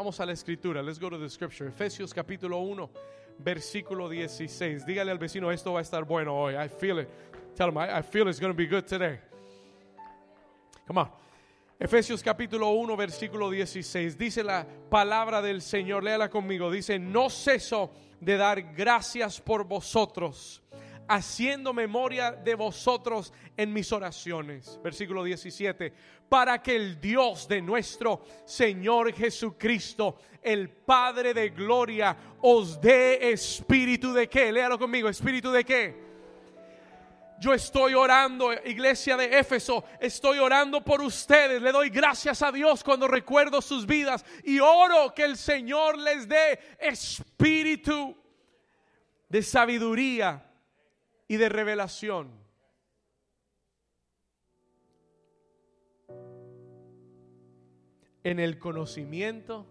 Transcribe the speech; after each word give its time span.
Vamos 0.00 0.18
a 0.18 0.24
la 0.24 0.32
escritura. 0.32 0.82
Let's 0.82 0.98
go 0.98 1.10
to 1.10 1.18
the 1.18 1.28
scripture. 1.28 1.68
Efesios 1.68 2.14
capítulo 2.14 2.56
1, 2.56 2.88
versículo 3.36 4.08
16. 4.08 4.86
Dígale 4.86 5.10
al 5.10 5.18
vecino, 5.18 5.52
esto 5.52 5.74
va 5.74 5.80
a 5.80 5.82
estar 5.82 6.06
bueno 6.06 6.34
hoy. 6.34 6.54
I 6.54 6.70
feel 6.70 7.00
it. 7.00 7.08
Tell 7.54 7.68
him, 7.68 7.76
I, 7.76 8.00
feel 8.00 8.26
it's 8.26 8.40
going 8.40 8.50
to 8.50 8.56
be 8.56 8.66
good 8.66 8.86
today. 8.86 9.20
Come 10.86 11.00
on. 11.02 11.10
Efesios 11.78 12.22
capítulo 12.22 12.70
1, 12.70 12.96
versículo 12.96 13.50
16. 13.50 14.16
Dice 14.16 14.42
la 14.42 14.66
palabra 14.88 15.42
del 15.42 15.60
Señor, 15.60 16.02
léala 16.02 16.30
conmigo. 16.30 16.70
Dice, 16.70 16.98
no 16.98 17.28
ceso 17.28 17.90
de 18.22 18.38
dar 18.38 18.72
gracias 18.74 19.38
por 19.38 19.64
vosotros 19.64 20.62
haciendo 21.10 21.72
memoria 21.72 22.30
de 22.30 22.54
vosotros 22.54 23.32
en 23.56 23.72
mis 23.72 23.92
oraciones. 23.92 24.78
Versículo 24.80 25.24
17. 25.24 25.92
Para 26.28 26.62
que 26.62 26.76
el 26.76 27.00
Dios 27.00 27.48
de 27.48 27.60
nuestro 27.60 28.22
Señor 28.44 29.12
Jesucristo, 29.12 30.18
el 30.40 30.70
Padre 30.70 31.34
de 31.34 31.48
gloria, 31.50 32.16
os 32.42 32.80
dé 32.80 33.32
espíritu 33.32 34.12
de 34.12 34.28
qué. 34.28 34.52
Léalo 34.52 34.78
conmigo, 34.78 35.08
espíritu 35.08 35.50
de 35.50 35.64
qué. 35.64 36.10
Yo 37.40 37.54
estoy 37.54 37.94
orando, 37.94 38.52
iglesia 38.52 39.16
de 39.16 39.36
Éfeso, 39.36 39.82
estoy 39.98 40.38
orando 40.38 40.84
por 40.84 41.00
ustedes. 41.00 41.60
Le 41.60 41.72
doy 41.72 41.88
gracias 41.90 42.40
a 42.40 42.52
Dios 42.52 42.84
cuando 42.84 43.08
recuerdo 43.08 43.60
sus 43.60 43.84
vidas 43.84 44.24
y 44.44 44.60
oro 44.60 45.12
que 45.12 45.24
el 45.24 45.36
Señor 45.36 45.98
les 45.98 46.28
dé 46.28 46.60
espíritu 46.78 48.16
de 49.28 49.42
sabiduría 49.42 50.46
y 51.30 51.36
de 51.36 51.48
revelación. 51.48 52.28
En 58.24 58.40
el 58.40 58.58
conocimiento 58.58 59.64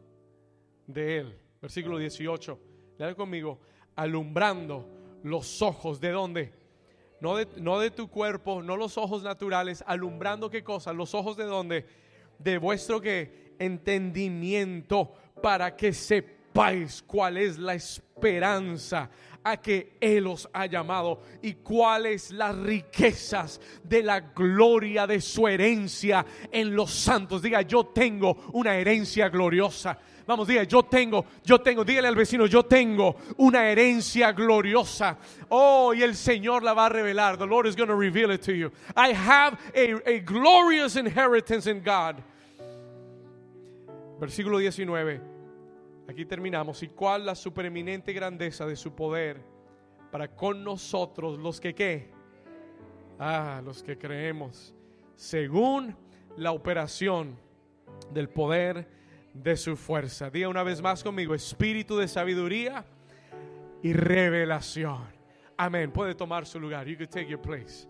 de 0.87 1.17
Él. 1.17 1.37
Versículo 1.61 1.97
18. 1.97 2.57
Lean 2.97 3.13
conmigo. 3.13 3.59
Alumbrando 3.97 4.87
los 5.23 5.61
ojos. 5.61 5.99
¿De 5.99 6.11
dónde? 6.11 6.53
No 7.19 7.35
de, 7.35 7.45
no 7.57 7.77
de 7.77 7.91
tu 7.91 8.09
cuerpo, 8.09 8.63
no 8.63 8.77
los 8.77 8.97
ojos 8.97 9.21
naturales. 9.21 9.83
Alumbrando 9.85 10.49
qué 10.49 10.63
cosa? 10.63 10.93
Los 10.93 11.13
ojos 11.13 11.35
de 11.35 11.43
dónde? 11.43 11.85
De 12.37 12.57
vuestro 12.57 13.01
entendimiento 13.03 15.13
para 15.43 15.75
que 15.75 15.91
sepáis 15.91 17.03
cuál 17.03 17.35
es 17.35 17.57
la 17.57 17.73
esperanza 17.73 19.09
que 19.57 19.97
Él 19.99 20.27
os 20.27 20.49
ha 20.53 20.65
llamado 20.65 21.21
y 21.41 21.53
cuáles 21.53 22.31
las 22.31 22.55
riquezas 22.55 23.59
de 23.83 24.03
la 24.03 24.19
gloria 24.19 25.07
de 25.07 25.21
su 25.21 25.47
herencia 25.47 26.25
en 26.51 26.75
los 26.75 26.91
santos. 26.91 27.41
Diga, 27.41 27.61
yo 27.61 27.87
tengo 27.87 28.37
una 28.53 28.75
herencia 28.75 29.29
gloriosa. 29.29 29.97
Vamos, 30.27 30.47
diga, 30.47 30.63
yo 30.63 30.83
tengo, 30.83 31.25
yo 31.43 31.59
tengo, 31.59 31.83
dígale 31.83 32.07
al 32.07 32.15
vecino, 32.15 32.45
yo 32.45 32.63
tengo 32.63 33.15
una 33.37 33.67
herencia 33.67 34.31
gloriosa. 34.31 35.17
Oh, 35.49 35.91
y 35.93 36.03
el 36.03 36.15
Señor 36.15 36.61
la 36.61 36.73
va 36.73 36.85
a 36.85 36.89
revelar. 36.89 37.37
The 37.37 37.47
Lord 37.47 37.65
is 37.65 37.75
going 37.75 37.89
to 37.89 37.95
reveal 37.95 38.29
it 38.31 38.41
to 38.43 38.53
you. 38.53 38.71
I 38.95 39.13
have 39.13 39.57
a, 39.73 39.95
a 40.05 40.19
glorious 40.19 40.95
inheritance 40.97 41.65
in 41.65 41.81
God. 41.81 42.21
Versículo 44.19 44.59
19. 44.59 45.38
Aquí 46.09 46.25
terminamos. 46.25 46.81
¿Y 46.81 46.87
cuál 46.87 47.23
la 47.23 47.35
supereminente 47.35 48.13
grandeza 48.13 48.65
de 48.65 48.75
su 48.75 48.95
poder 48.95 49.39
para 50.11 50.35
con 50.35 50.63
nosotros, 50.63 51.37
los 51.37 51.61
que 51.61 51.75
qué? 51.75 52.09
Ah, 53.19 53.61
los 53.63 53.83
que 53.83 53.95
creemos, 53.95 54.73
según 55.15 55.95
la 56.35 56.51
operación 56.51 57.37
del 58.11 58.27
poder 58.27 58.89
de 59.35 59.55
su 59.55 59.77
fuerza. 59.77 60.31
Diga 60.31 60.47
una 60.47 60.63
vez 60.63 60.81
más 60.81 61.03
conmigo, 61.03 61.35
espíritu 61.35 61.95
de 61.95 62.07
sabiduría 62.07 62.83
y 63.83 63.93
revelación. 63.93 65.05
Amén. 65.57 65.91
Puede 65.91 66.15
tomar 66.15 66.47
su 66.47 66.59
lugar. 66.59 66.87
You 66.87 66.97
could 66.97 67.11
take 67.11 67.27
your 67.27 67.39
place. 67.39 67.87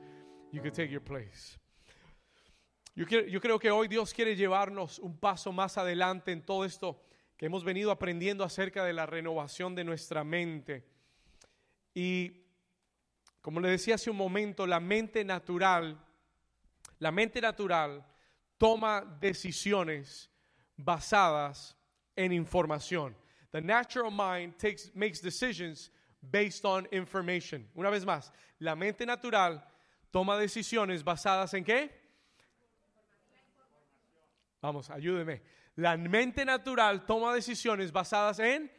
You 0.51 0.59
could 0.59 0.73
take 0.73 0.89
your 0.89 1.01
place. 1.01 1.57
Yo 2.95 3.39
creo 3.39 3.57
que 3.57 3.71
hoy 3.71 3.87
Dios 3.87 4.13
quiere 4.13 4.35
llevarnos 4.35 4.99
un 4.99 5.17
paso 5.17 5.53
más 5.53 5.77
adelante 5.77 6.33
en 6.33 6.41
todo 6.41 6.65
esto 6.65 7.01
que 7.39 7.45
hemos 7.45 7.63
venido 7.63 7.89
aprendiendo 7.89 8.43
acerca 8.43 8.83
de 8.83 8.91
la 8.91 9.05
renovación 9.05 9.73
de 9.73 9.85
nuestra 9.85 10.25
mente. 10.25 10.83
Y 11.93 12.43
como 13.39 13.61
le 13.61 13.69
decía 13.69 13.95
hace 13.95 14.09
un 14.09 14.17
momento, 14.17 14.67
la 14.67 14.81
mente 14.81 15.23
natural, 15.23 15.97
la 16.99 17.13
mente 17.13 17.39
natural 17.39 18.05
toma 18.57 19.17
decisiones 19.21 20.29
basadas 20.75 21.77
en 22.13 22.33
información. 22.33 23.15
The 23.51 23.61
natural 23.61 24.11
mind 24.11 24.57
takes, 24.57 24.91
makes 24.93 25.21
decisions 25.21 25.93
based 26.21 26.65
on 26.65 26.89
information. 26.91 27.69
Una 27.73 27.89
vez 27.89 28.05
más, 28.05 28.33
la 28.59 28.75
mente 28.75 29.05
natural 29.05 29.65
toma 30.11 30.37
decisiones 30.37 31.05
basadas 31.05 31.53
en 31.53 31.63
qué? 31.63 31.89
Vamos, 34.61 34.89
ayúdeme. 34.89 35.41
La 35.79 35.95
mente 35.95 36.43
natural 36.43 37.05
toma 37.05 37.33
decisiones 37.33 37.93
basadas 37.93 38.39
en 38.39 38.69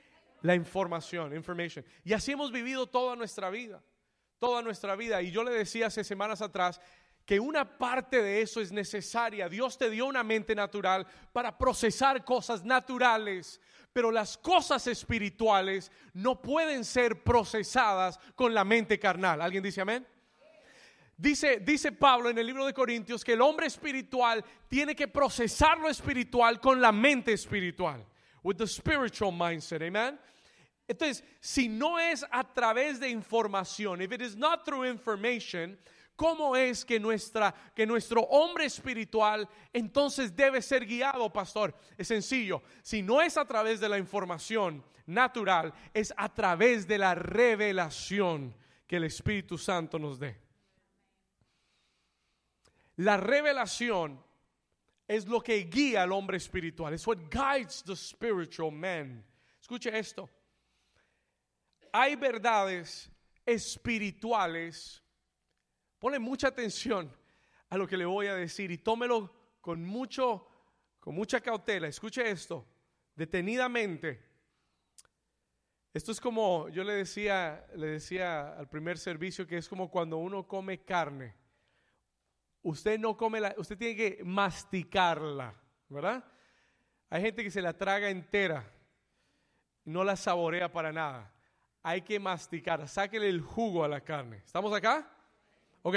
la 0.43 0.55
información, 0.55 1.35
information. 1.35 1.83
Y 2.05 2.13
así 2.13 2.33
hemos 2.33 2.53
vivido 2.53 2.87
toda 2.87 3.17
nuestra 3.17 3.49
vida, 3.49 3.83
toda 4.39 4.61
nuestra 4.61 4.95
vida. 4.97 5.23
Y 5.23 5.31
yo 5.31 5.43
le 5.43 5.51
decía 5.51 5.87
hace 5.87 6.05
semanas 6.05 6.43
atrás 6.43 6.79
que 7.25 7.41
una 7.41 7.79
parte 7.79 8.23
de 8.23 8.43
eso 8.43 8.61
es 8.61 8.71
necesaria. 8.71 9.49
Dios 9.49 9.79
te 9.79 9.89
dio 9.89 10.05
una 10.05 10.23
mente 10.23 10.55
natural 10.55 11.07
para 11.33 11.57
procesar 11.57 12.23
cosas 12.23 12.67
naturales, 12.67 13.63
pero 13.95 14.11
las 14.11 14.37
cosas 14.37 14.87
espirituales 14.87 15.91
no 16.13 16.43
pueden 16.43 16.85
ser 16.85 17.25
procesadas 17.25 18.21
con 18.35 18.53
la 18.53 18.63
mente 18.63 18.99
carnal. 18.99 19.41
¿Alguien 19.41 19.63
dice 19.63 19.81
amén? 19.81 20.07
Dice, 21.21 21.61
dice 21.61 21.93
Pablo 21.93 22.31
en 22.31 22.39
el 22.39 22.47
libro 22.47 22.65
de 22.65 22.73
Corintios 22.73 23.23
que 23.23 23.35
el 23.35 23.43
hombre 23.43 23.67
espiritual 23.67 24.43
tiene 24.69 24.97
que 24.97 25.07
procesar 25.07 25.79
lo 25.79 25.91
espiritual 25.91 26.59
con 26.59 26.81
la 26.81 26.93
mente 26.93 27.35
espiritual. 27.35 28.03
With 28.43 28.57
the 28.57 28.67
spiritual 28.67 29.31
mindset, 29.31 29.83
amen. 29.83 30.19
Entonces, 30.89 31.23
si 31.39 31.69
no 31.69 31.99
es 31.99 32.25
a 32.31 32.43
través 32.43 32.99
de 32.99 33.11
información, 33.11 34.01
if 34.01 34.11
it 34.13 34.23
is 34.23 34.35
not 34.35 34.65
through 34.65 34.87
information, 34.87 35.79
¿cómo 36.17 36.57
es 36.57 36.87
que, 36.87 36.99
nuestra, 36.99 37.55
que 37.77 37.85
nuestro 37.85 38.23
hombre 38.23 38.65
espiritual 38.65 39.47
entonces 39.75 40.35
debe 40.35 40.63
ser 40.63 40.87
guiado, 40.87 41.31
pastor? 41.31 41.75
Es 41.99 42.09
sencillo, 42.09 42.63
si 42.81 43.03
no 43.03 43.21
es 43.21 43.37
a 43.37 43.45
través 43.45 43.79
de 43.79 43.91
la 43.91 43.99
información 43.99 44.83
natural, 45.05 45.75
es 45.93 46.15
a 46.17 46.33
través 46.33 46.89
de 46.89 46.97
la 46.97 47.15
revelación 47.15 48.55
que 48.87 48.97
el 48.97 49.05
Espíritu 49.05 49.59
Santo 49.59 49.99
nos 49.99 50.19
dé. 50.19 50.50
La 53.01 53.17
revelación 53.17 54.23
es 55.09 55.27
lo 55.27 55.41
que 55.41 55.57
guía 55.65 56.03
al 56.03 56.13
hombre 56.13 56.37
espiritual. 56.37 56.93
Es 56.93 57.07
what 57.07 57.17
guides 57.31 57.83
the 57.83 57.97
spiritual 57.97 58.71
man. 58.71 59.25
Escuche 59.59 59.99
esto. 59.99 60.29
Hay 61.93 62.15
verdades 62.17 63.11
espirituales. 63.47 65.03
Pone 65.99 66.19
mucha 66.19 66.49
atención 66.49 67.11
a 67.71 67.79
lo 67.79 67.87
que 67.87 67.97
le 67.97 68.05
voy 68.05 68.27
a 68.27 68.35
decir 68.35 68.71
y 68.71 68.77
tómelo 68.77 69.33
con 69.63 69.83
mucho 69.83 70.47
con 71.01 71.15
mucha 71.15 71.41
cautela. 71.41 71.89
Escuche 71.89 72.29
esto 72.31 72.67
detenidamente. 73.17 74.23
Esto 75.95 76.13
es 76.13 76.21
como 76.21 76.69
yo 76.69 76.85
le 76.85 76.93
decía, 76.93 77.67
le 77.77 77.87
decía 77.87 78.59
al 78.59 78.69
primer 78.69 78.99
servicio 78.99 79.47
que 79.47 79.57
es 79.57 79.71
como 79.71 79.91
cuando 79.91 80.19
uno 80.19 80.47
come 80.47 80.85
carne. 80.85 81.40
Usted 82.63 82.99
no 82.99 83.17
come 83.17 83.41
la, 83.41 83.55
usted 83.57 83.79
tiene 83.79 83.97
que 83.97 84.25
masticarla, 84.25 85.55
¿verdad? 85.89 86.25
Hay 87.09 87.23
gente 87.23 87.43
que 87.43 87.51
se 87.51 87.63
la 87.63 87.73
traga 87.73 88.11
entera, 88.11 88.71
no 89.85 90.05
la 90.05 90.17
saborea 90.17 90.71
para 90.71 90.93
nada. 90.93 91.33
Hay 91.83 92.03
que 92.03 92.21
masticar, 92.21 92.87
sáquele 92.87 93.29
el 93.29 93.41
jugo 93.41 93.83
a 93.83 93.89
la 93.89 94.03
carne. 94.03 94.43
¿Estamos 94.45 94.73
acá? 94.73 95.11
Ok. 95.83 95.97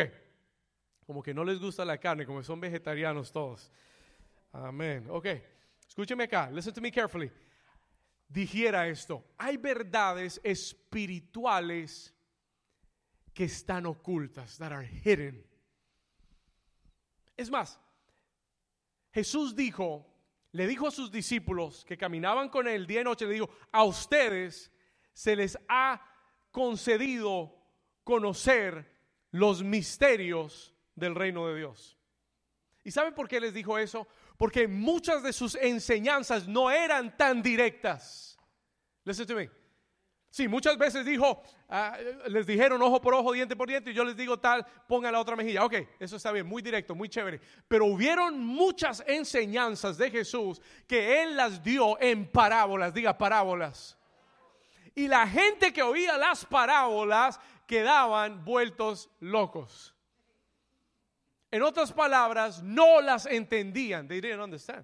Como 1.06 1.21
que 1.21 1.33
no 1.33 1.44
les 1.44 1.60
gusta 1.60 1.83
la 1.83 1.98
carne, 1.98 2.25
como 2.25 2.42
son 2.44 2.62
vegetarianos 2.62 3.31
todos. 3.31 3.71
Amén. 4.54 5.07
Ok. 5.10 5.27
Escúcheme 5.88 6.24
acá. 6.24 6.50
Listen 6.50 6.74
to 6.74 6.81
me 6.81 6.92
carefully. 6.92 7.30
Dijera 8.27 8.88
esto. 8.88 9.24
Hay 9.38 9.57
verdades 9.57 10.39
espirituales 10.44 12.13
que 13.33 13.44
están 13.44 13.86
ocultas, 13.86 14.57
that 14.57 14.71
are 14.71 14.88
hidden. 14.88 15.44
Es 17.35 17.50
más, 17.50 17.80
Jesús 19.12 19.56
dijo, 19.56 20.06
le 20.51 20.68
dijo 20.68 20.88
a 20.88 20.91
sus 20.91 21.12
discípulos 21.12 21.83
que 21.85 21.97
caminaban 21.97 22.50
con 22.50 22.68
él 22.68 22.88
día 22.88 23.01
y 23.01 23.03
noche, 23.03 23.25
le 23.25 23.33
dijo, 23.33 23.50
a 23.71 23.83
ustedes 23.83 24.71
se 25.13 25.35
les 25.35 25.57
ha 25.68 26.01
concedido 26.51 27.56
conocer 28.03 28.91
los 29.31 29.63
misterios 29.63 30.74
del 30.95 31.15
reino 31.15 31.47
de 31.47 31.57
Dios. 31.57 31.97
¿Y 32.83 32.91
sabe 32.91 33.12
por 33.12 33.27
qué 33.27 33.39
les 33.39 33.53
dijo 33.53 33.77
eso? 33.77 34.07
Porque 34.38 34.68
muchas 34.68 35.24
de 35.24 35.33
sus 35.33 35.56
enseñanzas 35.56 36.47
no 36.47 36.69
eran 36.69 37.15
tan 37.18 37.41
directas. 37.41 38.38
Listen 39.06 39.25
to 39.25 39.36
me. 39.36 39.62
Sí, 40.33 40.47
muchas 40.47 40.80
veces 40.80 41.06
dijo, 41.06 41.44
ah, 41.69 41.95
les 42.25 42.47
dijeron 42.47 42.81
ojo 42.81 43.00
por 43.00 43.13
ojo, 43.13 43.33
diente 43.33 43.56
por 43.56 43.68
diente, 43.69 43.91
y 43.91 43.94
yo 43.94 44.03
les 44.03 44.18
digo 44.18 44.39
tal, 44.39 44.65
pongan 44.88 45.13
la 45.13 45.19
otra 45.19 45.35
mejilla. 45.35 45.63
Ok, 45.63 45.75
eso 46.00 46.15
está 46.15 46.31
bien, 46.31 46.47
muy 46.47 46.63
directo, 46.63 46.95
muy 46.95 47.07
chévere. 47.07 47.39
Pero 47.68 47.85
hubieron 47.85 48.44
muchas 48.44 49.03
enseñanzas 49.06 49.95
de 49.95 50.09
Jesús 50.09 50.59
que 50.88 51.21
Él 51.21 51.38
las 51.38 51.63
dio 51.63 52.01
en 52.01 52.25
parábolas, 52.25 52.95
diga 52.95 53.15
parábolas. 53.15 53.95
Y 54.95 55.07
la 55.07 55.27
gente 55.27 55.71
que 55.71 55.83
oía 55.83 56.18
las 56.18 56.45
parábolas 56.45 57.39
quedaban 57.68 58.44
vueltos 58.44 59.12
locos. 59.19 59.94
En 61.51 61.62
otras 61.62 61.94
palabras, 61.94 62.63
no 62.63 63.01
las 63.01 63.27
entendían. 63.27 64.07
They 64.07 64.19
didn't 64.19 64.41
understand. 64.41 64.83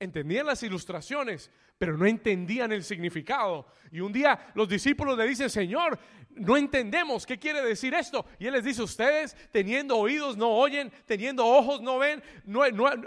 Entendían 0.00 0.46
las 0.46 0.62
ilustraciones, 0.62 1.50
pero 1.76 1.96
no 1.96 2.06
entendían 2.06 2.70
el 2.70 2.84
significado. 2.84 3.66
Y 3.90 4.00
un 4.00 4.12
día 4.12 4.52
los 4.54 4.68
discípulos 4.68 5.18
le 5.18 5.26
dicen, 5.26 5.50
Señor, 5.50 5.98
no 6.30 6.56
entendemos 6.56 7.26
qué 7.26 7.38
quiere 7.38 7.62
decir 7.62 7.94
esto. 7.94 8.24
Y 8.38 8.46
Él 8.46 8.52
les 8.52 8.64
dice, 8.64 8.82
ustedes 8.82 9.36
teniendo 9.50 9.96
oídos 9.96 10.36
no 10.36 10.50
oyen, 10.50 10.92
teniendo 11.04 11.44
ojos 11.44 11.80
no 11.80 11.98
ven, 11.98 12.22
no, 12.44 12.62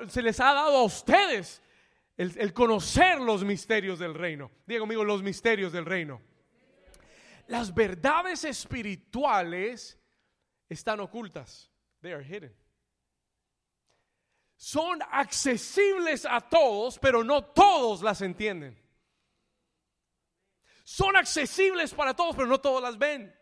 se 0.10 0.22
les 0.22 0.40
ha 0.42 0.54
dado 0.54 0.78
a 0.78 0.84
ustedes 0.84 1.62
el, 2.18 2.34
el, 2.38 2.52
conocer 2.52 3.22
los 3.22 3.44
misterios 3.46 3.98
del 3.98 4.14
reino. 4.14 4.52
Diga 4.66 4.82
conmigo, 4.82 5.06
los 5.06 5.24
misterios 5.24 5.72
del 5.72 5.86
reino. 5.86 6.22
Las 7.48 7.74
verdades 7.74 8.44
espirituales 8.44 9.98
están 10.68 11.00
ocultas. 11.00 11.72
They 12.02 12.12
are 12.12 12.24
hidden 12.24 12.61
son 14.62 15.02
accesibles 15.10 16.24
a 16.24 16.40
todos, 16.40 17.00
pero 17.00 17.24
no 17.24 17.44
todos 17.44 18.04
las 18.04 18.22
entienden. 18.22 18.80
Son 20.84 21.16
accesibles 21.18 21.92
para 21.96 22.16
todos, 22.16 22.36
pero 22.36 22.48
no 22.48 22.62
todos 22.62 22.80
las 22.80 22.96
ven. 22.96 23.36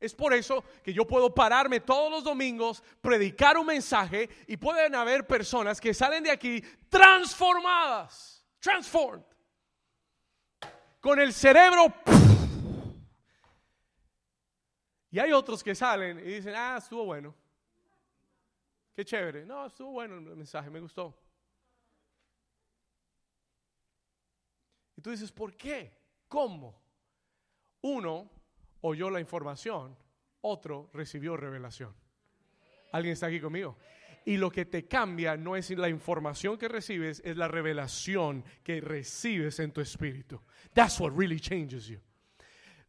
Es 0.00 0.14
por 0.14 0.32
eso 0.32 0.64
que 0.82 0.94
yo 0.94 1.06
puedo 1.06 1.34
pararme 1.34 1.80
todos 1.80 2.10
los 2.10 2.24
domingos, 2.24 2.82
predicar 3.02 3.58
un 3.58 3.66
mensaje 3.66 4.30
y 4.46 4.56
pueden 4.56 4.94
haber 4.94 5.26
personas 5.26 5.78
que 5.78 5.92
salen 5.92 6.24
de 6.24 6.30
aquí 6.30 6.62
transformadas, 6.88 8.42
transformed, 8.60 9.26
con 11.00 11.20
el 11.20 11.34
cerebro. 11.34 11.92
Y 15.10 15.18
hay 15.18 15.32
otros 15.32 15.62
que 15.62 15.74
salen 15.74 16.18
y 16.20 16.32
dicen, 16.36 16.54
ah, 16.56 16.76
estuvo 16.78 17.04
bueno. 17.04 17.34
Qué 18.94 19.04
chévere. 19.04 19.46
No, 19.46 19.66
estuvo 19.66 19.92
bueno 19.92 20.16
el 20.16 20.36
mensaje, 20.36 20.70
me 20.70 20.80
gustó. 20.80 21.16
Y 24.96 25.00
tú 25.00 25.10
dices, 25.10 25.32
¿por 25.32 25.56
qué? 25.56 25.92
¿Cómo? 26.28 26.80
Uno 27.82 28.30
oyó 28.82 29.08
la 29.10 29.20
información, 29.20 29.96
otro 30.42 30.90
recibió 30.92 31.36
revelación. 31.36 31.94
¿Alguien 32.92 33.12
está 33.12 33.26
aquí 33.26 33.40
conmigo? 33.40 33.78
Y 34.26 34.36
lo 34.36 34.50
que 34.50 34.66
te 34.66 34.86
cambia 34.86 35.36
no 35.36 35.56
es 35.56 35.70
la 35.70 35.88
información 35.88 36.58
que 36.58 36.68
recibes, 36.68 37.22
es 37.24 37.36
la 37.36 37.48
revelación 37.48 38.44
que 38.62 38.80
recibes 38.80 39.58
en 39.60 39.72
tu 39.72 39.80
espíritu. 39.80 40.42
That's 40.74 41.00
what 41.00 41.12
really 41.16 41.40
changes 41.40 41.86
you 41.86 42.00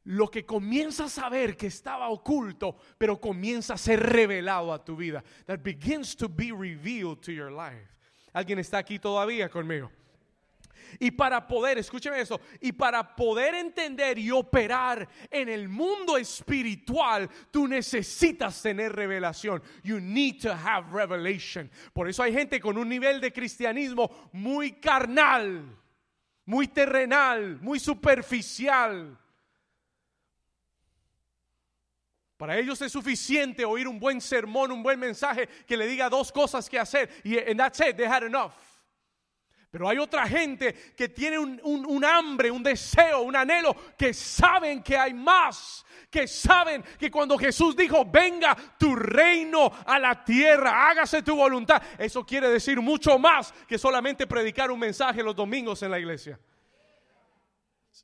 lo 0.05 0.29
que 0.29 0.45
comienzas 0.45 1.17
a 1.19 1.29
ver 1.29 1.55
que 1.55 1.67
estaba 1.67 2.09
oculto, 2.09 2.75
pero 2.97 3.19
comienza 3.19 3.75
a 3.75 3.77
ser 3.77 3.99
revelado 3.99 4.73
a 4.73 4.83
tu 4.83 4.95
vida. 4.95 5.23
That 5.45 5.59
begins 5.63 6.15
to 6.17 6.27
be 6.27 6.51
revealed 6.51 7.21
to 7.21 7.31
your 7.31 7.51
life. 7.51 7.87
¿Alguien 8.33 8.59
está 8.59 8.79
aquí 8.79 8.97
todavía 8.97 9.49
conmigo? 9.49 9.91
Y 10.99 11.11
para 11.11 11.47
poder, 11.47 11.77
escúcheme 11.77 12.19
eso, 12.19 12.41
y 12.59 12.71
para 12.73 13.15
poder 13.15 13.55
entender 13.55 14.17
y 14.17 14.31
operar 14.31 15.07
en 15.29 15.47
el 15.47 15.69
mundo 15.69 16.17
espiritual, 16.17 17.29
tú 17.49 17.67
necesitas 17.67 18.61
tener 18.61 18.93
revelación. 18.93 19.61
You 19.83 19.99
need 19.99 20.41
to 20.41 20.51
have 20.51 20.91
revelation. 20.91 21.69
Por 21.93 22.09
eso 22.09 22.23
hay 22.23 22.33
gente 22.33 22.59
con 22.59 22.77
un 22.77 22.89
nivel 22.89 23.21
de 23.21 23.31
cristianismo 23.31 24.29
muy 24.33 24.73
carnal, 24.73 25.63
muy 26.45 26.67
terrenal, 26.67 27.59
muy 27.61 27.79
superficial 27.79 29.17
Para 32.41 32.57
ellos 32.57 32.81
es 32.81 32.91
suficiente 32.91 33.63
oír 33.63 33.87
un 33.87 33.99
buen 33.99 34.19
sermón, 34.19 34.71
un 34.71 34.81
buen 34.81 34.99
mensaje 34.99 35.47
que 35.67 35.77
le 35.77 35.85
diga 35.85 36.09
dos 36.09 36.31
cosas 36.31 36.67
que 36.67 36.79
hacer. 36.79 37.07
Y 37.23 37.37
and 37.37 37.59
that's 37.59 37.79
it, 37.81 37.95
they 37.95 38.07
had 38.07 38.23
enough. 38.23 38.53
Pero 39.69 39.87
hay 39.87 39.99
otra 39.99 40.25
gente 40.25 40.73
que 40.97 41.07
tiene 41.07 41.37
un, 41.37 41.61
un, 41.63 42.03
hambre, 42.03 42.49
un 42.49 42.63
deseo, 42.63 43.21
un 43.21 43.35
anhelo, 43.35 43.75
que 43.95 44.11
saben 44.11 44.81
que 44.81 44.97
hay 44.97 45.13
más, 45.13 45.85
que 46.09 46.27
saben 46.27 46.83
que 46.97 47.11
cuando 47.11 47.37
Jesús 47.37 47.75
dijo, 47.75 48.05
venga 48.05 48.57
tu 48.79 48.95
reino 48.95 49.71
a 49.85 49.99
la 49.99 50.25
tierra, 50.25 50.89
hágase 50.89 51.21
tu 51.21 51.35
voluntad, 51.35 51.79
eso 51.99 52.25
quiere 52.25 52.49
decir 52.49 52.81
mucho 52.81 53.19
más 53.19 53.53
que 53.67 53.77
solamente 53.77 54.25
predicar 54.25 54.71
un 54.71 54.79
mensaje 54.79 55.21
los 55.21 55.35
domingos 55.35 55.83
en 55.83 55.91
la 55.91 55.99
iglesia. 55.99 56.39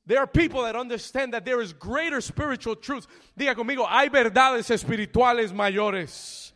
There 0.07 0.19
are 0.19 0.27
people 0.27 0.63
that 0.63 0.77
understand 0.77 1.33
that 1.33 1.43
there 1.43 1.61
is 1.61 1.73
greater 1.73 2.21
spiritual 2.21 2.77
truth. 2.77 3.05
Diga 3.37 3.53
conmigo, 3.53 3.85
hay 3.85 4.07
verdades 4.07 4.71
espirituales 4.71 5.51
mayores. 5.51 6.53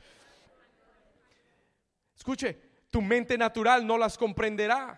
Escuche, 2.17 2.55
tu 2.89 3.01
mente 3.01 3.37
natural 3.37 3.85
no 3.85 3.97
las 3.97 4.17
comprenderá. 4.17 4.97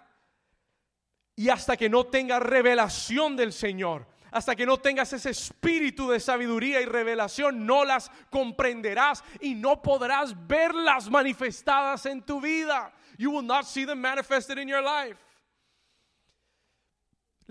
Y 1.36 1.50
hasta 1.50 1.76
que 1.76 1.90
no 1.90 2.04
tengas 2.04 2.44
revelación 2.44 3.36
del 3.36 3.54
Señor, 3.54 4.06
hasta 4.32 4.56
que 4.56 4.68
no 4.68 4.78
tengas 4.78 5.12
ese 5.14 5.32
espíritu 5.32 6.12
de 6.12 6.20
sabiduría 6.20 6.80
y 6.80 6.86
revelación, 6.86 7.66
no 7.66 7.84
las 7.84 8.12
comprenderás 8.30 9.24
y 9.42 9.56
no 9.56 9.82
podrás 9.82 10.36
verlas 10.48 11.10
manifestadas 11.10 12.06
en 12.06 12.22
tu 12.22 12.40
vida. 12.40 12.94
You 13.18 13.32
will 13.32 13.46
not 13.46 13.66
see 13.66 13.84
them 13.84 14.00
manifested 14.00 14.60
in 14.60 14.68
your 14.68 14.84
life. 14.84 15.18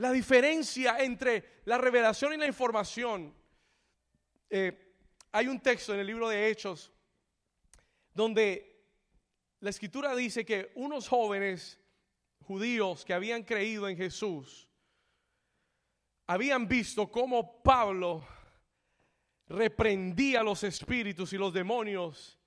La 0.03 0.11
diferencia 0.11 0.97
entre 0.99 1.61
la 1.65 1.79
revelación 1.79 2.33
y 2.33 2.37
la 2.37 2.49
información. 2.49 3.33
Eh, 4.51 4.97
hay 5.31 5.47
un 5.47 5.61
texto 5.61 5.95
en 5.95 6.01
el 6.01 6.09
libro 6.09 6.29
de 6.29 6.49
Hechos 6.49 6.91
donde 8.13 8.85
la 9.61 9.71
escritura 9.71 10.17
dice 10.17 10.45
que 10.45 10.73
unos 10.75 11.07
jóvenes 11.07 11.79
judíos 12.41 13.05
que 13.05 13.15
habían 13.15 13.45
creído 13.45 13.89
en 13.89 13.97
Jesús 13.97 14.69
habían 16.27 16.67
visto 16.67 17.09
cómo 17.09 17.63
Pablo 17.63 18.27
reprendía 19.47 20.43
los 20.43 20.65
espíritus 20.65 21.33
y 21.33 21.39
los 21.39 21.55
demonios 21.55 22.41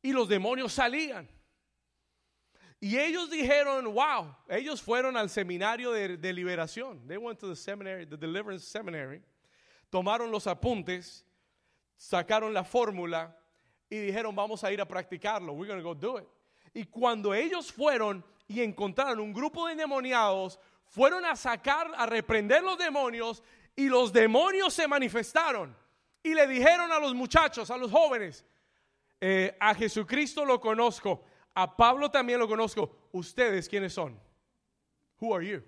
y 0.00 0.12
los 0.12 0.28
demonios 0.28 0.74
salían. 0.74 1.28
Y 2.80 2.98
ellos 2.98 3.28
dijeron, 3.28 3.92
wow, 3.92 4.34
ellos 4.48 4.80
fueron 4.80 5.14
al 5.14 5.28
seminario 5.28 5.92
de, 5.92 6.32
liberación. 6.32 7.06
They 7.06 7.18
went 7.18 7.38
to 7.40 7.48
the 7.48 7.56
seminary, 7.56 8.06
the 8.06 8.16
deliverance 8.16 8.64
seminary. 8.64 9.22
Tomaron 9.90 10.30
los 10.30 10.46
apuntes, 10.46 11.26
sacaron 11.98 12.54
la 12.54 12.64
fórmula 12.64 13.36
y 13.90 13.98
dijeron, 13.98 14.34
vamos 14.34 14.64
a 14.64 14.72
ir 14.72 14.80
a 14.80 14.86
practicarlo. 14.86 15.52
We're 15.52 15.68
going 15.68 15.82
to 15.82 15.84
go 15.84 15.94
do 15.94 16.16
it. 16.18 16.26
Y 16.72 16.84
cuando 16.84 17.34
ellos 17.34 17.70
fueron 17.70 18.24
y 18.48 18.62
encontraron 18.62 19.20
un 19.20 19.34
grupo 19.34 19.66
de 19.66 19.72
endemoniados, 19.72 20.58
fueron 20.86 21.26
a 21.26 21.36
sacar, 21.36 21.90
a 21.94 22.06
reprender 22.06 22.62
los 22.62 22.78
demonios 22.78 23.42
y 23.76 23.88
los 23.88 24.10
demonios 24.10 24.72
se 24.72 24.88
manifestaron. 24.88 25.76
Y 26.22 26.32
le 26.32 26.46
dijeron 26.46 26.90
a 26.92 26.98
los 26.98 27.14
muchachos, 27.14 27.70
a 27.70 27.76
los 27.76 27.90
jóvenes, 27.90 28.46
eh, 29.20 29.54
a 29.60 29.74
Jesucristo 29.74 30.46
lo 30.46 30.58
conozco 30.58 31.24
a 31.54 31.76
Pablo 31.76 32.10
también 32.10 32.38
lo 32.38 32.48
conozco. 32.48 33.08
¿Ustedes 33.12 33.68
quiénes 33.68 33.92
son? 33.92 34.18
Who 35.20 35.34
are 35.34 35.46
you? 35.46 35.62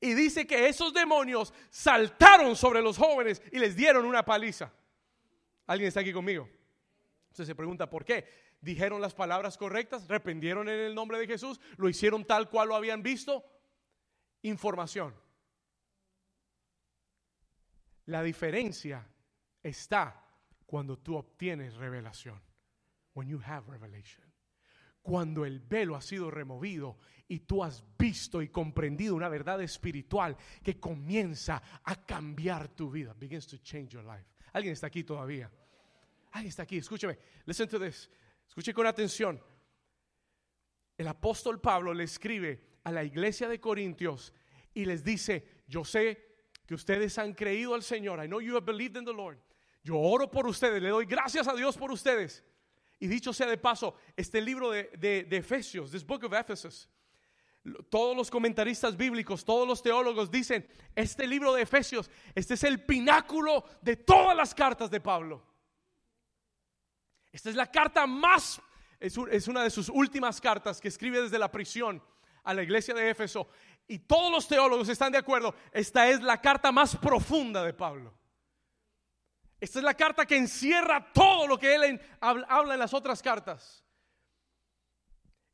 Y 0.00 0.14
dice 0.14 0.46
que 0.46 0.68
esos 0.68 0.92
demonios 0.92 1.54
saltaron 1.70 2.56
sobre 2.56 2.82
los 2.82 2.98
jóvenes 2.98 3.40
y 3.52 3.58
les 3.58 3.74
dieron 3.74 4.04
una 4.04 4.24
paliza. 4.24 4.72
¿Alguien 5.66 5.88
está 5.88 6.00
aquí 6.00 6.12
conmigo? 6.12 6.48
Usted 7.30 7.44
se 7.44 7.54
pregunta 7.54 7.88
por 7.88 8.04
qué. 8.04 8.28
¿Dijeron 8.60 9.00
las 9.00 9.14
palabras 9.14 9.56
correctas? 9.56 10.06
¿Rependieron 10.08 10.68
en 10.68 10.80
el 10.80 10.94
nombre 10.94 11.18
de 11.18 11.26
Jesús? 11.26 11.60
¿Lo 11.76 11.88
hicieron 11.88 12.24
tal 12.24 12.48
cual 12.48 12.68
lo 12.68 12.76
habían 12.76 13.02
visto? 13.02 13.44
Información. 14.42 15.14
La 18.06 18.22
diferencia 18.22 19.06
está 19.62 20.22
cuando 20.66 20.98
tú 20.98 21.16
obtienes 21.16 21.74
revelación 21.76 22.40
when 23.14 23.28
you 23.28 23.38
have 23.38 23.68
revelation. 23.68 24.24
Cuando 25.02 25.44
el 25.44 25.60
velo 25.60 25.96
ha 25.96 26.00
sido 26.00 26.30
removido 26.30 26.98
y 27.28 27.40
tú 27.40 27.62
has 27.62 27.82
visto 27.98 28.40
y 28.40 28.48
comprendido 28.48 29.14
una 29.14 29.28
verdad 29.28 29.60
espiritual 29.60 30.36
que 30.62 30.78
comienza 30.80 31.62
a 31.84 32.06
cambiar 32.06 32.68
tu 32.68 32.90
vida. 32.90 33.14
Begins 33.18 33.46
to 33.46 33.58
change 33.58 33.88
your 33.90 34.04
life. 34.04 34.24
¿Alguien 34.52 34.72
está 34.72 34.86
aquí 34.86 35.04
todavía? 35.04 35.50
¿Alguien 36.32 36.48
está 36.48 36.62
aquí? 36.62 36.78
Escúcheme. 36.78 37.18
Listen 37.44 37.68
to 37.68 37.78
this. 37.78 38.08
Escuche 38.46 38.72
con 38.72 38.86
atención. 38.86 39.40
el 40.96 41.08
apóstol 41.08 41.60
Pablo 41.60 41.92
le 41.92 42.04
escribe 42.04 42.78
a 42.84 42.92
la 42.92 43.02
iglesia 43.02 43.48
de 43.48 43.60
Corintios 43.60 44.32
y 44.72 44.84
les 44.84 45.02
dice, 45.02 45.62
yo 45.66 45.84
sé 45.84 46.36
que 46.66 46.74
ustedes 46.74 47.18
han 47.18 47.34
creído 47.34 47.74
al 47.74 47.82
Señor. 47.82 48.22
I 48.22 48.26
know 48.26 48.40
you 48.40 48.54
have 48.54 48.64
believed 48.64 48.96
in 48.96 49.04
the 49.04 49.12
Lord. 49.12 49.38
Yo 49.82 49.98
oro 49.98 50.30
por 50.30 50.46
ustedes, 50.46 50.82
le 50.82 50.88
doy 50.88 51.04
gracias 51.04 51.46
a 51.48 51.54
Dios 51.54 51.76
por 51.76 51.90
ustedes. 51.90 52.42
Y 53.04 53.06
dicho 53.06 53.34
sea 53.34 53.46
de 53.48 53.58
paso, 53.58 53.96
este 54.16 54.40
libro 54.40 54.70
de, 54.70 55.28
Efesios, 55.30 55.90
this 55.90 56.06
book 56.06 56.24
of 56.24 56.32
Ephesus, 56.32 56.88
todos 57.90 58.16
los 58.16 58.30
comentaristas 58.30 58.96
bíblicos, 58.96 59.44
todos 59.44 59.68
los 59.68 59.82
teólogos 59.82 60.30
dicen, 60.30 60.66
este 60.94 61.26
libro 61.26 61.52
de 61.52 61.60
Efesios, 61.60 62.10
este 62.34 62.54
es 62.54 62.64
el 62.64 62.82
pináculo 62.82 63.62
de 63.82 63.96
todas 63.96 64.34
las 64.34 64.54
cartas 64.54 64.90
de 64.90 65.02
Pablo. 65.02 65.44
Esta 67.30 67.50
es 67.50 67.56
la 67.56 67.70
carta 67.70 68.06
más, 68.06 68.58
es 68.98 69.48
una 69.48 69.62
de 69.62 69.68
sus 69.68 69.90
últimas 69.90 70.40
cartas 70.40 70.80
que 70.80 70.88
escribe 70.88 71.20
desde 71.20 71.38
la 71.38 71.52
prisión 71.52 72.02
a 72.42 72.54
la 72.54 72.62
iglesia 72.62 72.94
de 72.94 73.10
Éfeso. 73.10 73.48
Y 73.86 73.98
todos 73.98 74.32
los 74.32 74.48
teólogos 74.48 74.88
están 74.88 75.12
de 75.12 75.18
acuerdo, 75.18 75.54
esta 75.72 76.08
es 76.08 76.22
la 76.22 76.40
carta 76.40 76.72
más 76.72 76.96
profunda 76.96 77.62
de 77.62 77.74
Pablo. 77.74 78.14
Esta 79.64 79.78
es 79.78 79.84
la 79.86 79.94
carta 79.94 80.26
que 80.26 80.36
encierra 80.36 81.10
todo 81.14 81.46
lo 81.46 81.58
que 81.58 81.74
él 81.74 81.98
habla 82.20 82.74
en 82.74 82.78
las 82.78 82.92
otras 82.92 83.22
cartas. 83.22 83.82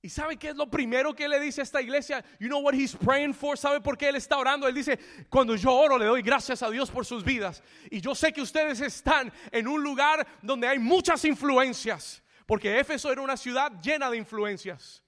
¿Y 0.02 0.08
sabe 0.08 0.36
qué 0.36 0.48
es 0.48 0.56
lo 0.56 0.68
primero 0.68 1.14
que 1.14 1.28
le 1.28 1.38
dice 1.38 1.60
a 1.60 1.62
esta 1.62 1.80
iglesia? 1.80 2.24
You 2.40 2.48
know 2.48 2.58
what 2.60 2.74
he's 2.74 2.96
praying 2.96 3.32
for? 3.32 3.56
¿Sabe 3.56 3.80
por 3.80 3.96
qué 3.96 4.08
él 4.08 4.16
está 4.16 4.36
orando? 4.36 4.66
Él 4.66 4.74
dice, 4.74 4.98
cuando 5.28 5.54
yo 5.54 5.72
oro 5.72 5.96
le 5.96 6.06
doy 6.06 6.22
gracias 6.22 6.60
a 6.64 6.70
Dios 6.70 6.90
por 6.90 7.06
sus 7.06 7.22
vidas. 7.22 7.62
Y 7.88 8.00
yo 8.00 8.16
sé 8.16 8.32
que 8.32 8.42
ustedes 8.42 8.80
están 8.80 9.32
en 9.52 9.68
un 9.68 9.80
lugar 9.80 10.26
donde 10.42 10.66
hay 10.66 10.80
muchas 10.80 11.24
influencias, 11.24 12.20
porque 12.46 12.80
Éfeso 12.80 13.12
era 13.12 13.22
una 13.22 13.36
ciudad 13.36 13.70
llena 13.80 14.10
de 14.10 14.16
influencias. 14.16 15.04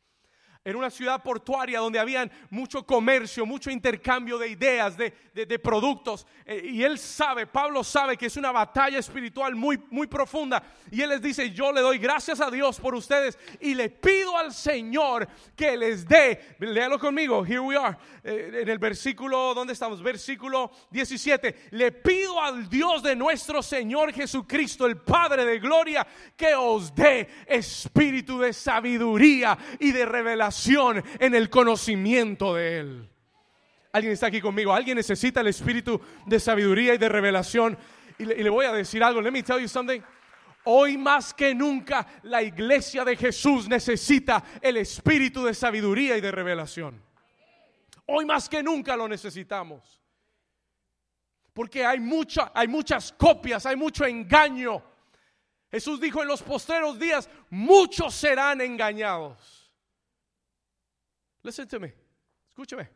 Era 0.65 0.79
una 0.79 0.91
ciudad 0.91 1.21
portuaria 1.25 1.81
donde 1.81 1.99
habían 1.99 2.31
mucho 2.49 2.87
comercio, 2.87 3.45
mucho 3.45 3.69
intercambio 3.69 4.39
de 4.39 4.47
ideas, 4.47 4.97
de, 4.97 5.11
productos. 5.59 6.25
Eh, 6.47 6.71
y 6.75 6.85
él 6.85 7.01
sabe, 7.01 7.49
Pablo 7.49 7.83
sabe 7.83 8.17
que 8.17 8.27
es 8.27 8.37
una 8.37 8.53
batalla 8.53 9.01
espiritual 9.01 9.57
muy, 9.57 9.83
muy 9.91 10.07
profunda. 10.07 10.63
Y 10.89 11.01
él 11.01 11.09
les 11.09 11.21
dice, 11.21 11.51
yo 11.51 11.73
le 11.73 11.81
doy 11.81 11.99
gracias 11.99 12.41
a 12.41 12.49
Dios 12.49 12.79
por 12.79 12.95
ustedes 12.95 13.37
y 13.61 13.75
le 13.75 13.91
pido 13.91 14.39
al 14.39 14.53
Señor 14.53 15.27
que 15.57 15.77
les 15.77 16.07
dé, 16.07 16.55
léalo 16.61 16.97
conmigo, 16.97 17.45
here 17.45 17.59
we 17.59 17.77
are, 17.77 17.97
eh, 18.23 18.61
en 18.63 18.69
el 18.69 18.79
versículo, 18.79 19.55
¿dónde 19.55 19.73
estamos? 19.73 20.01
Versículo 20.01 20.71
17. 20.93 21.71
Le 21.73 21.91
pido 21.91 22.41
al 22.41 22.69
Dios 22.69 23.03
de 23.03 23.17
nuestro 23.17 23.65
Señor 23.65 24.13
Jesucristo, 24.13 24.87
el 24.87 24.99
Padre 24.99 25.45
de 25.45 25.59
Gloria, 25.59 26.07
que 26.37 26.55
os 26.55 26.95
dé 26.95 27.29
espíritu 27.49 28.39
de 28.39 28.53
sabiduría 28.53 29.59
y 29.81 29.91
de 29.91 30.07
revelación 30.07 30.52
en 31.19 31.35
el 31.35 31.51
conocimiento 31.51 32.55
de 32.55 32.79
Él. 32.79 33.09
Alguien 33.93 34.15
está 34.15 34.29
aquí 34.29 34.41
conmigo. 34.41 34.73
Alguien 34.73 34.97
necesita 34.97 35.41
el 35.41 35.49
espíritu 35.49 36.01
de 36.27 36.41
sabiduría 36.41 36.95
y 36.95 36.99
de 36.99 37.09
revelación. 37.09 37.77
Y 38.19 38.25
le, 38.25 38.51
voy 38.51 38.67
a 38.67 38.73
decir 38.73 39.05
algo. 39.05 39.21
Let 39.21 39.31
me 39.31 39.43
tell 39.43 39.61
you 39.61 39.69
something. 39.69 40.01
Hoy 40.65 40.97
más 40.97 41.35
que 41.35 41.55
nunca 41.55 42.07
la 42.23 42.43
iglesia 42.43 43.05
de 43.05 43.17
Jesús 43.17 43.69
necesita 43.69 44.43
el 44.61 44.77
espíritu 44.79 45.45
de 45.45 45.55
sabiduría 45.55 46.17
y 46.17 46.21
de 46.21 46.31
revelación. 46.31 47.03
Hoy 48.07 48.25
más 48.25 48.49
que 48.49 48.63
nunca 48.63 48.97
lo 48.97 49.09
necesitamos. 49.09 50.01
Porque 51.53 51.85
hay 51.85 52.01
mucha, 52.01 52.51
hay 52.55 52.69
muchas 52.69 53.13
copias, 53.13 53.67
hay 53.67 53.77
mucho 53.77 54.07
engaño. 54.07 54.83
Jesús 55.71 56.01
dijo 56.01 56.23
en 56.23 56.29
los 56.29 56.43
postreros 56.43 56.99
días, 56.99 57.29
muchos 57.51 58.15
serán 58.15 58.61
engañados. 58.61 59.62
Listen 61.43 61.69
to 61.69 61.81
me. 61.81 61.93
Escúchame. 62.49 62.89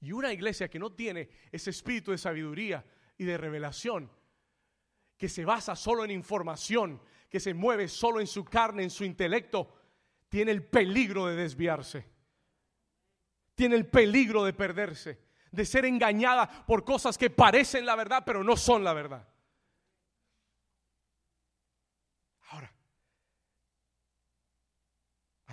Y 0.00 0.12
una 0.12 0.32
iglesia 0.32 0.68
que 0.68 0.78
no 0.78 0.92
tiene 0.92 1.28
ese 1.50 1.70
espíritu 1.70 2.10
de 2.10 2.18
sabiduría 2.18 2.84
y 3.18 3.24
de 3.24 3.36
revelación, 3.38 4.10
que 5.16 5.28
se 5.28 5.44
basa 5.44 5.74
solo 5.74 6.04
en 6.04 6.10
información, 6.10 7.00
que 7.28 7.40
se 7.40 7.54
mueve 7.54 7.88
solo 7.88 8.20
en 8.20 8.26
su 8.26 8.44
carne, 8.44 8.82
en 8.82 8.90
su 8.90 9.04
intelecto, 9.04 9.74
tiene 10.28 10.52
el 10.52 10.64
peligro 10.64 11.26
de 11.26 11.36
desviarse. 11.36 12.04
Tiene 13.54 13.76
el 13.76 13.86
peligro 13.86 14.44
de 14.44 14.52
perderse, 14.52 15.18
de 15.50 15.64
ser 15.64 15.86
engañada 15.86 16.66
por 16.66 16.84
cosas 16.84 17.16
que 17.16 17.30
parecen 17.30 17.86
la 17.86 17.96
verdad, 17.96 18.22
pero 18.26 18.44
no 18.44 18.56
son 18.56 18.84
la 18.84 18.92
verdad. 18.92 19.26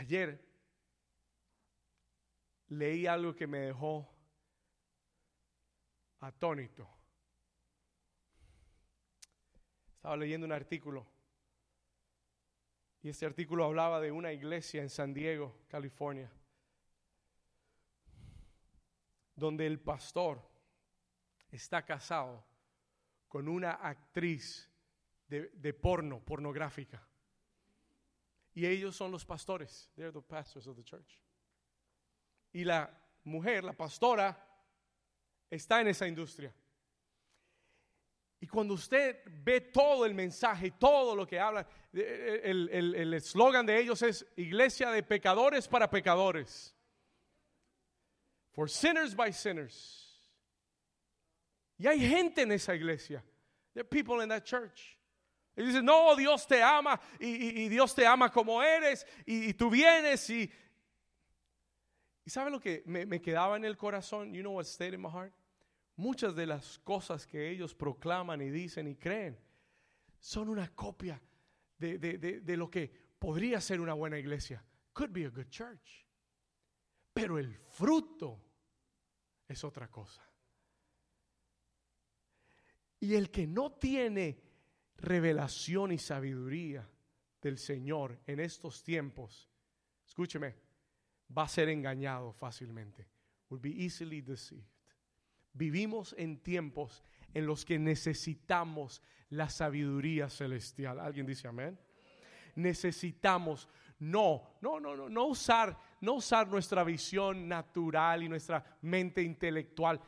Ayer 0.04 0.38
leí 2.68 3.08
algo 3.08 3.34
que 3.34 3.48
me 3.48 3.60
dejó 3.60 4.14
atónito. 6.20 6.86
Estaba 9.96 10.18
leyendo 10.18 10.46
un 10.46 10.52
artículo 10.52 11.08
y 13.02 13.08
este 13.08 13.26
artículo 13.26 13.64
hablaba 13.64 14.02
de 14.02 14.12
una 14.12 14.34
iglesia 14.34 14.82
en 14.82 14.90
San 14.90 15.14
Diego, 15.14 15.64
California, 15.70 16.30
donde 19.38 19.66
el 19.66 19.80
pastor 19.80 20.46
está 21.50 21.86
casado 21.86 22.46
con 23.30 23.48
una 23.48 23.72
actriz 23.72 24.70
de, 25.30 25.48
de 25.54 25.74
porno, 25.74 26.20
pornográfica. 26.20 27.08
Y 28.54 28.66
ellos 28.66 28.96
son 28.96 29.12
los 29.12 29.26
pastores. 29.26 29.90
They're 29.96 30.12
the 30.12 30.22
pastors 30.22 30.68
of 30.68 30.76
the 30.76 30.84
church. 30.84 31.20
Y 32.54 32.64
la 32.64 32.90
mujer, 33.24 33.64
la 33.64 33.74
pastora, 33.74 34.38
está 35.50 35.82
en 35.82 35.88
esa 35.88 36.08
industria. 36.08 36.54
Y 38.40 38.48
cuando 38.48 38.74
usted 38.74 39.22
ve 39.44 39.62
todo 39.62 40.06
el 40.06 40.14
mensaje, 40.14 40.72
todo 40.72 41.16
lo 41.16 41.26
que 41.26 41.40
habla, 41.40 41.66
el 41.94 43.14
eslogan 43.14 43.66
de 43.66 43.80
ellos 43.80 44.02
es 44.02 44.26
iglesia 44.36 44.92
de 44.92 45.02
pecadores 45.02 45.68
para 45.68 45.90
pecadores. 45.90 46.76
For 48.52 48.70
sinners 48.70 49.16
by 49.16 49.32
sinners. 49.32 50.20
Y 51.80 51.88
hay 51.88 52.00
gente 52.00 52.42
en 52.42 52.52
esa 52.52 52.76
iglesia. 52.76 53.24
There 53.74 53.82
are 53.82 53.90
people 53.90 54.22
in 54.22 54.30
that 54.30 54.46
church. 54.46 55.00
Y 55.56 55.64
dice, 55.64 55.84
no, 55.84 56.16
Dios 56.16 56.48
te 56.48 56.64
ama 56.64 57.00
y, 57.20 57.70
Dios 57.70 57.94
te 57.94 58.08
ama 58.08 58.32
como 58.32 58.64
eres 58.64 59.06
y, 59.26 59.54
tú 59.54 59.70
vienes 59.70 60.30
y... 60.30 60.52
¿Y 62.26 62.30
sabe 62.30 62.50
lo 62.50 62.60
que 62.60 62.84
me, 62.86 63.22
quedaba 63.22 63.58
en 63.58 63.66
el 63.66 63.78
corazón? 63.78 64.34
You 64.34 64.42
know 64.42 64.54
what 64.54 64.66
stayed 64.66 64.94
in 64.94 65.02
my 65.02 65.10
heart? 65.10 65.34
Muchas 65.96 66.36
de 66.36 66.48
las 66.48 66.80
cosas 66.80 67.28
que 67.28 67.50
ellos 67.50 67.76
proclaman 67.76 68.42
y 68.42 68.50
dicen 68.50 68.88
y 68.88 68.96
creen 68.96 69.38
son 70.20 70.50
una 70.50 70.74
copia 70.74 71.22
de, 71.78 71.98
de 72.00 72.58
lo 72.58 72.72
que 72.72 72.90
podría 73.20 73.60
ser 73.60 73.82
una 73.82 73.94
buena 73.94 74.18
iglesia. 74.18 74.64
Could 74.94 75.12
be 75.12 75.26
a 75.26 75.30
good 75.30 75.50
church. 75.50 76.08
Pero 77.14 77.38
el 77.38 77.54
fruto 77.56 78.42
es 79.48 79.64
otra 79.64 79.90
cosa. 79.90 80.22
Y 83.00 83.16
el 83.16 83.30
que 83.30 83.46
no 83.46 83.74
tiene 83.74 84.43
revelación 85.04 85.92
y 85.92 85.98
sabiduría 85.98 86.88
del 87.42 87.58
Señor 87.58 88.20
en 88.26 88.40
estos 88.40 88.84
tiempos, 88.84 89.50
escúcheme, 90.08 90.56
va 91.38 91.44
a 91.44 91.48
ser 91.48 91.70
engañado 91.70 92.32
fácilmente. 92.32 93.06
Will 93.50 93.60
be 93.60 93.84
easily 93.84 94.22
deceived. 94.22 94.66
Vivimos 95.52 96.16
en 96.18 96.40
tiempos 96.40 97.04
en 97.34 97.46
los 97.46 97.66
que 97.66 97.78
necesitamos 97.78 99.02
la 99.30 99.50
sabiduría 99.50 100.30
celestial. 100.30 101.00
¿Alguien 101.00 101.26
dice 101.26 101.48
amén? 101.48 101.78
Necesitamos 102.56 103.68
no, 104.00 104.58
no, 104.62 104.80
no, 104.80 104.96
no, 104.96 105.10
no 105.10 105.26
usar, 105.26 105.78
no 106.02 106.14
usar 106.14 106.48
nuestra 106.48 106.84
visión 106.84 107.48
natural 107.48 108.24
y 108.24 108.30
nuestra 108.30 108.78
mente 108.82 109.22
intelectual. 109.22 110.00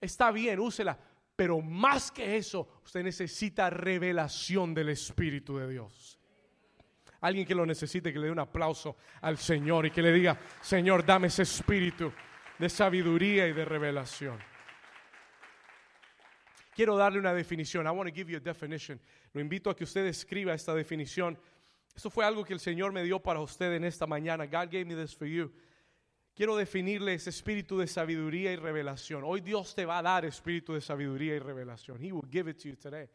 Está 0.00 0.30
bien, 0.32 0.58
úsela, 0.58 0.98
pero 1.40 1.62
más 1.62 2.12
que 2.12 2.36
eso, 2.36 2.68
usted 2.84 3.02
necesita 3.02 3.70
revelación 3.70 4.74
del 4.74 4.90
Espíritu 4.90 5.56
de 5.56 5.70
Dios. 5.70 6.20
Alguien 7.22 7.46
que 7.46 7.54
lo 7.54 7.64
necesite, 7.64 8.12
que 8.12 8.18
le 8.18 8.26
dé 8.26 8.30
un 8.30 8.40
aplauso 8.40 8.98
al 9.22 9.38
Señor 9.38 9.86
y 9.86 9.90
que 9.90 10.02
le 10.02 10.12
diga, 10.12 10.38
Señor, 10.60 11.02
dame 11.02 11.28
ese 11.28 11.44
espíritu 11.44 12.12
de 12.58 12.68
sabiduría 12.68 13.48
y 13.48 13.54
de 13.54 13.64
revelación. 13.64 14.38
Quiero 16.74 16.94
darle 16.98 17.18
una 17.18 17.32
definición. 17.32 17.86
I 17.86 17.90
want 17.90 18.10
to 18.10 18.14
give 18.14 18.30
you 18.30 18.36
a 18.36 18.40
definition. 18.40 19.00
Lo 19.32 19.40
invito 19.40 19.70
a 19.70 19.74
que 19.74 19.84
usted 19.84 20.04
escriba 20.04 20.52
esta 20.52 20.74
definición. 20.74 21.38
Eso 21.96 22.10
fue 22.10 22.26
algo 22.26 22.44
que 22.44 22.52
el 22.52 22.60
Señor 22.60 22.92
me 22.92 23.02
dio 23.02 23.18
para 23.18 23.40
usted 23.40 23.72
en 23.72 23.84
esta 23.84 24.06
mañana. 24.06 24.44
God 24.44 24.68
gave 24.70 24.84
me 24.84 24.94
this 24.94 25.16
for 25.16 25.26
you. 25.26 25.50
Quiero 26.40 26.56
definirle 26.56 27.12
ese 27.12 27.28
espíritu 27.28 27.76
de 27.76 27.86
sabiduría 27.86 28.50
y 28.50 28.56
revelación. 28.56 29.24
Hoy 29.26 29.42
Dios 29.42 29.74
te 29.74 29.84
va 29.84 29.98
a 29.98 30.02
dar 30.02 30.24
espíritu 30.24 30.72
de 30.72 30.80
sabiduría 30.80 31.34
y 31.34 31.38
revelación. 31.38 32.02
He 32.02 32.12
will 32.12 32.26
give 32.32 32.50
it 32.50 32.56
to 32.56 32.70
you 32.70 32.76
today. 32.76 33.10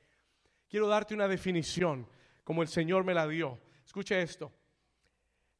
Quiero 0.69 0.87
darte 0.87 1.15
una 1.15 1.27
definición 1.27 2.07
como 2.43 2.61
el 2.61 2.67
Señor 2.67 3.03
me 3.03 3.15
la 3.15 3.27
dio. 3.27 3.59
Escuche 3.83 4.21
esto. 4.21 4.53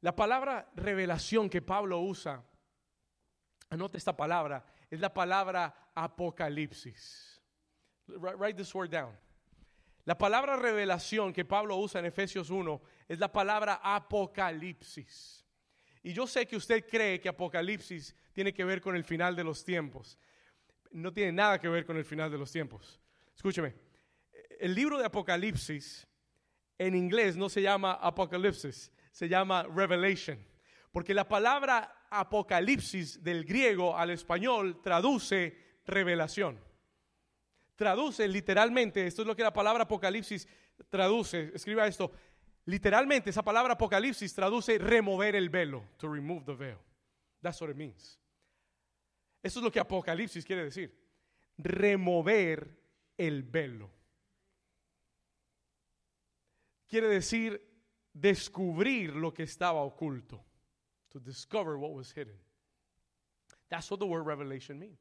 La 0.00 0.14
palabra 0.14 0.70
revelación 0.76 1.50
que 1.50 1.60
Pablo 1.60 1.98
usa, 1.98 2.40
anote 3.70 3.98
esta 3.98 4.16
palabra, 4.16 4.64
es 4.88 5.00
la 5.00 5.12
palabra 5.12 5.90
apocalipsis. 5.92 7.42
Write 8.06 8.56
this 8.56 8.72
word 8.76 8.90
down. 8.90 9.18
La 10.04 10.16
palabra 10.16 10.54
revelación 10.54 11.32
que 11.32 11.44
Pablo 11.44 11.78
usa 11.78 11.98
en 11.98 12.06
Efesios 12.06 12.48
1 12.48 12.80
es 13.08 13.18
la 13.18 13.32
palabra 13.32 13.80
apocalipsis. 13.82 15.45
Y 16.06 16.12
yo 16.12 16.24
sé 16.24 16.46
que 16.46 16.54
usted 16.54 16.86
cree 16.88 17.18
que 17.18 17.28
apocalipsis 17.28 18.14
tiene 18.32 18.54
que 18.54 18.64
ver 18.64 18.80
con 18.80 18.94
el 18.94 19.02
final 19.02 19.34
de 19.34 19.42
los 19.42 19.64
tiempos. 19.64 20.16
No 20.92 21.12
tiene 21.12 21.32
nada 21.32 21.58
que 21.58 21.66
ver 21.66 21.84
con 21.84 21.96
el 21.96 22.04
final 22.04 22.30
de 22.30 22.38
los 22.38 22.52
tiempos. 22.52 23.00
Escúcheme, 23.34 23.74
el 24.60 24.72
libro 24.72 24.98
de 24.98 25.06
Apocalipsis 25.06 26.06
en 26.78 26.94
inglés 26.94 27.36
no 27.36 27.48
se 27.48 27.60
llama 27.60 27.94
Apocalipsis, 27.94 28.92
se 29.10 29.28
llama 29.28 29.64
Revelation. 29.64 30.38
Porque 30.92 31.12
la 31.12 31.26
palabra 31.26 32.06
Apocalipsis 32.08 33.20
del 33.24 33.44
griego 33.44 33.98
al 33.98 34.10
español 34.10 34.80
traduce 34.80 35.80
revelación. 35.86 36.60
Traduce 37.74 38.28
literalmente, 38.28 39.08
esto 39.08 39.22
es 39.22 39.26
lo 39.26 39.34
que 39.34 39.42
la 39.42 39.52
palabra 39.52 39.82
Apocalipsis 39.82 40.46
traduce, 40.88 41.50
escriba 41.52 41.84
esto, 41.84 42.12
literalmente 42.66 43.30
esa 43.30 43.42
palabra 43.42 43.74
Apocalipsis 43.74 44.34
traduce 44.34 44.78
remover 44.78 45.34
el 45.34 45.48
velo, 45.48 45.84
to 45.96 46.08
remove 46.08 46.44
the 46.44 46.54
veil. 46.54 46.78
That's 47.42 47.60
what 47.60 47.70
it 47.70 47.76
means. 47.76 48.18
Eso 49.42 49.60
es 49.60 49.64
lo 49.64 49.70
que 49.70 49.80
Apocalipsis 49.80 50.44
quiere 50.44 50.64
decir, 50.64 50.92
remover 51.58 52.68
el 53.16 53.42
velo. 53.42 53.90
Quiere 56.88 57.08
decir 57.08 57.60
descubrir 58.12 59.14
lo 59.14 59.32
que 59.32 59.44
estaba 59.44 59.82
oculto. 59.82 60.44
To 61.10 61.20
discover 61.20 61.76
what 61.76 61.92
was 61.92 62.12
hidden. 62.12 62.38
That's 63.68 63.90
what 63.90 63.98
the 63.98 64.06
word 64.06 64.26
revelation 64.26 64.78
means. 64.78 64.98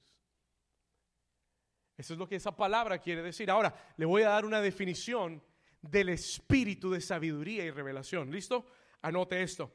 Eso 1.97 2.13
es 2.13 2.19
lo 2.19 2.27
que 2.27 2.35
esa 2.35 2.55
palabra 2.55 2.99
quiere 2.99 3.21
decir. 3.21 3.49
Ahora, 3.49 3.73
le 3.97 4.05
voy 4.05 4.23
a 4.23 4.29
dar 4.29 4.45
una 4.45 4.61
definición 4.61 5.41
del 5.89 6.09
espíritu 6.09 6.91
de 6.91 7.01
sabiduría 7.01 7.65
y 7.65 7.71
revelación. 7.71 8.31
¿Listo? 8.31 8.65
Anote 9.01 9.41
esto. 9.41 9.71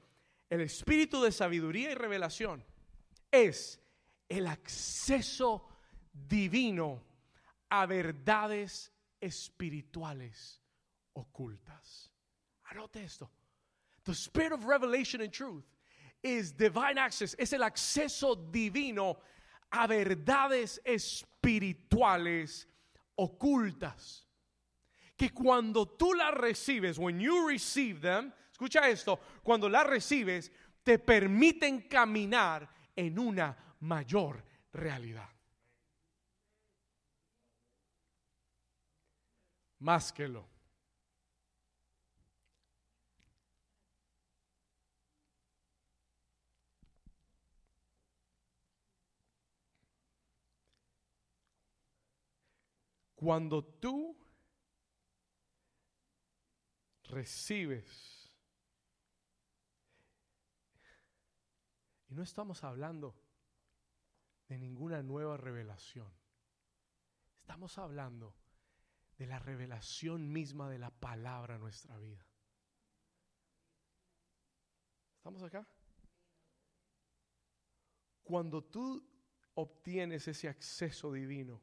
El 0.49 0.63
espíritu 0.63 1.23
de 1.23 1.33
sabiduría 1.33 1.93
y 1.93 1.95
revelación 1.95 2.65
es 3.31 3.81
el 4.29 4.47
acceso 4.47 5.69
divino 6.13 7.03
a 7.69 7.87
verdades 7.87 8.93
espirituales 9.21 10.61
ocultas. 11.13 12.11
Anote 12.71 13.03
esto. 13.05 13.31
The 14.05 14.15
spirit 14.15 14.53
of 14.53 14.65
revelation 14.65 15.21
and 15.21 15.33
truth 15.33 15.65
is 16.23 16.53
divine 16.53 16.99
access, 16.99 17.35
es 17.39 17.53
el 17.53 17.63
acceso 17.63 18.35
divino 18.51 19.19
a 19.73 19.87
verdades 19.87 20.81
espirituales 20.85 22.67
ocultas. 23.19 24.27
Que 25.21 25.35
cuando 25.35 25.87
tú 25.87 26.15
las 26.15 26.33
recibes, 26.33 26.99
when 26.99 27.21
you 27.21 27.47
receive 27.47 28.01
them, 28.01 28.33
escucha 28.51 28.89
esto, 28.89 29.21
cuando 29.43 29.69
las 29.69 29.87
recibes, 29.87 30.51
te 30.83 30.99
permiten 30.99 31.83
caminar 31.83 32.67
en 32.97 33.19
una 33.19 33.55
mayor 33.81 34.43
realidad. 34.73 35.29
Más 39.81 40.11
que 40.11 40.27
lo. 40.27 40.49
Cuando 53.15 53.63
tú 53.63 54.17
recibes, 57.11 58.31
y 62.09 62.15
no 62.15 62.23
estamos 62.23 62.65
hablando 62.65 63.15
de 64.49 64.59
ninguna 64.59 65.03
nueva 65.03 65.37
revelación, 65.37 66.13
estamos 67.41 67.79
hablando 67.79 68.37
de 69.19 69.27
la 69.27 69.39
revelación 69.39 70.33
misma 70.33 70.71
de 70.71 70.79
la 70.79 70.91
palabra 70.91 71.57
en 71.57 71.61
nuestra 71.61 71.99
vida. 71.99 72.27
¿Estamos 75.19 75.43
acá? 75.43 75.67
Cuando 78.23 78.65
tú 78.65 79.07
obtienes 79.55 80.27
ese 80.27 80.49
acceso 80.49 81.13
divino, 81.13 81.61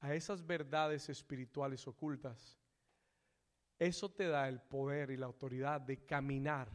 a 0.00 0.14
esas 0.14 0.44
verdades 0.44 1.08
espirituales 1.08 1.86
ocultas, 1.86 2.58
eso 3.78 4.10
te 4.10 4.26
da 4.26 4.48
el 4.48 4.60
poder 4.60 5.10
y 5.10 5.16
la 5.16 5.26
autoridad 5.26 5.80
de 5.80 6.04
caminar 6.04 6.70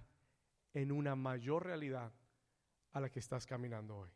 en 0.73 0.91
una 0.91 1.15
mayor 1.15 1.65
realidad 1.65 2.11
a 2.93 2.99
la 2.99 3.09
que 3.09 3.19
estás 3.19 3.45
caminando 3.45 3.97
hoy. 3.97 4.09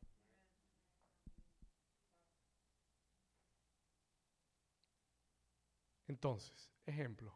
Entonces, 6.07 6.71
ejemplo. 6.85 7.35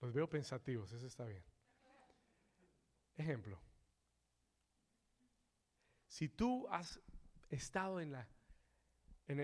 Los 0.00 0.12
veo 0.12 0.28
pensativos, 0.28 0.92
eso 0.92 1.06
está 1.06 1.24
bien. 1.24 1.42
Ejemplo. 3.16 3.60
Si 6.06 6.28
tú 6.28 6.68
has 6.68 7.00
estado 7.50 8.00
en 8.00 8.12
la 8.12 8.28
en, 9.26 9.40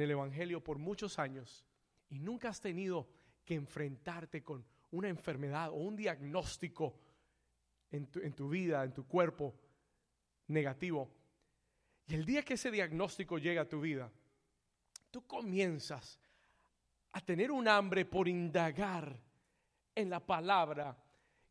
el 0.00 0.10
Evangelio 0.10 0.62
por 0.62 0.78
muchos 0.78 1.18
años 1.18 1.64
y 2.08 2.18
nunca 2.18 2.48
has 2.48 2.60
tenido 2.60 3.08
enfrentarte 3.54 4.42
con 4.42 4.64
una 4.92 5.08
enfermedad 5.08 5.70
o 5.70 5.74
un 5.74 5.96
diagnóstico 5.96 6.98
en 7.90 8.06
tu, 8.06 8.20
en 8.20 8.32
tu 8.32 8.48
vida, 8.48 8.84
en 8.84 8.92
tu 8.92 9.06
cuerpo 9.06 9.54
negativo, 10.48 11.10
y 12.06 12.14
el 12.14 12.24
día 12.24 12.42
que 12.42 12.54
ese 12.54 12.70
diagnóstico 12.70 13.38
llega 13.38 13.62
a 13.62 13.68
tu 13.68 13.80
vida, 13.80 14.10
tú 15.10 15.26
comienzas 15.26 16.18
a 17.12 17.20
tener 17.20 17.50
un 17.50 17.68
hambre 17.68 18.04
por 18.04 18.28
indagar 18.28 19.20
en 19.94 20.10
la 20.10 20.20
palabra, 20.20 20.96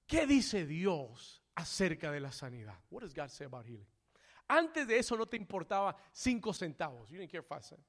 ¿qué 0.06 0.26
dice 0.26 0.66
Dios 0.66 1.42
acerca 1.56 2.12
de 2.12 2.20
la 2.20 2.32
sanidad? 2.32 2.80
What 2.90 3.02
does 3.04 3.14
God 3.14 3.30
say 3.30 3.46
about 3.46 3.66
healing? 3.66 3.88
Antes 4.48 4.88
de 4.88 4.98
eso 4.98 5.16
no 5.16 5.28
te 5.28 5.38
importaba 5.38 5.96
cinco 6.12 6.54
centavos. 6.54 7.10
You 7.10 7.20
didn't 7.20 7.32
care 7.32 7.44
five 7.44 7.64
cents. 7.64 7.88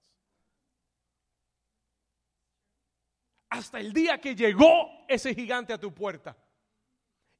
Hasta 3.53 3.79
el 3.81 3.93
día 3.93 4.19
que 4.19 4.35
llegó 4.35 5.05
ese 5.07 5.35
gigante 5.35 5.75
a 5.75 5.79
tu 5.79 5.93
puerta. 5.93 6.37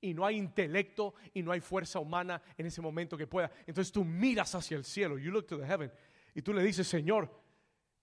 Y 0.01 0.13
no 0.13 0.27
hay 0.27 0.37
intelecto 0.37 1.15
y 1.33 1.43
no 1.43 1.53
hay 1.53 1.61
fuerza 1.61 2.01
humana 2.01 2.43
en 2.59 2.67
ese 2.67 2.83
momento 2.83 3.17
que 3.17 3.27
pueda. 3.27 3.51
Entonces 3.67 3.91
tú 3.91 4.05
miras 4.05 4.55
hacia 4.55 4.77
el 4.77 4.85
cielo. 4.85 5.17
You 5.17 5.31
look 5.31 5.47
to 5.47 5.59
the 5.59 5.67
heaven. 5.67 5.91
Y 6.35 6.43
tú 6.43 6.53
le 6.53 6.63
dices, 6.63 6.87
Señor, 6.87 7.31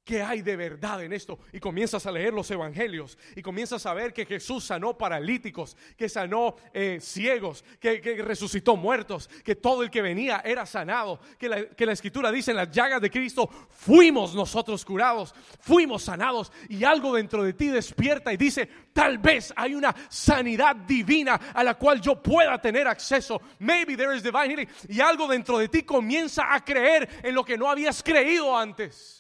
¿Qué 0.10 0.24
hay 0.24 0.42
de 0.42 0.56
verdad 0.56 1.04
en 1.04 1.14
esto? 1.14 1.38
Y 1.54 1.60
comienzas 1.60 2.04
a 2.08 2.12
leer 2.12 2.34
los 2.34 2.50
evangelios 2.50 3.16
y 3.36 3.44
comienzas 3.44 3.86
a 3.86 3.94
ver 3.94 4.12
que 4.12 4.26
Jesús 4.26 4.64
sanó 4.64 4.98
paralíticos, 4.98 5.78
que 5.96 6.10
sanó 6.10 6.56
eh, 6.74 6.98
ciegos, 7.00 7.64
que, 7.80 8.00
resucitó 8.24 8.76
muertos, 8.76 9.30
que 9.44 9.54
todo 9.54 9.84
el 9.84 9.92
que 9.92 10.02
venía 10.02 10.42
era 10.44 10.66
sanado, 10.66 11.20
que 11.38 11.48
la, 11.48 11.64
que 11.64 11.86
la 11.86 11.92
escritura 11.92 12.32
dice 12.32 12.50
en 12.50 12.58
las 12.58 12.72
llagas 12.72 13.00
de 13.02 13.12
Cristo, 13.12 13.48
fuimos 13.70 14.34
nosotros 14.34 14.84
curados, 14.84 15.36
fuimos 15.60 16.02
sanados 16.02 16.52
y 16.70 16.84
algo 16.84 17.14
dentro 17.14 17.44
de 17.44 17.54
ti 17.54 17.68
despierta 17.68 18.34
y 18.34 18.38
dice, 18.38 18.68
tal 18.92 19.20
vez 19.20 19.54
hay 19.56 19.76
una 19.76 19.96
sanidad 20.10 20.76
divina 20.76 21.36
a 21.54 21.64
la 21.64 21.76
cual 21.76 22.02
yo 22.02 22.20
pueda 22.20 22.60
tener 22.60 22.88
acceso. 22.88 23.40
Maybe 23.60 23.96
there 23.96 24.18
is 24.18 24.24
divine 24.24 24.50
healing. 24.50 24.70
Y 24.88 25.02
algo 25.02 25.28
dentro 25.28 25.60
de 25.60 25.70
ti 25.70 25.84
comienza 25.84 26.52
a 26.52 26.66
creer 26.66 27.08
en 27.22 27.36
lo 27.36 27.46
que 27.46 27.60
no 27.60 27.70
habías 27.70 28.02
creído 28.02 28.58
antes. 28.58 29.20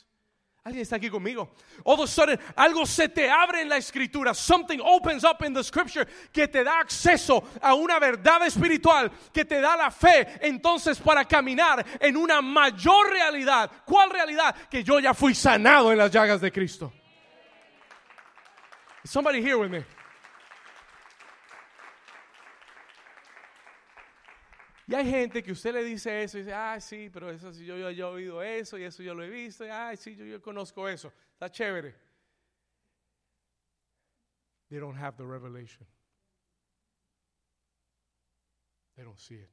Alguien 0.63 0.81
está 0.81 0.97
aquí 0.97 1.09
conmigo. 1.09 1.55
All 1.85 1.95
of 1.95 2.01
a 2.01 2.07
sudden, 2.07 2.37
algo 2.55 2.85
se 2.85 3.07
te 3.07 3.29
abre 3.29 3.61
en 3.61 3.69
la 3.69 3.77
escritura. 3.77 4.33
Something 4.33 4.79
opens 4.83 5.23
up 5.23 5.43
in 5.45 5.53
the 5.53 5.63
scripture 5.63 6.05
que 6.31 6.47
te 6.47 6.63
da 6.63 6.79
acceso 6.79 7.43
a 7.61 7.73
una 7.73 7.97
verdad 7.97 8.45
espiritual, 8.45 9.09
que 9.33 9.45
te 9.45 9.61
da 9.61 9.77
la 9.77 9.89
fe 9.89 10.27
entonces 10.41 10.99
para 10.99 11.25
caminar 11.25 11.85
en 11.99 12.17
una 12.17 12.41
mayor 12.41 13.09
realidad. 13.09 13.71
¿Cuál 13.85 14.09
realidad? 14.09 14.55
Que 14.69 14.83
yo 14.83 14.99
ya 14.99 15.13
fui 15.13 15.33
sanado 15.33 15.91
en 15.91 15.97
las 15.97 16.11
llagas 16.11 16.41
de 16.41 16.51
Cristo. 16.51 16.91
somebody 19.05 19.41
here 19.41 19.57
with 19.57 19.71
me? 19.71 19.83
Y 24.89 24.95
hay 24.95 25.07
gente 25.07 25.43
que 25.43 25.51
usted 25.51 25.71
le 25.71 25.83
dice 25.83 26.23
eso 26.23 26.39
y 26.39 26.41
dice, 26.41 26.51
ay, 26.51 26.81
sí, 26.81 27.11
pero 27.13 27.29
eso 27.29 27.53
sí, 27.53 27.63
yo, 27.63 27.77
yo, 27.77 27.89
he 27.89 28.03
oído 28.11 28.41
eso 28.41 28.75
y 28.75 28.83
eso 28.85 29.03
yo 29.03 29.13
lo 29.13 29.23
he 29.23 29.29
visto, 29.29 29.63
y 29.63 29.69
ay, 29.69 29.95
sí, 29.95 30.15
yo, 30.15 30.25
yo 30.25 30.41
conozco 30.41 30.89
eso, 30.89 31.13
está 31.33 31.51
chévere. 31.51 31.95
They 34.67 34.79
don't 34.79 34.97
have 34.97 35.15
the 35.15 35.25
revelation. 35.25 35.85
They 38.95 39.03
don't 39.03 39.19
see 39.19 39.35
it. 39.35 39.51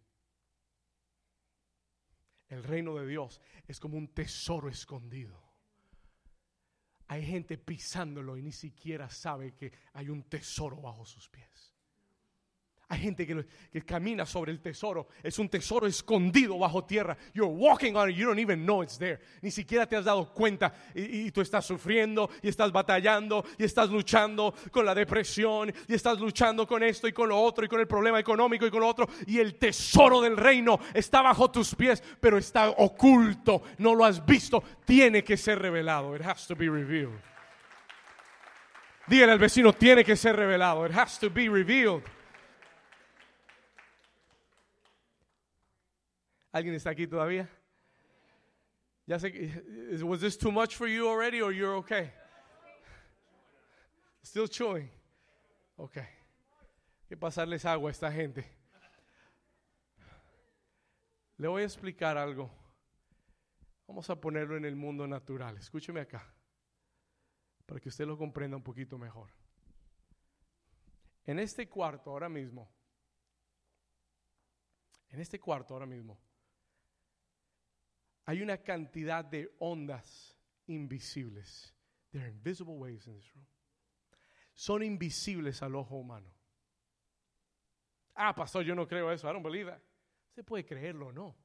El 2.49 2.65
reino 2.65 2.95
de 2.95 3.07
Dios 3.07 3.39
es 3.69 3.79
como 3.79 3.99
un 3.99 4.09
tesoro 4.15 4.71
escondido. 4.71 5.39
Hay 7.09 7.27
gente 7.27 7.59
pisándolo 7.59 8.39
y 8.39 8.43
ni 8.43 8.53
siquiera 8.53 9.11
sabe 9.11 9.55
que 9.55 9.71
hay 9.93 10.09
un 10.09 10.23
tesoro 10.31 10.81
bajo 10.81 11.05
sus 11.05 11.29
pies. 11.29 11.76
Hay 12.89 13.01
gente 13.01 13.27
que, 13.27 13.45
camina 13.85 14.25
sobre 14.25 14.53
el 14.53 14.61
tesoro. 14.61 15.09
Es 15.21 15.41
un 15.41 15.49
tesoro 15.49 15.89
escondido 15.89 16.57
bajo 16.57 16.85
tierra. 16.85 17.17
You're 17.35 17.53
walking 17.53 17.97
on 17.97 18.11
it. 18.11 18.17
You 18.17 18.27
don't 18.27 18.39
even 18.39 18.65
know 18.65 18.81
it's 18.81 18.97
there. 18.97 19.19
Ni 19.43 19.51
siquiera 19.51 19.87
te 19.87 19.97
has 19.97 20.05
dado 20.05 20.33
cuenta. 20.33 20.73
Y, 20.95 21.27
y, 21.27 21.31
tú 21.33 21.41
estás 21.41 21.67
sufriendo 21.67 22.31
y 22.43 22.49
estás 22.49 22.71
batallando 22.71 23.45
y 23.59 23.65
estás 23.65 23.91
luchando 23.91 24.55
con 24.71 24.87
la 24.87 24.95
depresión 24.95 25.75
y 25.89 25.95
estás 25.95 26.21
luchando 26.21 26.65
con 26.65 26.85
esto 26.85 27.09
y 27.09 27.13
con 27.13 27.29
lo 27.29 27.41
otro 27.41 27.65
y 27.65 27.69
con 27.69 27.81
el 27.81 27.89
problema 27.89 28.21
económico 28.21 28.65
y 28.65 28.71
con 28.71 28.81
lo 28.81 28.87
otro. 28.87 29.09
Y 29.27 29.41
el 29.41 29.57
tesoro 29.57 30.21
del 30.21 30.37
reino 30.37 30.79
está 30.95 31.23
bajo 31.23 31.51
tus 31.51 31.75
pies, 31.75 32.01
pero 32.21 32.39
está 32.39 32.71
oculto. 32.71 33.63
No 33.79 33.97
lo 33.97 34.05
has 34.05 34.25
visto. 34.25 34.63
Tiene 34.85 35.25
que 35.25 35.37
ser 35.37 35.59
revelado. 35.59 36.15
It 36.15 36.23
has 36.23 36.47
to 36.47 36.55
be 36.55 36.69
revealed. 36.69 37.19
Dígale 39.09 39.33
al 39.33 39.39
vecino, 39.41 39.73
tiene 39.73 40.05
que 40.05 40.15
ser 40.15 40.37
revelado. 40.37 40.87
It 40.87 40.93
has 40.93 41.19
to 41.19 41.31
be 41.31 41.49
revealed. 41.49 42.03
¿Alguien 46.57 46.75
está 46.75 46.89
aquí 46.89 47.07
todavía? 47.07 47.47
Ya 49.07 49.19
sé 49.19 49.31
que, 49.31 50.03
was 50.03 50.21
this 50.21 50.39
too 50.39 50.51
much 50.51 50.75
for 50.75 50.89
you 50.89 51.07
already 51.07 51.43
or 51.43 51.53
you're 51.53 51.77
okay? 51.77 52.11
Still 54.23 54.49
chewing. 54.49 54.91
Okay. 55.77 56.01
Hay 56.01 57.09
que 57.11 57.17
pasarles 57.19 57.67
agua 57.67 57.91
a 57.91 57.93
esta 57.93 58.11
gente. 58.11 58.43
Le 61.37 61.47
voy 61.47 61.61
a 61.61 61.67
explicar 61.67 62.17
algo. 62.17 62.51
Vamos 63.87 64.09
a 64.09 64.19
ponerlo 64.19 64.57
en 64.57 64.65
el 64.65 64.77
mundo 64.77 65.07
natural. 65.07 65.59
Escúcheme 65.59 66.01
acá. 66.01 66.27
Para 67.67 67.81
que 67.81 67.91
usted 67.91 68.07
lo 68.07 68.17
comprenda 68.17 68.57
un 68.57 68.63
poquito 68.63 68.97
mejor. 68.97 69.31
En 71.27 71.39
este 71.39 71.69
cuarto 71.69 72.13
ahora 72.13 72.31
mismo. 72.31 72.67
En 75.11 75.21
este 75.21 75.39
cuarto 75.39 75.75
ahora 75.75 75.85
mismo 75.85 76.19
hay 78.27 78.43
una 78.43 78.59
cantidad 78.59 79.25
de 79.25 79.55
ondas 79.61 80.37
invisibles. 80.67 81.73
There 82.11 82.25
are 82.25 82.31
invisible 82.31 82.75
waves 82.75 83.07
in 83.07 83.15
this 83.15 83.33
room. 83.35 83.47
Son 84.55 84.83
invisibles 84.83 85.63
al 85.63 85.77
ojo 85.77 85.97
humano. 85.97 86.33
Ah, 88.17 88.35
pastor, 88.35 88.65
yo 88.65 88.75
no 88.75 88.87
creo 88.87 89.13
eso. 89.13 89.29
I 89.29 89.33
don't 89.33 89.45
believe 89.45 89.71
that. 89.71 89.81
Usted 90.31 90.45
puede 90.45 90.65
creerlo 90.65 91.09
o 91.09 91.13
no. 91.13 91.37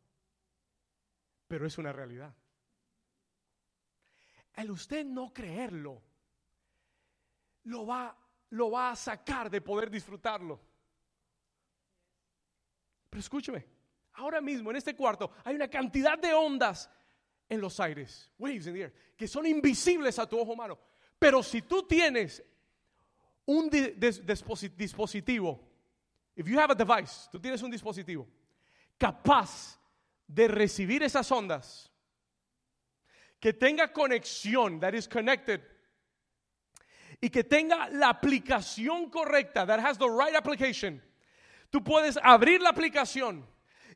Pero 1.48 1.68
es 1.68 1.78
una 1.78 1.92
realidad. 1.92 2.34
El 4.56 4.72
usted 4.72 5.06
no 5.06 5.32
creerlo 5.34 6.02
lo 7.64 7.86
va, 7.86 8.18
lo 8.50 8.72
va 8.72 8.92
a 8.92 8.96
sacar 8.96 9.50
de 9.50 9.62
poder 9.62 9.90
disfrutarlo. 9.90 10.60
Pero 13.10 13.20
escúcheme, 13.20 13.66
ahora 14.14 14.42
mismo 14.42 14.70
en 14.70 14.78
este 14.78 14.96
cuarto 14.96 15.32
hay 15.44 15.56
una 15.56 15.68
cantidad 15.68 16.18
de 16.18 16.34
ondas 16.34 16.90
en 17.50 17.60
los 17.60 17.80
aires, 17.80 18.32
waves 18.38 18.68
in 18.68 18.74
the 18.74 18.82
air, 18.82 18.94
que 19.18 19.28
son 19.28 19.46
invisibles 19.46 20.18
a 20.20 20.26
tu 20.28 20.40
ojo 20.40 20.54
humano. 20.54 20.80
Pero 21.20 21.44
si 21.44 21.62
tú 21.62 21.84
tienes 21.84 22.42
un 23.46 23.70
dispositivo, 23.70 25.60
if 26.36 26.48
you 26.48 26.58
have 26.58 26.72
a 26.72 26.76
device, 26.76 27.28
tú 27.32 27.40
tienes 27.40 27.62
un 27.62 27.70
dispositivo 27.70 28.28
capaz 28.98 29.78
de 30.28 30.48
recibir 30.48 31.04
esas 31.04 31.30
ondas, 31.32 31.92
que 33.40 33.52
tenga 33.52 33.92
conexión, 33.92 34.80
that 34.80 34.94
is 34.94 35.08
connected, 35.08 35.62
y 37.20 37.30
que 37.30 37.44
tenga 37.44 37.90
la 37.90 38.10
aplicación 38.10 39.10
correcta, 39.10 39.66
that 39.66 39.80
has 39.80 39.98
the 39.98 40.08
right 40.08 40.36
application, 40.36 41.02
tú 41.70 41.84
puedes 41.84 42.18
abrir 42.24 42.62
la 42.62 42.70
aplicación 42.70 43.46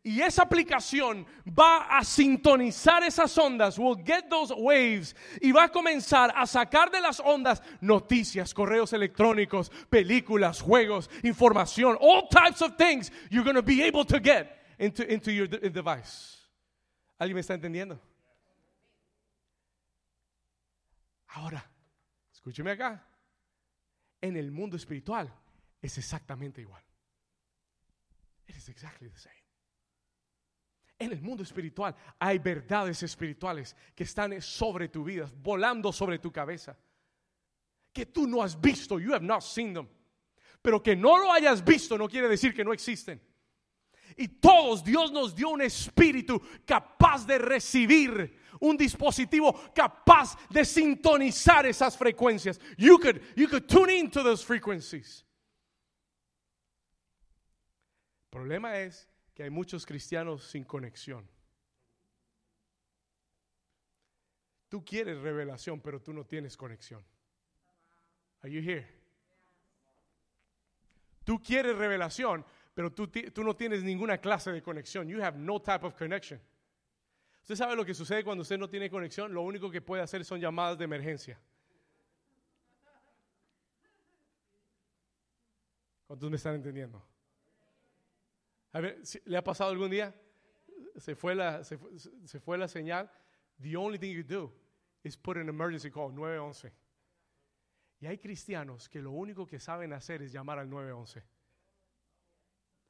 y 0.05 0.21
esa 0.21 0.43
aplicación 0.43 1.25
va 1.47 1.97
a 1.97 2.03
sintonizar 2.03 3.01
esas 3.03 3.35
ondas, 3.39 3.79
will 3.79 3.97
get 4.05 4.29
those 4.29 4.53
waves 4.55 5.15
y 5.41 5.51
va 5.51 5.63
a 5.63 5.71
comenzar 5.71 6.31
a 6.35 6.45
sacar 6.45 6.91
de 6.91 7.01
las 7.01 7.19
ondas 7.19 7.59
noticias, 7.81 8.53
correos 8.53 8.93
electrónicos, 8.93 9.71
películas, 9.89 10.61
juegos, 10.61 11.09
información, 11.23 11.97
all 11.99 12.29
types 12.29 12.61
of 12.61 12.77
things 12.77 13.11
you're 13.31 13.43
going 13.43 13.55
to 13.55 13.63
be 13.63 13.81
able 13.81 14.05
to 14.05 14.19
get 14.19 14.47
into, 14.77 15.11
into 15.11 15.31
your 15.31 15.47
device. 15.47 16.37
¿Alguien 17.17 17.33
me 17.33 17.41
está 17.41 17.55
entendiendo? 17.55 17.99
Ahora, 21.29 21.65
escúcheme 22.31 22.71
acá. 22.71 23.03
En 24.21 24.37
el 24.37 24.51
mundo 24.51 24.77
espiritual 24.77 25.33
es 25.81 25.97
exactamente 25.97 26.61
igual. 26.61 26.83
It 28.47 28.55
is 28.55 28.69
exactly 28.69 29.09
the 29.09 29.17
same. 29.17 29.44
En 30.97 31.11
el 31.11 31.21
mundo 31.21 31.43
espiritual 31.43 31.95
hay 32.19 32.39
verdades 32.39 33.03
espirituales 33.03 33.75
que 33.93 34.05
están 34.05 34.41
sobre 34.41 34.87
tu 34.87 35.03
vida, 35.03 35.29
volando 35.41 35.91
sobre 35.91 36.19
tu 36.19 36.31
cabeza, 36.31 36.77
que 37.91 38.05
tú 38.05 38.27
no 38.27 38.41
has 38.41 38.59
visto, 38.59 38.99
you 38.99 39.13
have 39.13 39.25
not 39.25 39.41
seen 39.41 39.73
them. 39.73 39.87
Pero 40.61 40.81
que 40.81 40.95
no 40.95 41.17
lo 41.17 41.31
hayas 41.31 41.63
visto 41.63 41.97
no 41.97 42.07
quiere 42.07 42.27
decir 42.27 42.53
que 42.53 42.63
no 42.63 42.73
existen. 42.73 43.21
Y 44.17 44.27
todos 44.27 44.83
Dios 44.83 45.11
nos 45.11 45.35
dio 45.35 45.49
un 45.49 45.61
espíritu 45.61 46.41
capaz 46.65 47.25
de 47.27 47.37
recibir 47.37 48.39
un 48.61 48.77
dispositivo 48.77 49.53
capaz 49.73 50.37
de 50.49 50.63
sintonizar 50.63 51.65
esas 51.65 51.97
frecuencias. 51.97 52.59
You 52.77 52.97
could, 52.97 53.21
you 53.35 53.47
could 53.47 53.67
tune 53.67 53.89
into 53.89 54.23
those 54.23 54.43
frequencies. 54.43 55.25
El 58.31 58.39
problema 58.39 58.77
es 58.79 59.07
que 59.35 59.43
hay 59.43 59.49
muchos 59.49 59.85
cristianos 59.85 60.45
sin 60.45 60.63
conexión. 60.63 61.27
Tú 64.69 64.83
quieres 64.83 65.19
revelación, 65.19 65.81
pero 65.81 66.01
tú 66.01 66.13
no 66.13 66.25
tienes 66.25 66.55
conexión. 66.55 67.03
Are 68.41 68.51
you 68.51 68.61
here? 68.61 68.87
Tú 71.25 71.41
quieres 71.43 71.77
revelación, 71.77 72.45
pero 72.73 72.91
tú, 72.93 73.07
tú, 73.07 73.43
no 73.43 73.55
tienes 73.55 73.83
ninguna 73.83 74.19
clase 74.19 74.51
de 74.51 74.61
conexión. 74.61 75.07
You 75.07 75.21
have 75.21 75.37
no 75.37 75.61
type 75.61 75.85
of 75.85 75.95
connection. 75.95 76.39
Usted 77.41 77.55
sabe 77.55 77.75
lo 77.75 77.85
que 77.85 77.93
sucede 77.93 78.23
cuando 78.23 78.43
usted 78.43 78.57
no 78.57 78.69
tiene 78.69 78.89
conexión. 78.89 79.33
Lo 79.33 79.41
único 79.41 79.69
que 79.69 79.81
puede 79.81 80.01
hacer 80.01 80.23
son 80.23 80.39
llamadas 80.39 80.77
de 80.77 80.85
emergencia. 80.85 81.39
¿Cuántos 86.07 86.29
me 86.29 86.37
están 86.37 86.55
entendiendo? 86.55 87.03
A 88.75 88.81
ver, 88.81 89.01
¿le 89.23 89.37
ha 89.37 89.41
pasado 89.41 89.71
algún 89.71 89.89
día? 89.89 90.13
Se 90.97 91.15
fue 91.15 91.33
la, 91.33 91.63
se 91.63 91.77
fue, 91.77 92.57
la 92.57 92.67
señal. 92.67 93.09
The 93.61 93.77
only 93.77 93.97
thing 93.97 94.13
you 94.13 94.21
do 94.21 94.51
is 95.01 95.15
put 95.15 95.37
an 95.37 95.47
emergency 95.47 95.89
call, 95.89 96.11
911. 96.11 96.73
Y 98.01 98.07
hay 98.07 98.17
cristianos 98.17 98.89
que 98.89 99.01
lo 99.01 99.11
único 99.11 99.45
que 99.45 99.61
saben 99.61 99.93
hacer 99.93 100.21
es 100.23 100.33
llamar 100.33 100.59
al 100.59 100.69
911. 100.69 101.23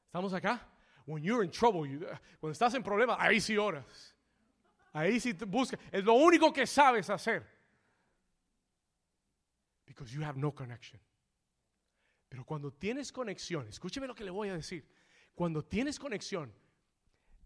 ¿Estamos 0.08 0.34
acá? 0.34 0.68
When 1.06 1.24
you're 1.24 1.46
in 1.46 1.52
trouble, 1.52 1.88
you, 1.88 2.00
cuando 2.40 2.54
estás 2.54 2.74
en 2.74 2.82
problema, 2.82 3.18
ahí 3.20 3.40
sí 3.40 3.56
oras. 3.56 4.16
Ahí 4.92 5.20
sí 5.20 5.34
buscas. 5.34 5.80
Es 5.92 6.04
lo 6.04 6.16
único 6.16 6.52
que 6.52 6.66
sabes 6.66 7.12
hacer. 7.12 7.46
Because 9.86 10.12
you 10.12 10.24
have 10.24 10.40
no 10.40 10.52
connection. 10.52 11.00
Pero 12.28 12.44
cuando 12.44 12.74
tienes 12.74 13.12
conexión, 13.12 13.68
escúcheme 13.68 14.08
lo 14.08 14.16
que 14.16 14.24
le 14.24 14.32
voy 14.32 14.50
a 14.50 14.56
decir. 14.56 14.84
Cuando 15.36 15.62
tienes 15.62 16.00
conexión, 16.00 16.52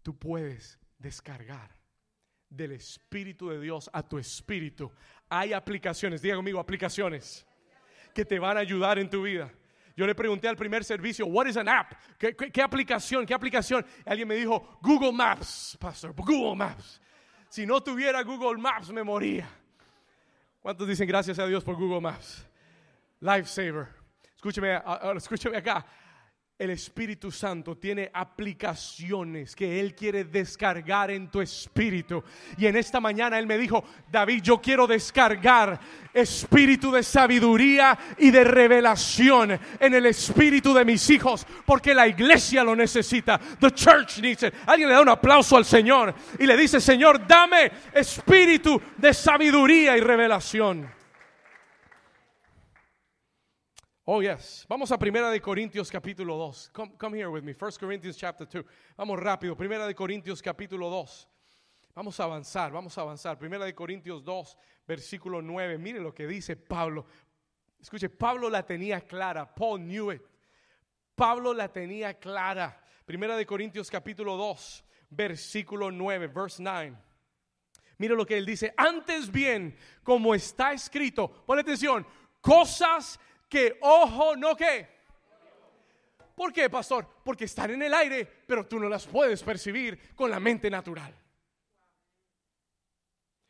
tú 0.02 0.16
puedes 0.16 0.78
descargar 0.96 1.70
del 2.48 2.72
Espíritu 2.72 3.48
de 3.48 3.60
Dios 3.60 3.90
a 3.92 4.02
tu 4.02 4.16
espíritu. 4.16 4.90
Hay 5.28 5.52
aplicaciones, 5.52 6.22
diga 6.22 6.36
conmigo, 6.36 6.60
aplicaciones 6.60 7.44
que 8.14 8.24
te 8.24 8.38
van 8.38 8.56
a 8.56 8.60
ayudar 8.60 8.98
en 8.98 9.10
tu 9.10 9.22
vida. 9.22 9.52
Yo 9.96 10.06
le 10.06 10.14
pregunté 10.14 10.48
al 10.48 10.56
primer 10.56 10.84
servicio, 10.84 11.26
what 11.26 11.46
is 11.46 11.56
an 11.56 11.68
app? 11.68 11.92
¿Qué, 12.16 12.62
aplicación? 12.62 13.26
¿Qué 13.26 13.34
aplicación? 13.34 13.84
Alguien 14.06 14.26
me 14.26 14.36
dijo, 14.36 14.78
Google 14.80 15.12
Maps, 15.12 15.76
pastor, 15.78 16.14
Google 16.14 16.56
Maps. 16.56 17.00
Si 17.48 17.66
no 17.66 17.82
tuviera 17.82 18.22
Google 18.22 18.60
Maps, 18.60 18.90
me 18.90 19.02
moría. 19.02 19.48
¿Cuántos 20.60 20.86
dicen 20.86 21.08
gracias 21.08 21.38
a 21.40 21.46
Dios 21.46 21.64
por 21.64 21.74
Google 21.74 22.00
Maps? 22.00 22.46
Lifesaver. 23.20 23.88
Escúcheme, 24.36 24.80
escúcheme 25.16 25.56
acá 25.56 25.84
el 26.60 26.68
Espíritu 26.68 27.32
Santo 27.32 27.78
tiene 27.78 28.10
aplicaciones 28.12 29.56
que 29.56 29.80
Él 29.80 29.94
quiere 29.94 30.24
descargar 30.24 31.10
en 31.10 31.30
tu 31.30 31.40
espíritu. 31.40 32.22
Y 32.58 32.66
en 32.66 32.76
esta 32.76 33.00
mañana 33.00 33.38
Él 33.38 33.46
me 33.46 33.56
dijo, 33.56 33.82
David, 34.12 34.42
yo 34.42 34.60
quiero 34.60 34.86
descargar 34.86 35.80
espíritu 36.12 36.92
de 36.92 37.02
sabiduría 37.02 37.98
y 38.18 38.30
de 38.30 38.44
revelación 38.44 39.58
en 39.80 39.94
el 39.94 40.04
espíritu 40.04 40.74
de 40.74 40.84
mis 40.84 41.08
hijos, 41.08 41.46
porque 41.64 41.94
la 41.94 42.06
iglesia 42.06 42.62
lo 42.62 42.76
necesita. 42.76 43.40
The 43.58 43.70
church 43.70 44.18
needs 44.18 44.42
it. 44.42 44.52
Alguien 44.66 44.90
le 44.90 44.96
da 44.96 45.00
un 45.00 45.08
aplauso 45.08 45.56
al 45.56 45.64
Señor 45.64 46.14
y 46.38 46.44
le 46.44 46.58
dice, 46.58 46.78
Señor, 46.78 47.26
dame 47.26 47.72
espíritu 47.94 48.78
de 48.98 49.14
sabiduría 49.14 49.96
y 49.96 50.00
revelación. 50.00 50.99
Oh, 54.12 54.20
yes. 54.20 54.66
Vamos 54.68 54.90
a 54.90 54.98
Primera 54.98 55.30
de 55.30 55.40
Corintios 55.40 55.88
capítulo 55.88 56.36
2. 56.36 56.72
Come, 56.98 57.16
here 57.16 57.28
with 57.30 57.44
me. 57.44 57.54
First 57.54 57.78
Corinthians 57.78 58.16
chapter 58.16 58.44
2. 58.44 58.64
Vamos 58.96 59.20
rápido. 59.20 59.56
Primera 59.56 59.86
de 59.86 59.94
Corintios 59.94 60.42
capítulo 60.42 60.90
2. 60.90 61.28
Vamos 61.94 62.18
a 62.18 62.24
avanzar, 62.24 62.72
vamos 62.72 62.98
a 62.98 63.02
avanzar. 63.02 63.38
Primera 63.38 63.64
de 63.64 63.72
Corintios 63.72 64.24
2, 64.24 64.56
versículo 64.84 65.40
9. 65.40 65.78
Mire 65.78 66.00
lo 66.00 66.12
que 66.12 66.26
dice 66.26 66.56
Pablo. 66.56 67.06
Escuche, 67.80 68.08
Pablo 68.08 68.50
la 68.50 68.66
tenía 68.66 69.00
clara. 69.00 69.54
Paul 69.54 69.78
knew 69.78 70.10
it. 70.10 70.22
Pablo 71.14 71.54
la 71.54 71.68
tenía 71.68 72.14
clara. 72.14 72.82
Primera 73.06 73.36
de 73.36 73.46
Corintios 73.46 73.88
capítulo 73.88 74.36
2, 74.36 74.84
versículo 75.10 75.92
9, 75.92 76.26
verse 76.26 76.60
9. 76.60 76.96
Mire 77.98 78.16
lo 78.16 78.26
que 78.26 78.36
él 78.36 78.44
dice. 78.44 78.74
Antes 78.76 79.30
bien, 79.30 79.76
como 80.02 80.34
está 80.34 80.72
escrito, 80.72 81.30
pon 81.46 81.60
atención, 81.60 82.04
cosas 82.40 83.20
que 83.50 83.76
ojo 83.82 84.36
no 84.36 84.56
que. 84.56 84.88
¿Por 86.34 86.52
qué, 86.54 86.70
pastor? 86.70 87.06
Porque 87.22 87.44
están 87.44 87.72
en 87.72 87.82
el 87.82 87.92
aire, 87.92 88.26
pero 88.46 88.66
tú 88.66 88.78
no 88.78 88.88
las 88.88 89.06
puedes 89.06 89.42
percibir 89.42 90.14
con 90.14 90.30
la 90.30 90.40
mente 90.40 90.70
natural. 90.70 91.14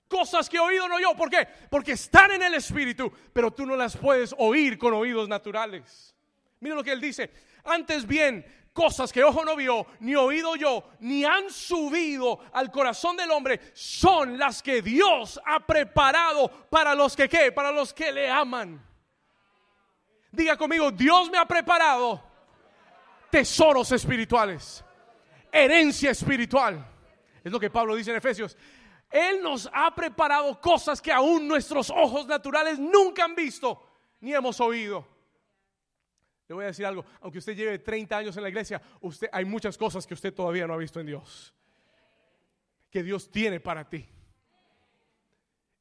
Cosas 0.09 0.49
que 0.49 0.59
oído 0.59 0.89
no 0.89 0.99
yo. 0.99 1.15
¿Por 1.15 1.31
qué? 1.31 1.47
Porque 1.71 1.93
están 1.93 2.33
en 2.33 2.43
el 2.43 2.55
espíritu, 2.55 3.13
pero 3.33 3.53
tú 3.53 3.65
no 3.65 3.77
las 3.77 3.97
puedes 3.97 4.35
oír 4.39 4.77
con 4.77 4.93
oídos 4.93 5.29
naturales. 5.29 6.17
Mira 6.59 6.75
lo 6.75 6.83
que 6.83 6.91
él 6.91 7.01
dice. 7.01 7.31
Antes 7.63 8.05
bien, 8.05 8.45
cosas 8.73 9.13
que 9.13 9.23
ojo 9.23 9.45
no 9.45 9.55
vio, 9.55 9.87
ni 10.01 10.17
oído 10.17 10.57
yo, 10.57 10.91
ni 10.99 11.25
han 11.25 11.49
subido 11.51 12.41
al 12.53 12.73
corazón 12.73 13.17
del 13.17 13.31
hombre, 13.31 13.61
son 13.73 14.37
las 14.37 14.63
que 14.65 14.83
Dios 14.83 15.41
ha 15.45 15.65
preparado 15.65 16.49
para 16.69 16.97
los 16.97 17.15
que 17.15 17.29
qué, 17.29 17.53
para 17.53 17.71
los 17.71 17.95
que 17.95 18.11
le 18.11 18.29
aman. 18.29 18.90
Diga 20.33 20.57
conmigo, 20.57 20.91
Dios 20.91 21.31
me 21.31 21.39
ha 21.39 21.45
preparado 21.45 22.23
tesoros 23.31 23.91
espirituales, 23.93 24.85
herencia 25.51 26.11
espiritual. 26.11 26.87
Es 27.43 27.51
lo 27.51 27.59
que 27.59 27.71
Pablo 27.71 27.95
dice 27.95 28.11
en 28.11 28.17
Efesios. 28.17 28.57
Él 29.11 29.43
nos 29.43 29.69
ha 29.73 29.93
preparado 29.95 30.61
cosas 30.61 31.03
que 31.03 31.13
aún 31.13 31.49
nuestros 31.49 31.91
ojos 31.91 32.27
naturales 32.27 32.79
nunca 32.79 33.25
han 33.25 33.35
visto 33.35 33.83
ni 34.21 34.33
hemos 34.33 34.61
oído. 34.61 35.07
Le 36.47 36.55
voy 36.55 36.65
a 36.65 36.69
decir 36.69 36.87
algo, 36.87 37.05
aunque 37.21 37.39
usted 37.39 37.57
lleve 37.57 37.79
30 37.79 38.17
años 38.17 38.37
en 38.37 38.43
la 38.43 38.49
iglesia, 38.49 38.81
usted 39.01 39.29
hay 39.33 39.45
muchas 39.45 39.79
cosas 39.79 40.07
que 40.07 40.15
usted 40.15 40.35
todavía 40.35 40.67
no 40.67 40.75
ha 40.75 40.79
visto 40.79 41.01
en 41.01 41.07
Dios. 41.07 41.55
Que 42.91 43.03
Dios 43.03 43.31
tiene 43.31 43.61
para 43.61 43.89
ti. 43.89 44.09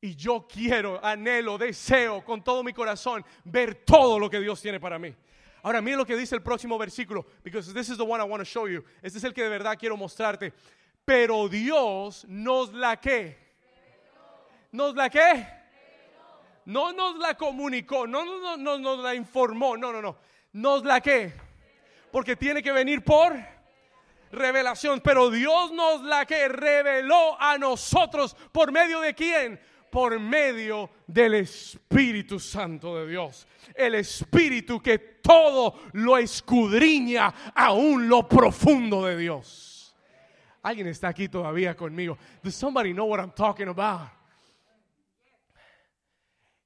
Y 0.01 0.15
yo 0.15 0.47
quiero, 0.47 1.03
anhelo, 1.03 1.57
deseo 1.57 2.23
con 2.23 2.41
todo 2.43 2.63
mi 2.63 2.71
corazón 2.71 3.25
ver 3.43 3.75
todo 3.75 4.17
lo 4.17 4.29
que 4.29 4.39
Dios 4.39 4.61
tiene 4.61 4.79
para 4.79 4.97
mí. 4.97 5.13
Ahora, 5.61 5.81
mire 5.81 5.97
lo 5.97 6.05
que 6.05 6.15
dice 6.15 6.35
el 6.35 6.41
próximo 6.41 6.77
versículo, 6.77 7.25
because 7.43 7.73
this 7.73 7.89
is 7.89 7.97
the 7.97 8.03
one 8.03 8.23
I 8.23 8.25
want 8.25 8.41
to 8.41 8.45
show 8.45 8.67
you. 8.67 8.83
Este 9.01 9.17
es 9.17 9.23
el 9.25 9.33
que 9.33 9.43
de 9.43 9.49
verdad 9.49 9.77
quiero 9.77 9.97
mostrarte. 9.97 10.53
Pero 11.03 11.49
Dios 11.49 12.25
nos 12.29 12.71
la 12.73 12.97
que. 12.97 13.37
¿Nos 14.71 14.95
la 14.95 15.09
que? 15.09 15.47
No 16.65 16.93
nos 16.93 17.17
la 17.17 17.35
comunicó, 17.35 18.05
no, 18.05 18.23
no, 18.23 18.55
no, 18.55 18.77
nos 18.77 18.99
la 18.99 19.15
informó, 19.15 19.75
no, 19.75 19.91
no, 19.91 20.01
no. 20.01 20.17
Nos 20.53 20.85
la 20.85 21.01
que. 21.01 21.33
Porque 22.11 22.35
tiene 22.35 22.61
que 22.61 22.71
venir 22.71 23.03
por 23.03 23.35
revelación. 24.31 25.01
Pero 25.01 25.29
Dios 25.29 25.71
nos 25.71 26.03
la 26.03 26.25
que 26.25 26.47
reveló 26.47 27.41
a 27.41 27.57
nosotros. 27.57 28.35
¿Por 28.51 28.71
medio 28.71 29.01
de 29.01 29.15
quién? 29.15 29.59
Por 29.89 30.19
medio 30.19 30.89
del 31.07 31.35
Espíritu 31.35 32.39
Santo 32.39 32.97
de 32.97 33.07
Dios. 33.07 33.47
El 33.75 33.95
Espíritu 33.95 34.81
que 34.81 34.99
todo 34.99 35.79
lo 35.93 36.17
escudriña 36.17 37.33
aún 37.53 38.07
lo 38.07 38.27
profundo 38.27 39.05
de 39.05 39.17
Dios. 39.17 39.95
Alguien 40.61 40.87
está 40.87 41.07
aquí 41.09 41.29
todavía 41.29 41.75
conmigo. 41.75 42.17
Does 42.43 42.55
somebody 42.55 42.93
know 42.93 43.05
what 43.05 43.19
I'm 43.19 43.31
talking 43.31 43.69
about? 43.69 44.09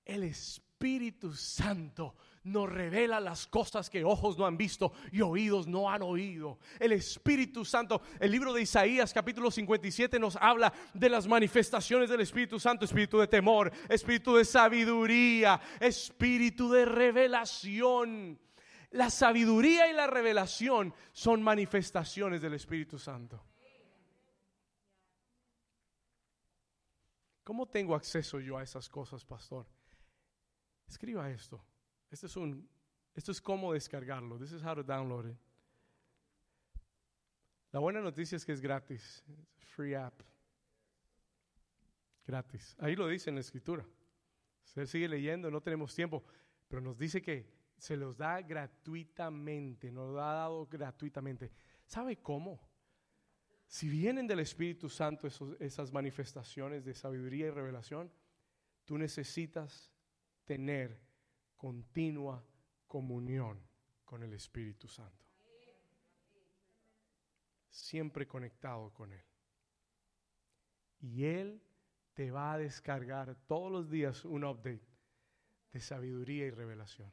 El 0.05 0.23
Espíritu 0.23 1.33
Santo 1.33 2.15
nos 2.43 2.69
revela 2.69 3.19
las 3.19 3.47
cosas 3.47 3.89
que 3.89 4.03
ojos 4.03 4.37
no 4.37 4.45
han 4.45 4.57
visto 4.57 4.93
y 5.11 5.21
oídos 5.21 5.67
no 5.67 5.89
han 5.89 6.01
oído. 6.01 6.59
El 6.79 6.91
Espíritu 6.91 7.63
Santo, 7.63 8.01
el 8.19 8.31
libro 8.31 8.53
de 8.53 8.61
Isaías 8.61 9.13
capítulo 9.13 9.49
57 9.49 10.19
nos 10.19 10.35
habla 10.35 10.73
de 10.93 11.09
las 11.09 11.27
manifestaciones 11.27 12.09
del 12.09 12.21
Espíritu 12.21 12.59
Santo, 12.59 12.85
espíritu 12.85 13.19
de 13.19 13.27
temor, 13.27 13.71
espíritu 13.89 14.35
de 14.35 14.45
sabiduría, 14.45 15.59
espíritu 15.79 16.69
de 16.69 16.85
revelación. 16.85 18.39
La 18.91 19.09
sabiduría 19.09 19.89
y 19.89 19.93
la 19.93 20.07
revelación 20.07 20.93
son 21.13 21.41
manifestaciones 21.41 22.41
del 22.41 22.53
Espíritu 22.53 22.99
Santo. 22.99 23.43
¿Cómo 27.43 27.67
tengo 27.67 27.95
acceso 27.95 28.39
yo 28.39 28.57
a 28.57 28.63
esas 28.63 28.87
cosas, 28.87 29.25
pastor? 29.25 29.65
Escriba 30.87 31.29
esto. 31.29 31.61
Esto 32.13 32.27
es 32.27 32.37
un, 32.37 32.69
esto 33.15 33.31
es 33.31 33.41
cómo 33.41 33.73
descargarlo. 33.73 34.37
This 34.37 34.51
is 34.51 34.63
how 34.63 34.75
to 34.75 34.83
download 34.83 35.31
it. 35.31 35.37
La 37.71 37.79
buena 37.79 38.01
noticia 38.01 38.35
es 38.35 38.45
que 38.45 38.51
es 38.51 38.61
gratis. 38.61 39.23
Free 39.57 39.95
app. 39.95 40.21
Gratis. 42.27 42.75
Ahí 42.77 42.95
lo 42.95 43.07
dice 43.07 43.31
en 43.31 43.35
la 43.37 43.41
escritura. 43.41 43.83
Usted 44.63 44.85
sigue 44.85 45.09
leyendo, 45.09 45.49
no 45.49 45.59
tenemos 45.59 45.95
tiempo, 45.95 46.23
pero 46.67 46.83
nos 46.83 46.99
dice 46.99 47.19
que 47.19 47.51
se 47.79 47.97
los 47.97 48.15
da 48.15 48.43
gratuitamente, 48.43 49.91
nos 49.91 50.13
lo 50.13 50.23
ha 50.23 50.33
dado 50.33 50.67
gratuitamente. 50.67 51.51
¿Sabe 51.83 52.17
cómo? 52.17 52.61
Si 53.65 53.89
vienen 53.89 54.27
del 54.27 54.41
Espíritu 54.41 54.87
Santo 54.87 55.27
esas 55.59 55.91
manifestaciones 55.91 56.85
de 56.85 56.93
sabiduría 56.93 57.47
y 57.47 57.49
revelación, 57.49 58.11
tú 58.85 58.99
necesitas 58.99 59.91
tener 60.45 61.01
continua 61.63 62.43
comunión 62.87 63.57
con 64.03 64.21
el 64.21 64.33
Espíritu 64.33 64.85
Santo. 64.89 65.25
Siempre 67.69 68.27
conectado 68.27 68.91
con 68.91 69.13
Él. 69.13 69.23
Y 70.99 71.23
Él 71.23 71.61
te 72.13 72.31
va 72.31 72.51
a 72.51 72.57
descargar 72.57 73.37
todos 73.47 73.71
los 73.71 73.89
días 73.89 74.25
un 74.25 74.43
update 74.43 74.85
de 75.71 75.79
sabiduría 75.79 76.47
y 76.47 76.51
revelación. 76.51 77.09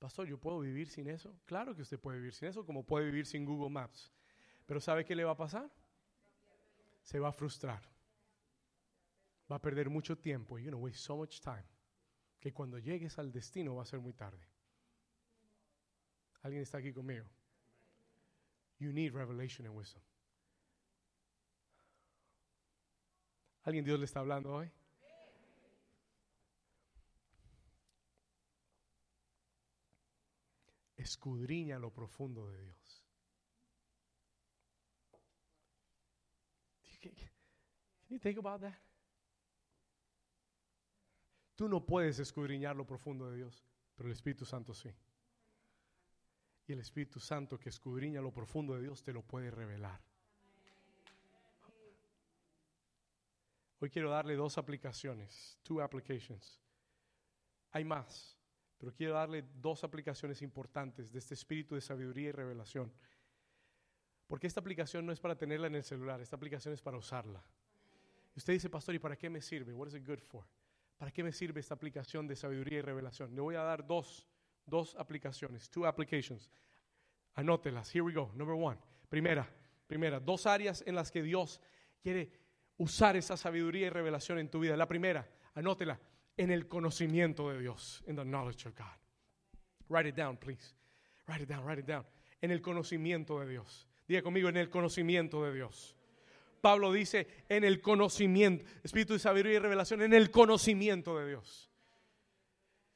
Pastor, 0.00 0.26
¿yo 0.26 0.40
puedo 0.40 0.58
vivir 0.58 0.88
sin 0.88 1.08
eso? 1.08 1.38
Claro 1.44 1.72
que 1.76 1.82
usted 1.82 2.00
puede 2.00 2.18
vivir 2.18 2.34
sin 2.34 2.48
eso, 2.48 2.66
como 2.66 2.82
puede 2.82 3.04
vivir 3.04 3.26
sin 3.26 3.44
Google 3.44 3.70
Maps. 3.70 4.12
Pero 4.66 4.80
¿sabe 4.80 5.04
qué 5.04 5.14
le 5.14 5.22
va 5.22 5.30
a 5.30 5.36
pasar? 5.36 5.70
Se 7.00 7.20
va 7.20 7.28
a 7.28 7.32
frustrar 7.32 7.93
va 9.54 9.58
a 9.58 9.60
perder 9.60 9.88
mucho 9.88 10.16
tiempo. 10.16 10.58
You're 10.58 10.72
going 10.72 10.80
to 10.80 10.84
waste 10.84 11.04
so 11.04 11.16
much 11.16 11.40
time. 11.40 11.64
Que 12.40 12.52
cuando 12.52 12.78
llegues 12.78 13.18
al 13.18 13.30
destino 13.30 13.76
va 13.76 13.82
a 13.82 13.86
ser 13.86 14.00
muy 14.00 14.12
tarde. 14.12 14.44
¿Alguien 16.42 16.62
está 16.62 16.78
aquí 16.78 16.92
conmigo? 16.92 17.24
You 18.80 18.92
need 18.92 19.12
revelation 19.12 19.64
and 19.66 19.76
wisdom. 19.76 20.02
¿Alguien 23.62 23.84
Dios 23.84 23.98
le 23.98 24.04
está 24.06 24.20
hablando 24.20 24.52
hoy? 24.52 24.70
Escudriña 30.96 31.78
lo 31.78 31.90
profundo 31.92 32.50
de 32.50 32.60
Dios. 32.60 33.04
Can 37.00 37.12
you 38.10 38.18
think 38.18 38.38
about 38.38 38.60
that? 38.60 38.93
Tú 41.54 41.68
no 41.68 41.84
puedes 41.84 42.18
escudriñar 42.18 42.74
lo 42.74 42.86
profundo 42.86 43.30
de 43.30 43.36
Dios, 43.36 43.64
pero 43.94 44.08
el 44.08 44.12
Espíritu 44.12 44.44
Santo 44.44 44.74
sí. 44.74 44.90
Y 46.66 46.72
el 46.72 46.80
Espíritu 46.80 47.20
Santo 47.20 47.58
que 47.58 47.68
escudriña 47.68 48.20
lo 48.20 48.32
profundo 48.32 48.74
de 48.74 48.82
Dios 48.82 49.02
te 49.02 49.12
lo 49.12 49.22
puede 49.22 49.50
revelar. 49.50 50.00
Hoy 53.78 53.90
quiero 53.90 54.10
darle 54.10 54.34
dos 54.34 54.56
aplicaciones, 54.56 55.58
two 55.62 55.82
applications. 55.82 56.58
Hay 57.70 57.84
más, 57.84 58.38
pero 58.78 58.92
quiero 58.94 59.14
darle 59.14 59.44
dos 59.60 59.84
aplicaciones 59.84 60.40
importantes 60.42 61.12
de 61.12 61.18
este 61.18 61.34
espíritu 61.34 61.74
de 61.74 61.80
sabiduría 61.80 62.30
y 62.30 62.32
revelación. 62.32 62.92
Porque 64.26 64.46
esta 64.46 64.60
aplicación 64.60 65.04
no 65.04 65.12
es 65.12 65.20
para 65.20 65.36
tenerla 65.36 65.66
en 65.66 65.74
el 65.74 65.84
celular, 65.84 66.20
esta 66.20 66.36
aplicación 66.36 66.72
es 66.72 66.80
para 66.80 66.96
usarla. 66.96 67.44
Y 68.34 68.38
usted 68.38 68.54
dice, 68.54 68.70
pastor, 68.70 68.94
¿y 68.94 68.98
para 68.98 69.16
qué 69.16 69.28
me 69.28 69.42
sirve? 69.42 69.72
What 69.72 69.88
is 69.88 69.94
it 69.94 70.06
good 70.06 70.20
for? 70.20 70.44
¿Para 70.96 71.10
qué 71.10 71.22
me 71.22 71.32
sirve 71.32 71.60
esta 71.60 71.74
aplicación 71.74 72.26
de 72.26 72.36
sabiduría 72.36 72.78
y 72.78 72.82
revelación? 72.82 73.34
Le 73.34 73.40
voy 73.40 73.56
a 73.56 73.62
dar 73.62 73.86
dos, 73.86 74.26
dos 74.64 74.94
aplicaciones, 74.96 75.68
two 75.70 75.86
applications. 75.86 76.50
Anótelas. 77.34 77.94
Here 77.94 78.02
we 78.02 78.12
go. 78.12 78.30
Number 78.34 78.54
one. 78.54 78.78
Primera, 79.08 79.48
primera, 79.86 80.20
dos 80.20 80.46
áreas 80.46 80.82
en 80.86 80.94
las 80.94 81.10
que 81.10 81.22
Dios 81.22 81.60
quiere 82.00 82.30
usar 82.78 83.16
esa 83.16 83.36
sabiduría 83.36 83.86
y 83.86 83.90
revelación 83.90 84.38
en 84.38 84.48
tu 84.48 84.60
vida. 84.60 84.76
La 84.76 84.88
primera, 84.88 85.28
anótela, 85.54 86.00
en 86.36 86.50
el 86.50 86.66
conocimiento 86.66 87.50
de 87.50 87.60
Dios, 87.60 88.02
in 88.06 88.16
the 88.16 88.24
knowledge 88.24 88.66
of 88.66 88.74
God. 88.76 88.98
Write 89.88 90.08
it 90.08 90.16
down, 90.16 90.36
please. 90.36 90.74
Write 91.26 91.42
it 91.42 91.48
down, 91.48 91.64
write 91.64 91.80
it 91.80 91.86
down. 91.86 92.04
En 92.40 92.50
el 92.50 92.60
conocimiento 92.60 93.40
de 93.40 93.48
Dios. 93.48 93.88
Diga 94.06 94.22
conmigo, 94.22 94.48
en 94.48 94.56
el 94.56 94.68
conocimiento 94.68 95.44
de 95.44 95.54
Dios. 95.54 95.96
Pablo 96.64 96.90
dice, 96.90 97.26
en 97.50 97.62
el 97.62 97.82
conocimiento, 97.82 98.64
espíritu 98.82 99.12
de 99.12 99.18
sabiduría 99.18 99.56
y 99.56 99.58
revelación, 99.58 100.00
en 100.00 100.14
el 100.14 100.30
conocimiento 100.30 101.18
de 101.18 101.28
Dios. 101.28 101.70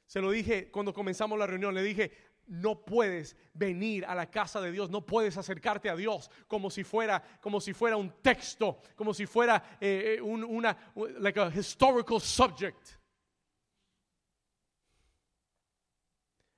Se 0.07 0.21
lo 0.21 0.31
dije 0.31 0.71
cuando 0.71 0.91
comenzamos 0.91 1.37
la 1.37 1.45
reunión, 1.45 1.75
le 1.75 1.83
dije, 1.83 2.11
no 2.47 2.83
puedes 2.83 3.35
venir 3.53 4.05
a 4.05 4.15
la 4.15 4.31
casa 4.31 4.59
de 4.59 4.71
Dios, 4.71 4.89
no 4.89 5.05
puedes 5.05 5.37
acercarte 5.37 5.87
a 5.87 5.95
Dios 5.95 6.31
como 6.47 6.71
si 6.71 6.83
fuera, 6.83 7.21
como 7.41 7.61
si 7.61 7.73
fuera 7.73 7.95
un 7.95 8.09
texto, 8.23 8.81
como 8.95 9.13
si 9.13 9.27
fuera 9.27 9.77
eh, 9.79 10.15
eh, 10.17 10.21
un, 10.21 10.43
una, 10.43 10.75
like 11.19 11.39
a 11.39 11.51
historical 11.55 12.19
subject. 12.19 12.89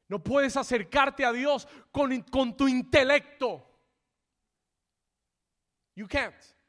No 0.07 0.23
puedes 0.23 0.55
acercarte 0.55 1.25
a 1.25 1.33
Dios 1.33 1.67
con, 1.91 2.21
con 2.21 2.55
tu 2.55 2.69
intelecto. 2.69 3.67
You 5.93 6.07
can't. 6.07 6.60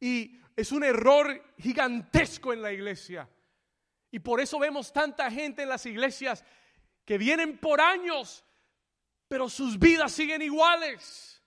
Y 0.00 0.40
es 0.56 0.72
un 0.72 0.82
error 0.82 1.54
gigantesco 1.58 2.52
en 2.52 2.62
la 2.62 2.72
iglesia. 2.72 3.28
Y 4.10 4.18
por 4.18 4.40
eso 4.40 4.58
vemos 4.58 4.92
tanta 4.92 5.30
gente 5.30 5.62
en 5.62 5.68
las 5.68 5.86
iglesias 5.86 6.44
que 7.04 7.18
vienen 7.18 7.58
por 7.58 7.80
años, 7.80 8.44
pero 9.28 9.48
sus 9.48 9.78
vidas 9.78 10.12
siguen 10.12 10.42
iguales. 10.42 11.42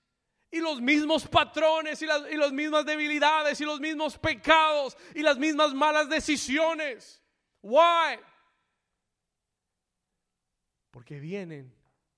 Y 0.50 0.60
los 0.60 0.80
mismos 0.82 1.28
patrones 1.28 2.02
y 2.02 2.06
las, 2.06 2.52
mismas 2.52 2.86
debilidades 2.86 3.60
y 3.60 3.66
los 3.66 3.80
mismos 3.80 4.18
pecados 4.18 4.96
y 5.16 5.22
las 5.22 5.38
mismas 5.38 5.74
malas 5.74 6.08
decisiones. 6.08 7.22
Why? 7.62 8.20
Porque 10.92 11.20
vienen 11.20 11.74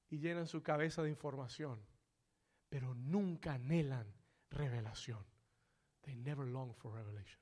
y 0.10 0.19
llenan 0.19 0.48
su 0.48 0.62
cabeza 0.62 1.02
de 1.02 1.10
información, 1.10 1.82
pero 2.67 2.93
nunca 2.93 3.54
anhelan 3.54 4.13
revelación. 4.50 5.35
They 6.06 6.15
never 6.15 6.46
long 6.46 6.74
for 6.76 6.91
revelation. 6.94 7.39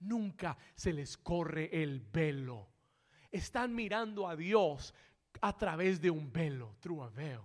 Nunca 0.00 0.56
se 0.74 0.92
les 0.92 1.16
corre 1.16 1.70
el 1.72 2.00
velo. 2.00 2.68
Están 3.30 3.74
mirando 3.74 4.28
a 4.28 4.36
Dios 4.36 4.94
a 5.40 5.56
través 5.56 6.00
de 6.00 6.10
un 6.10 6.30
velo, 6.32 6.76
through 6.80 7.02
a 7.02 7.08
veil. 7.10 7.40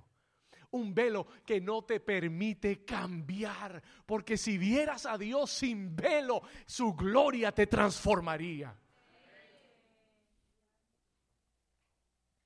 Un 0.72 0.94
velo 0.94 1.26
que 1.46 1.60
no 1.60 1.84
te 1.84 2.00
permite 2.00 2.86
cambiar, 2.86 3.82
porque 4.06 4.38
si 4.38 4.58
vieras 4.58 5.06
a 5.06 5.18
Dios 5.18 5.52
sin 5.52 5.96
velo, 5.96 6.42
su 6.66 6.94
gloria 6.94 7.52
te 7.52 7.68
transformaría. 7.68 8.74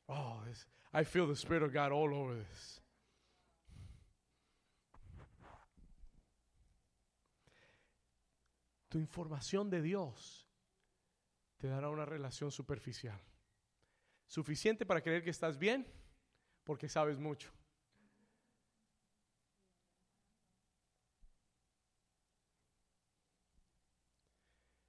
Oh, 0.08 0.42
I 0.94 1.04
feel 1.04 1.28
the 1.28 1.36
Spirit 1.36 1.64
of 1.64 1.74
God 1.74 1.92
all 1.92 2.14
over 2.14 2.36
this. 2.36 2.75
Tu 8.96 9.00
información 9.00 9.70
de 9.70 9.82
Dios 9.82 10.48
te 11.58 11.68
dará 11.68 11.90
una 11.90 12.06
relación 12.06 12.50
superficial. 12.50 13.22
Suficiente 14.26 14.86
para 14.86 15.02
creer 15.02 15.22
que 15.22 15.32
estás 15.32 15.58
bien 15.58 15.86
porque 16.64 16.88
sabes 16.88 17.20
mucho. 17.20 17.52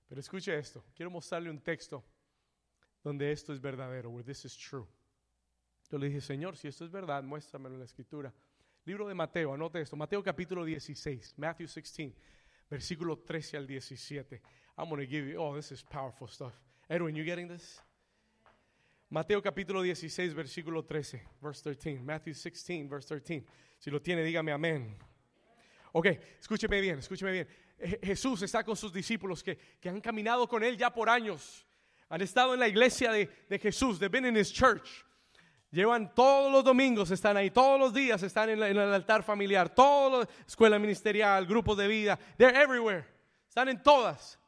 Pero 0.06 0.20
escuche 0.20 0.56
esto. 0.56 0.84
Quiero 0.94 1.10
mostrarle 1.10 1.50
un 1.50 1.60
texto 1.60 2.04
donde 3.02 3.32
esto 3.32 3.52
es 3.52 3.60
verdadero, 3.60 4.10
where 4.10 4.24
this 4.24 4.44
is 4.44 4.56
true. 4.56 4.86
Yo 5.90 5.98
le 5.98 6.06
dije, 6.06 6.20
Señor, 6.20 6.56
si 6.56 6.68
esto 6.68 6.84
es 6.84 6.92
verdad, 6.92 7.24
muéstramelo 7.24 7.74
en 7.74 7.80
la 7.80 7.86
escritura. 7.86 8.32
Libro 8.84 9.08
de 9.08 9.14
Mateo, 9.14 9.52
anote 9.52 9.80
esto. 9.80 9.96
Mateo 9.96 10.22
capítulo 10.22 10.64
16, 10.64 11.36
Matthew 11.38 11.66
16 11.66 12.14
versículo 12.70 13.18
13 13.18 13.56
al 13.56 13.66
17. 13.66 14.40
I'm 14.78 14.88
going 14.88 15.00
to 15.00 15.06
give 15.06 15.26
you, 15.26 15.38
oh, 15.38 15.54
this 15.54 15.72
is 15.72 15.82
powerful 15.82 16.26
stuff. 16.26 16.52
Edwin, 16.88 17.14
you 17.16 17.24
getting 17.24 17.48
this? 17.48 17.80
Mateo 19.08 19.40
capítulo 19.40 19.82
16, 19.82 20.34
versículo 20.34 20.84
13, 20.84 21.20
verse 21.40 21.62
13. 21.62 22.04
Matthew 22.04 22.34
16, 22.34 22.88
verse 22.88 23.06
13. 23.06 23.44
Si 23.78 23.90
lo 23.90 24.00
tiene, 24.00 24.22
dígame 24.24 24.52
amén. 24.52 24.96
Ok, 25.92 26.06
escúcheme 26.40 26.80
bien, 26.80 26.98
escúcheme 26.98 27.32
bien. 27.32 27.48
Jesús 28.02 28.42
está 28.42 28.64
con 28.64 28.76
sus 28.76 28.92
discípulos 28.92 29.42
que, 29.42 29.56
que, 29.80 29.88
han 29.88 30.00
caminado 30.00 30.48
con 30.48 30.62
él 30.62 30.76
ya 30.76 30.92
por 30.92 31.08
años. 31.08 31.64
Han 32.08 32.20
estado 32.20 32.54
en 32.54 32.60
la 32.60 32.68
iglesia 32.68 33.12
de, 33.12 33.28
de 33.48 33.58
Jesús. 33.58 33.98
They've 33.98 34.10
been 34.10 34.26
in 34.26 34.36
his 34.36 34.52
church. 34.52 35.05
Llevan 35.70 36.14
todos 36.14 36.50
los 36.52 36.62
domingos, 36.62 37.10
están 37.10 37.36
ahí, 37.36 37.50
todos 37.50 37.78
los 37.78 37.92
días 37.92 38.22
están 38.22 38.50
en, 38.50 38.62
el 38.62 38.78
altar 38.78 39.22
familiar, 39.22 39.68
toda 39.74 40.20
la 40.20 40.28
escuela 40.46 40.78
ministerial, 40.78 41.44
grupos 41.44 41.76
de 41.76 41.88
vida, 41.88 42.18
they're 42.38 42.56
everywhere, 42.56 43.04
están 43.48 43.68
en 43.68 43.82
todas. 43.82 44.38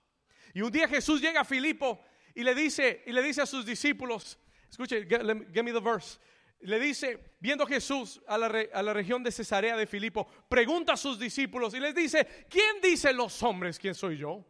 Y 0.54 0.62
un 0.62 0.70
día 0.70 0.88
Jesús 0.88 1.20
llega 1.20 1.40
a 1.40 1.44
Filipo 1.44 2.00
y 2.34 2.44
le 2.44 2.54
dice, 2.54 3.02
y 3.06 3.12
le 3.12 3.22
dice 3.22 3.42
a 3.42 3.46
sus 3.46 3.66
discípulos, 3.66 4.38
escuche, 4.70 5.06
give 5.06 5.62
me 5.62 5.72
the 5.72 5.80
verse. 5.80 6.18
Le 6.60 6.80
dice, 6.80 7.34
viendo 7.40 7.66
Jesús 7.66 8.20
a 8.26 8.38
la, 8.38 8.46
a 8.72 8.82
la 8.82 8.92
región 8.92 9.22
de 9.22 9.30
Cesarea 9.30 9.76
de 9.76 9.86
Filipo, 9.86 10.26
pregunta 10.48 10.94
a 10.94 10.96
sus 10.96 11.18
discípulos 11.18 11.74
y 11.74 11.80
les 11.80 11.94
dice, 11.94 12.46
¿quién 12.48 12.80
dice 12.80 13.12
los 13.12 13.42
hombres 13.42 13.78
quién 13.78 13.94
soy 13.94 14.18
yo? 14.18 14.44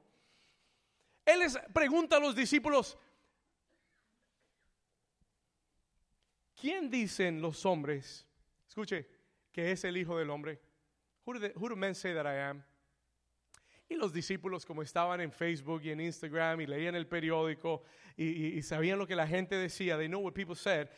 Él 1.24 1.40
les 1.40 1.58
pregunta 1.74 2.16
a 2.16 2.20
los 2.20 2.34
discípulos, 2.34 2.96
¿Quién 6.60 6.90
dicen 6.90 7.40
los 7.40 7.64
hombres? 7.64 8.26
Escuche, 8.66 9.06
que 9.52 9.70
es 9.70 9.84
el 9.84 9.96
Hijo 9.96 10.18
del 10.18 10.28
Hombre. 10.30 10.60
Who 11.24 11.68
do, 11.68 11.76
men 11.76 11.94
say 11.94 12.14
that 12.14 12.24
I 12.24 12.38
am? 12.50 12.64
Y 13.88 13.94
los 13.94 14.12
discípulos, 14.12 14.66
como 14.66 14.82
estaban 14.82 15.20
en 15.20 15.30
Facebook 15.30 15.82
y 15.84 15.90
en 15.90 16.00
Instagram 16.00 16.60
y 16.60 16.66
leían 16.66 16.94
el 16.94 17.06
periódico 17.06 17.84
y, 18.16 18.60
sabían 18.62 18.98
lo 18.98 19.06
que 19.06 19.14
la 19.14 19.26
gente 19.26 19.56
decía, 19.56 19.96
they 19.96 20.08
know 20.08 20.20
what 20.20 20.32
people 20.32 20.56
said, 20.56 20.88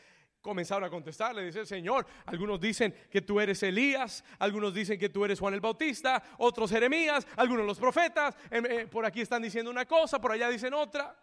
comenzaron 0.41 0.85
a 0.85 0.91
contestar, 0.91 1.35
le 1.35 1.45
dice 1.45 1.67
Señor, 1.67 2.07
algunos 2.27 2.59
dicen 2.59 2.95
que 3.11 3.21
tú 3.21 3.39
eres 3.39 3.63
Elías, 3.63 4.25
algunos 4.39 4.73
dicen 4.75 4.99
que 4.99 5.09
tú 5.09 5.25
eres 5.25 5.39
Juan 5.39 5.55
el 5.55 5.61
Bautista, 5.61 6.23
otros 6.39 6.71
Jeremías, 6.71 7.27
algunos 7.37 7.67
los 7.67 7.79
profetas, 7.79 8.37
eh, 8.51 8.89
por 8.91 9.05
aquí 9.05 9.21
están 9.21 9.43
diciendo 9.43 9.71
una 9.71 9.85
cosa, 9.85 10.21
por 10.21 10.33
allá 10.33 10.49
dicen 10.49 10.73
otra. 10.75 11.17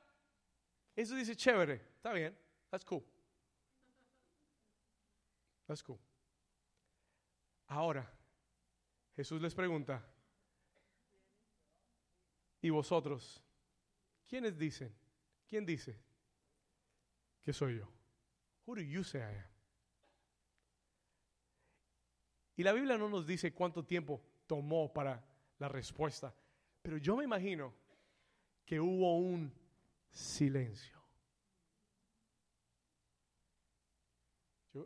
Eso 0.96 1.16
dice 1.16 1.36
chévere, 1.36 1.82
está 1.96 2.14
bien, 2.14 2.38
that's 2.70 2.86
cool. 2.86 3.04
Ahora, 7.68 8.10
Jesús 9.16 9.42
les 9.42 9.54
pregunta, 9.54 10.06
¿y 12.62 12.70
vosotros? 12.70 13.44
¿Quiénes 14.28 14.58
dicen? 14.58 14.94
¿Quién 15.48 15.66
dice 15.66 16.00
que 17.42 17.54
soy 17.54 17.78
yo? 17.80 17.88
Who 18.66 18.76
do 18.76 18.82
you 18.82 19.04
say 19.04 19.22
I 19.22 19.38
am? 19.38 19.58
Y 22.58 22.64
la 22.64 22.74
Biblia 22.74 22.98
no 22.98 23.08
nos 23.08 23.28
dice 23.28 23.54
cuánto 23.54 23.86
tiempo 23.86 24.22
tomó 24.48 24.92
para 24.92 25.24
la 25.60 25.70
respuesta, 25.70 26.34
pero 26.82 26.98
yo 26.98 27.16
me 27.16 27.24
imagino 27.24 27.74
que 28.66 28.80
hubo 28.80 29.20
un 29.20 29.54
silencio. 30.10 30.97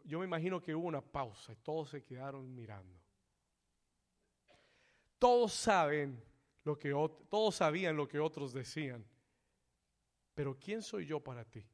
Yo, 0.04 0.20
me 0.20 0.26
imagino 0.26 0.62
que 0.62 0.76
hubo 0.76 0.88
una 0.88 1.02
pausa 1.02 1.54
y 1.54 1.56
todos 1.58 1.89
se 1.89 2.04
quedaron 2.04 2.54
mirando. 2.54 3.00
Todos 5.18 5.54
saben 5.54 6.24
lo 6.64 6.78
que 6.78 6.92
todos 7.30 7.56
sabían 7.56 7.96
lo 7.96 8.08
que 8.08 8.20
otros 8.20 8.54
decían. 8.54 9.06
Pero 10.34 10.58
¿quién 10.58 10.82
soy 10.82 11.06
yo 11.06 11.20
para 11.20 11.44
ti? 11.46 11.66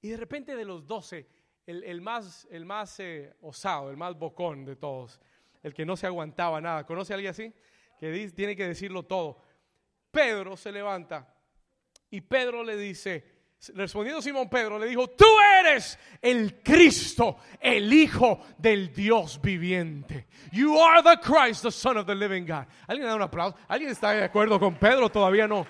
Y 0.00 0.08
de 0.08 0.16
repente 0.16 0.56
de 0.56 0.64
los 0.64 0.86
doce, 0.86 1.28
el, 1.66 2.00
más, 2.00 2.46
el 2.50 2.64
más 2.64 2.98
eh, 3.00 3.34
osado, 3.40 3.90
el 3.90 3.96
más 3.96 4.16
bocón 4.18 4.64
de 4.64 4.76
todos, 4.76 5.20
el 5.62 5.74
que 5.74 5.84
no 5.84 5.96
se 5.96 6.06
aguantaba 6.06 6.60
nada, 6.60 6.86
¿conoce 6.86 7.12
a 7.12 7.16
alguien 7.16 7.30
así? 7.30 7.52
Que 7.98 8.30
tiene 8.30 8.56
que 8.56 8.66
decirlo 8.66 9.02
todo. 9.02 9.42
Pedro 10.10 10.56
se 10.56 10.72
levanta 10.72 11.34
y 12.10 12.20
Pedro 12.20 12.62
le 12.64 12.76
dice, 12.76 13.37
respondiendo 13.74 14.22
Simón 14.22 14.48
Pedro, 14.48 14.78
le 14.78 14.86
dijo, 14.86 15.08
tú 15.08 15.26
eres 15.60 15.98
el 16.22 16.62
Cristo, 16.62 17.38
el 17.60 17.92
Hijo 17.92 18.40
del 18.56 18.92
Dios 18.92 19.40
viviente. 19.40 20.28
You 20.52 20.80
are 20.80 21.02
the 21.02 21.18
Christ, 21.20 21.62
the 21.62 21.70
Son 21.70 21.96
of 21.96 22.06
the 22.06 22.14
living 22.14 22.46
God. 22.46 22.66
¿Alguien 22.86 23.06
da 23.08 23.14
un 23.14 23.22
aplauso? 23.22 23.56
¿Alguien 23.66 23.90
está 23.90 24.12
de 24.12 24.24
acuerdo 24.24 24.60
con 24.60 24.76
Pedro? 24.76 25.10
Todavía 25.10 25.46
no. 25.48 25.66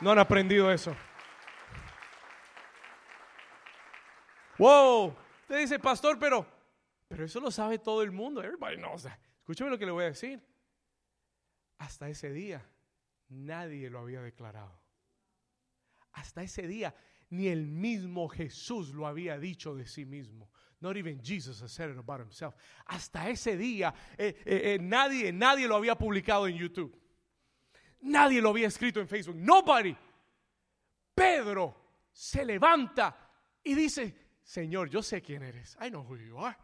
No 0.00 0.10
han 0.10 0.18
aprendido 0.18 0.70
eso. 0.72 0.94
Wow. 4.58 5.14
Usted 5.42 5.58
dice, 5.58 5.78
pastor, 5.78 6.18
pero, 6.18 6.46
pero 7.08 7.24
eso 7.24 7.40
lo 7.40 7.50
sabe 7.50 7.78
todo 7.78 8.02
el 8.02 8.12
mundo. 8.12 8.42
Everybody 8.42 8.76
knows 8.76 9.02
that. 9.02 9.18
Escúcheme 9.40 9.70
lo 9.70 9.78
que 9.78 9.86
le 9.86 9.92
voy 9.92 10.04
a 10.04 10.08
decir. 10.08 10.40
Hasta 11.78 12.08
ese 12.08 12.32
día, 12.32 12.66
nadie 13.28 13.90
lo 13.90 13.98
había 13.98 14.22
declarado. 14.22 14.83
Hasta 16.14 16.42
ese 16.42 16.66
día, 16.66 16.94
ni 17.30 17.48
el 17.48 17.66
mismo 17.66 18.28
Jesús 18.28 18.94
lo 18.94 19.06
había 19.06 19.38
dicho 19.38 19.74
de 19.74 19.86
sí 19.86 20.04
mismo. 20.04 20.50
Not 20.80 20.96
even 20.96 21.20
Jesus 21.22 21.62
has 21.62 21.72
said 21.72 21.90
it 21.90 21.98
about 21.98 22.20
himself. 22.20 22.54
Hasta 22.86 23.28
ese 23.28 23.56
día, 23.56 23.94
eh, 24.18 24.36
eh, 24.44 24.74
eh, 24.74 24.78
nadie, 24.80 25.32
nadie 25.32 25.66
lo 25.66 25.76
había 25.76 25.96
publicado 25.96 26.46
en 26.46 26.56
YouTube. 26.56 26.94
Nadie 28.02 28.42
lo 28.42 28.50
había 28.50 28.66
escrito 28.66 29.00
en 29.00 29.08
Facebook. 29.08 29.36
Nobody. 29.36 29.96
Pedro 31.14 31.74
se 32.12 32.44
levanta 32.44 33.16
y 33.62 33.74
dice, 33.74 34.14
Señor, 34.42 34.90
yo 34.90 35.02
sé 35.02 35.22
quién 35.22 35.42
eres. 35.42 35.76
I 35.80 35.88
know 35.88 36.02
who 36.02 36.16
you 36.16 36.38
are. 36.38 36.56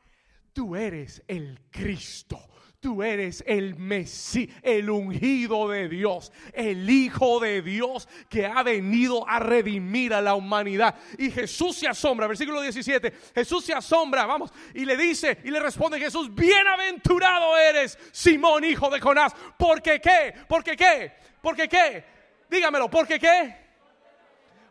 Tú 0.52 0.76
eres 0.76 1.22
el 1.26 1.58
Cristo. 1.70 2.38
Tú 2.80 3.02
eres 3.02 3.44
el 3.46 3.76
Mesías, 3.76 4.56
el 4.62 4.88
ungido 4.88 5.68
de 5.68 5.86
Dios, 5.86 6.32
el 6.54 6.88
Hijo 6.88 7.38
de 7.38 7.60
Dios 7.60 8.08
que 8.30 8.46
ha 8.46 8.62
venido 8.62 9.28
a 9.28 9.38
redimir 9.38 10.14
a 10.14 10.22
la 10.22 10.34
humanidad. 10.34 10.96
Y 11.18 11.30
Jesús 11.30 11.76
se 11.76 11.86
asombra, 11.86 12.26
versículo 12.26 12.62
17, 12.62 13.12
Jesús 13.34 13.66
se 13.66 13.74
asombra, 13.74 14.24
vamos, 14.24 14.50
y 14.72 14.86
le 14.86 14.96
dice, 14.96 15.40
y 15.44 15.50
le 15.50 15.60
responde 15.60 16.00
Jesús, 16.00 16.34
bienaventurado 16.34 17.54
eres, 17.58 17.98
Simón, 18.12 18.64
hijo 18.64 18.88
de 18.88 18.98
Jonás, 18.98 19.34
porque 19.58 20.00
qué, 20.00 20.32
porque 20.48 20.74
qué, 20.74 21.12
porque 21.42 21.68
qué, 21.68 22.04
dígamelo, 22.48 22.88
porque 22.88 23.20
qué, 23.20 23.56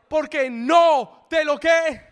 porque 0.07 0.49
no 0.49 1.28
te 1.30 1.45
lo 1.45 1.60
que. 1.60 2.10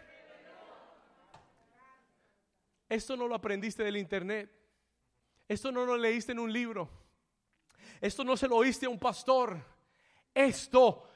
Esto 2.87 3.17
no 3.17 3.27
lo 3.27 3.33
aprendiste 3.33 3.83
del 3.83 3.97
internet. 3.97 4.56
Esto 5.47 5.71
no 5.71 5.85
lo 5.85 5.95
leíste 5.95 6.33
en 6.33 6.39
un 6.39 6.51
libro. 6.51 6.89
Esto 8.01 8.23
no 8.23 8.35
se 8.35 8.47
lo 8.47 8.57
oíste 8.57 8.85
a 8.85 8.89
un 8.89 8.99
pastor. 8.99 9.57
Esto 10.33 11.07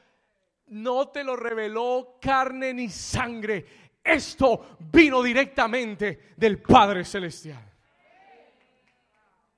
no 0.68 1.10
te 1.10 1.24
lo 1.24 1.36
reveló 1.36 2.18
carne 2.22 2.74
ni 2.74 2.90
sangre. 2.90 3.66
Esto 4.04 4.78
vino 4.80 5.22
directamente 5.22 6.34
del 6.36 6.62
Padre 6.62 7.04
Celestial. 7.04 7.72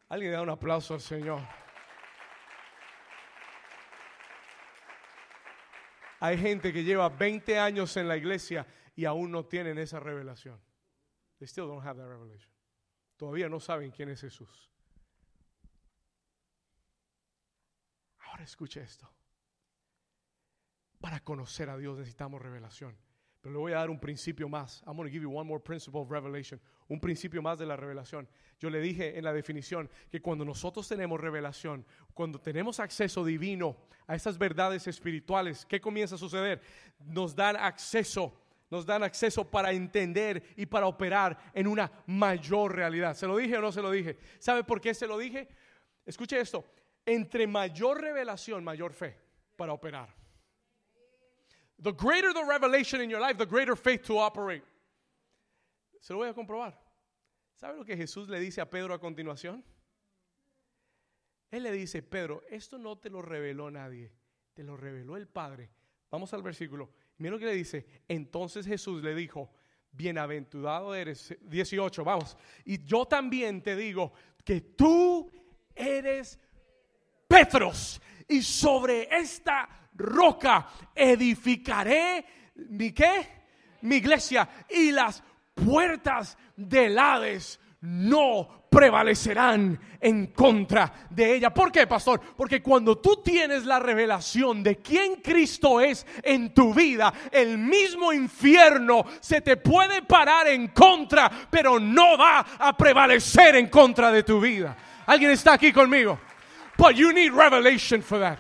Alguien 0.10 0.32
da 0.32 0.42
un 0.42 0.50
aplauso 0.50 0.94
al 0.94 1.02
Señor. 1.02 1.42
Hay 6.20 6.38
gente 6.38 6.72
que 6.72 6.84
lleva 6.84 7.10
20 7.10 7.60
años 7.60 7.98
en 7.98 8.08
la 8.08 8.16
iglesia 8.16 8.66
y 8.96 9.06
aún 9.06 9.32
no 9.32 9.46
tienen 9.46 9.78
esa 9.78 10.00
revelación. 10.00 10.60
They 11.40 11.48
still 11.48 11.68
don't 11.68 11.86
have 11.86 12.00
that 12.00 12.08
revelation. 12.08 12.53
Todavía 13.18 13.50
no 13.50 13.60
saben 13.60 13.92
quién 13.92 14.10
es 14.10 14.22
Jesús. 14.22 14.72
Ahora 18.20 18.44
escuche 18.44 18.82
esto. 18.82 19.10
Para 21.00 21.20
conocer 21.20 21.70
a 21.70 21.78
Dios 21.78 21.98
necesitamos 21.98 22.42
revelación. 22.42 22.98
Pero 23.44 23.56
le 23.56 23.60
voy 23.60 23.74
a 23.74 23.80
dar 23.80 23.90
un 23.90 24.00
principio 24.00 24.48
más. 24.48 24.82
I'm 24.88 24.96
going 24.96 25.06
to 25.06 25.12
give 25.12 25.22
you 25.22 25.30
one 25.30 25.46
more 25.46 25.62
principle 25.62 26.00
of 26.00 26.10
revelation. 26.10 26.62
Un 26.88 27.02
principio 27.02 27.42
más 27.42 27.60
de 27.60 27.66
la 27.66 27.76
revelación. 27.76 28.26
Yo 28.58 28.70
le 28.70 28.80
dije 28.80 29.18
en 29.18 29.26
la 29.26 29.34
definición 29.34 29.90
que 30.10 30.22
cuando 30.22 30.46
nosotros 30.46 30.88
tenemos 30.88 31.20
revelación, 31.20 31.86
cuando 32.14 32.40
tenemos 32.40 32.80
acceso 32.80 33.26
divino 33.26 33.76
a 34.08 34.16
esas 34.16 34.38
verdades 34.38 34.88
espirituales, 34.88 35.66
¿qué 35.66 35.82
comienza 35.82 36.16
a 36.16 36.18
suceder? 36.18 36.62
Nos 37.00 37.36
dan 37.36 37.58
acceso 37.58 38.34
nos 38.74 38.88
dan 38.88 39.04
acceso 39.04 39.46
para 39.46 39.72
entender 39.72 40.44
y 40.58 40.66
para 40.66 40.88
operar 40.88 41.38
en 41.54 41.68
una 41.68 41.92
mayor 42.08 42.76
realidad. 42.76 43.16
¿Se 43.16 43.28
lo 43.28 43.38
dije 43.38 43.56
o 43.56 43.62
no 43.62 43.72
se 43.72 43.84
lo 43.84 43.92
dije? 43.92 44.18
¿Sabe 44.40 44.64
por 44.64 44.82
qué 44.82 44.96
se 44.96 45.06
lo 45.06 45.20
dije? 45.20 45.48
Escuche 46.04 46.40
esto, 46.40 46.66
entre 47.06 47.46
mayor 47.46 48.02
revelación, 48.02 48.64
mayor 48.64 48.92
fe 48.92 49.16
para 49.56 49.74
operar. 49.74 50.10
The 51.84 51.92
greater 51.92 52.34
the 52.34 52.44
revelation 52.44 53.00
in 53.00 53.12
your 53.12 53.22
life, 53.22 53.38
the 53.38 53.46
greater 53.46 53.78
faith 53.78 54.02
to 54.08 54.18
operate. 54.18 54.64
Se 56.00 56.12
lo 56.12 56.20
voy 56.20 56.30
a 56.30 56.34
comprobar. 56.34 56.76
¿Sabe 57.54 57.78
lo 57.78 57.86
que 57.86 57.96
Jesús 57.96 58.28
le 58.28 58.40
dice 58.40 58.60
a 58.60 58.68
Pedro 58.68 58.96
a 58.96 59.00
continuación? 59.00 59.64
Él 61.52 61.62
le 61.62 61.72
dice, 61.72 62.02
Pedro, 62.02 62.42
esto 62.50 62.80
no 62.80 62.98
te 62.98 63.12
lo 63.12 63.22
reveló 63.22 63.70
nadie, 63.70 64.12
te 64.56 64.64
lo 64.64 64.76
reveló 64.76 65.16
el 65.16 65.28
Padre. 65.28 65.70
Vamos 66.10 66.34
al 66.34 66.42
versículo. 66.42 66.90
Mira 67.24 67.36
lo 67.36 67.40
que 67.40 67.46
le 67.46 67.56
dice. 67.56 67.86
Entonces 68.06 68.66
Jesús 68.66 69.02
le 69.02 69.16
dijo, 69.16 69.50
bienaventurado 69.94 70.94
eres. 70.94 71.34
18, 71.44 72.04
vamos. 72.04 72.36
Y 72.66 72.84
yo 72.84 73.06
también 73.06 73.62
te 73.64 73.78
digo 73.78 74.12
que 74.44 74.60
tú 74.60 75.32
eres 75.74 76.38
Petros. 77.26 78.02
Y 78.28 78.42
sobre 78.42 79.08
esta 79.10 79.88
roca 79.94 80.68
edificaré 80.94 82.26
mi 82.56 82.92
qué? 82.92 83.26
Mi 83.84 83.96
iglesia. 83.96 84.66
Y 84.70 84.92
las 84.92 85.24
puertas 85.56 86.38
del 86.58 87.00
Hades 87.00 87.58
no 87.84 88.64
prevalecerán 88.70 89.78
en 90.00 90.28
contra 90.28 91.08
de 91.10 91.36
ella. 91.36 91.54
¿Por 91.54 91.70
qué, 91.70 91.86
pastor? 91.86 92.20
Porque 92.36 92.62
cuando 92.62 92.98
tú 92.98 93.22
tienes 93.22 93.66
la 93.66 93.78
revelación 93.78 94.64
de 94.64 94.78
quién 94.78 95.18
Cristo 95.18 95.82
es 95.82 96.06
en 96.24 96.54
tu 96.54 96.74
vida, 96.74 97.14
el 97.30 97.58
mismo 97.58 98.14
infierno 98.14 99.06
se 99.20 99.42
te 99.42 99.58
puede 99.58 100.02
parar 100.02 100.48
en 100.48 100.70
contra, 100.70 101.30
pero 101.50 101.78
no 101.78 102.18
va 102.18 102.40
a 102.58 102.76
prevalecer 102.76 103.58
en 103.58 103.68
contra 103.68 104.12
de 104.12 104.24
tu 104.24 104.40
vida. 104.40 104.76
¿Alguien 105.06 105.32
está 105.32 105.54
aquí 105.54 105.74
conmigo? 105.74 106.20
But 106.78 106.96
you 106.96 107.12
need 107.12 107.34
revelation 107.34 108.02
for 108.02 108.20
that. 108.20 108.40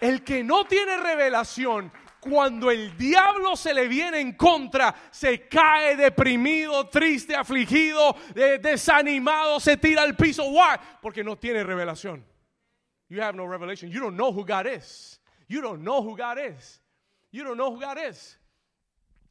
El 0.00 0.24
que 0.24 0.42
no 0.42 0.64
tiene 0.64 0.96
revelación 0.96 1.92
cuando 2.20 2.70
el 2.70 2.96
diablo 2.96 3.56
se 3.56 3.72
le 3.72 3.88
viene 3.88 4.20
en 4.20 4.32
contra, 4.32 4.94
se 5.10 5.48
cae 5.48 5.96
deprimido, 5.96 6.88
triste, 6.88 7.34
afligido, 7.34 8.16
desanimado, 8.60 9.60
se 9.60 9.76
tira 9.76 10.02
al 10.02 10.16
piso. 10.16 10.44
Why? 10.44 10.76
Porque 11.00 11.22
no 11.22 11.36
tiene 11.36 11.62
revelación. 11.62 12.24
You 13.08 13.22
have 13.22 13.36
no 13.36 13.46
revelation. 13.46 13.90
You 13.90 14.00
don't 14.00 14.16
know 14.16 14.32
who 14.32 14.44
God 14.44 14.66
is. 14.66 15.20
You 15.48 15.62
don't 15.62 15.82
know 15.82 16.02
who 16.02 16.16
God 16.16 16.38
is. 16.38 16.80
You 17.30 17.44
don't 17.44 17.56
know 17.56 17.70
who 17.70 17.80
God 17.80 17.98
is. 17.98 18.38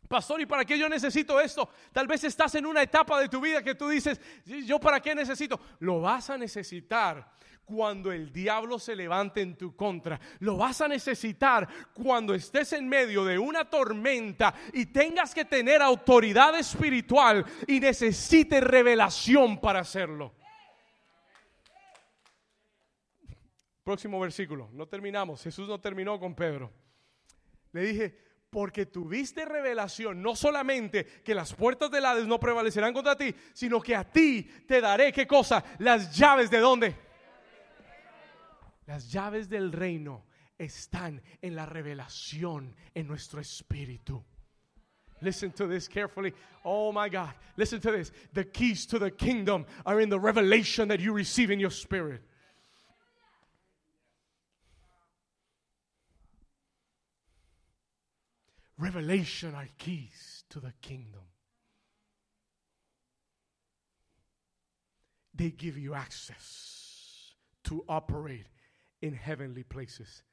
Pastor, 0.07 0.39
¿y 0.39 0.45
para 0.45 0.63
qué 0.63 0.77
yo 0.77 0.87
necesito 0.87 1.39
esto? 1.39 1.69
Tal 1.91 2.07
vez 2.07 2.23
estás 2.23 2.55
en 2.55 2.65
una 2.65 2.81
etapa 2.81 3.19
de 3.19 3.27
tu 3.27 3.41
vida 3.41 3.61
que 3.61 3.75
tú 3.75 3.89
dices, 3.89 4.19
¿yo 4.45 4.79
para 4.79 5.01
qué 5.01 5.13
necesito? 5.13 5.59
Lo 5.79 5.99
vas 5.99 6.29
a 6.29 6.37
necesitar 6.37 7.29
cuando 7.67 8.13
el 8.13 8.31
diablo 8.31 8.79
se 8.79 8.95
levante 8.95 9.41
en 9.41 9.57
tu 9.57 9.75
contra. 9.75 10.17
Lo 10.39 10.55
vas 10.55 10.79
a 10.79 10.87
necesitar 10.87 11.67
cuando 11.93 12.33
estés 12.33 12.71
en 12.71 12.87
medio 12.87 13.25
de 13.25 13.37
una 13.37 13.69
tormenta 13.69 14.55
y 14.71 14.85
tengas 14.85 15.35
que 15.35 15.43
tener 15.43 15.81
autoridad 15.81 16.57
espiritual 16.57 17.45
y 17.67 17.81
necesites 17.81 18.63
revelación 18.63 19.59
para 19.59 19.81
hacerlo. 19.81 20.33
Próximo 23.83 24.17
versículo. 24.21 24.69
No 24.71 24.87
terminamos. 24.87 25.43
Jesús 25.43 25.67
no 25.67 25.79
terminó 25.81 26.17
con 26.21 26.35
Pedro. 26.35 26.71
Le 27.73 27.81
dije, 27.81 28.17
porque 28.49 28.85
tuviste 28.85 29.43
revelación, 29.43 30.21
no 30.21 30.37
solamente 30.37 31.05
que 31.05 31.35
las 31.35 31.53
puertas 31.53 31.91
del 31.91 32.05
Hades 32.05 32.27
no 32.27 32.39
prevalecerán 32.39 32.93
contra 32.93 33.17
ti, 33.17 33.35
sino 33.51 33.81
que 33.81 33.93
a 33.93 34.09
ti 34.09 34.43
te 34.65 34.79
daré, 34.79 35.11
¿qué 35.11 35.27
cosa? 35.27 35.65
Las 35.79 36.15
llaves 36.17 36.49
de 36.49 36.59
dónde? 36.59 37.06
Las 38.87 39.11
llaves 39.11 39.49
del 39.49 39.71
reino 39.71 40.25
están 40.57 41.21
en 41.41 41.55
la 41.55 41.65
revelación 41.65 42.73
en 42.95 43.07
nuestro 43.07 43.41
espíritu. 43.41 44.23
Listen 45.21 45.51
to 45.51 45.67
this 45.67 45.87
carefully. 45.87 46.33
Oh 46.63 46.91
my 46.91 47.09
God. 47.09 47.33
Listen 47.57 47.79
to 47.81 47.91
this. 47.91 48.11
The 48.33 48.45
keys 48.45 48.85
to 48.87 48.99
the 48.99 49.11
kingdom 49.11 49.65
are 49.85 49.99
in 49.99 50.09
the 50.09 50.19
revelation 50.19 50.87
that 50.89 50.99
you 50.99 51.11
receive 51.11 51.51
in 51.51 51.59
your 51.59 51.71
spirit. 51.71 52.21
Revelation 58.77 59.55
are 59.55 59.67
keys 59.79 60.43
to 60.49 60.59
the 60.59 60.71
kingdom. 60.81 61.21
They 65.33 65.49
give 65.49 65.77
you 65.77 65.95
access 65.95 67.33
to 67.63 67.83
operate 67.89 68.45
in 69.01 69.13
heavenly 69.13 69.63
places. 69.63 70.23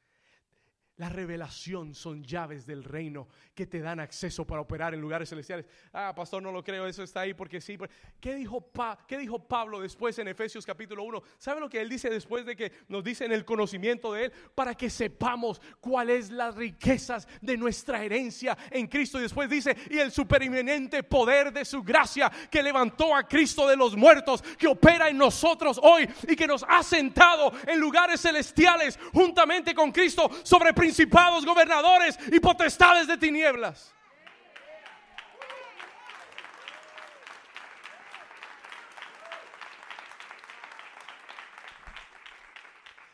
La 0.96 1.08
revelación 1.08 1.92
son 1.92 2.22
llaves 2.22 2.66
del 2.66 2.84
reino 2.84 3.26
que 3.52 3.66
te 3.66 3.80
dan 3.80 3.98
acceso 3.98 4.46
para 4.46 4.60
operar 4.60 4.94
en 4.94 5.00
lugares 5.00 5.28
celestiales. 5.28 5.66
Ah, 5.92 6.12
pastor, 6.14 6.40
no 6.40 6.52
lo 6.52 6.62
creo, 6.62 6.86
eso 6.86 7.02
está 7.02 7.20
ahí 7.20 7.34
porque 7.34 7.60
sí. 7.60 7.76
¿Qué 8.20 8.32
dijo, 8.36 8.60
pa 8.60 8.96
¿Qué 9.08 9.18
dijo 9.18 9.40
Pablo 9.40 9.80
después 9.80 10.16
en 10.20 10.28
Efesios 10.28 10.64
capítulo 10.64 11.02
1? 11.02 11.20
¿Sabe 11.36 11.60
lo 11.60 11.68
que 11.68 11.80
él 11.80 11.88
dice 11.88 12.10
después 12.10 12.46
de 12.46 12.54
que 12.54 12.70
nos 12.86 13.02
dice 13.02 13.24
en 13.24 13.32
el 13.32 13.44
conocimiento 13.44 14.12
de 14.12 14.26
él? 14.26 14.32
Para 14.54 14.76
que 14.76 14.88
sepamos 14.88 15.60
cuáles 15.80 16.30
las 16.30 16.54
riquezas 16.54 17.26
de 17.40 17.56
nuestra 17.56 18.04
herencia 18.04 18.56
en 18.70 18.86
Cristo. 18.86 19.18
Y 19.18 19.22
después 19.22 19.50
dice, 19.50 19.76
y 19.90 19.98
el 19.98 20.12
supereminente 20.12 21.02
poder 21.02 21.52
de 21.52 21.64
su 21.64 21.82
gracia 21.82 22.30
que 22.48 22.62
levantó 22.62 23.16
a 23.16 23.26
Cristo 23.26 23.66
de 23.66 23.76
los 23.76 23.96
muertos, 23.96 24.42
que 24.56 24.68
opera 24.68 25.08
en 25.08 25.18
nosotros 25.18 25.80
hoy 25.82 26.08
y 26.28 26.36
que 26.36 26.46
nos 26.46 26.64
ha 26.68 26.84
sentado 26.84 27.52
en 27.66 27.80
lugares 27.80 28.20
celestiales 28.20 28.96
juntamente 29.12 29.74
con 29.74 29.90
Cristo 29.90 30.30
sobre 30.44 30.72
principados, 30.84 31.46
gobernadores 31.46 32.18
y 32.30 32.38
potestades 32.38 33.06
de 33.06 33.16
tinieblas. 33.16 33.94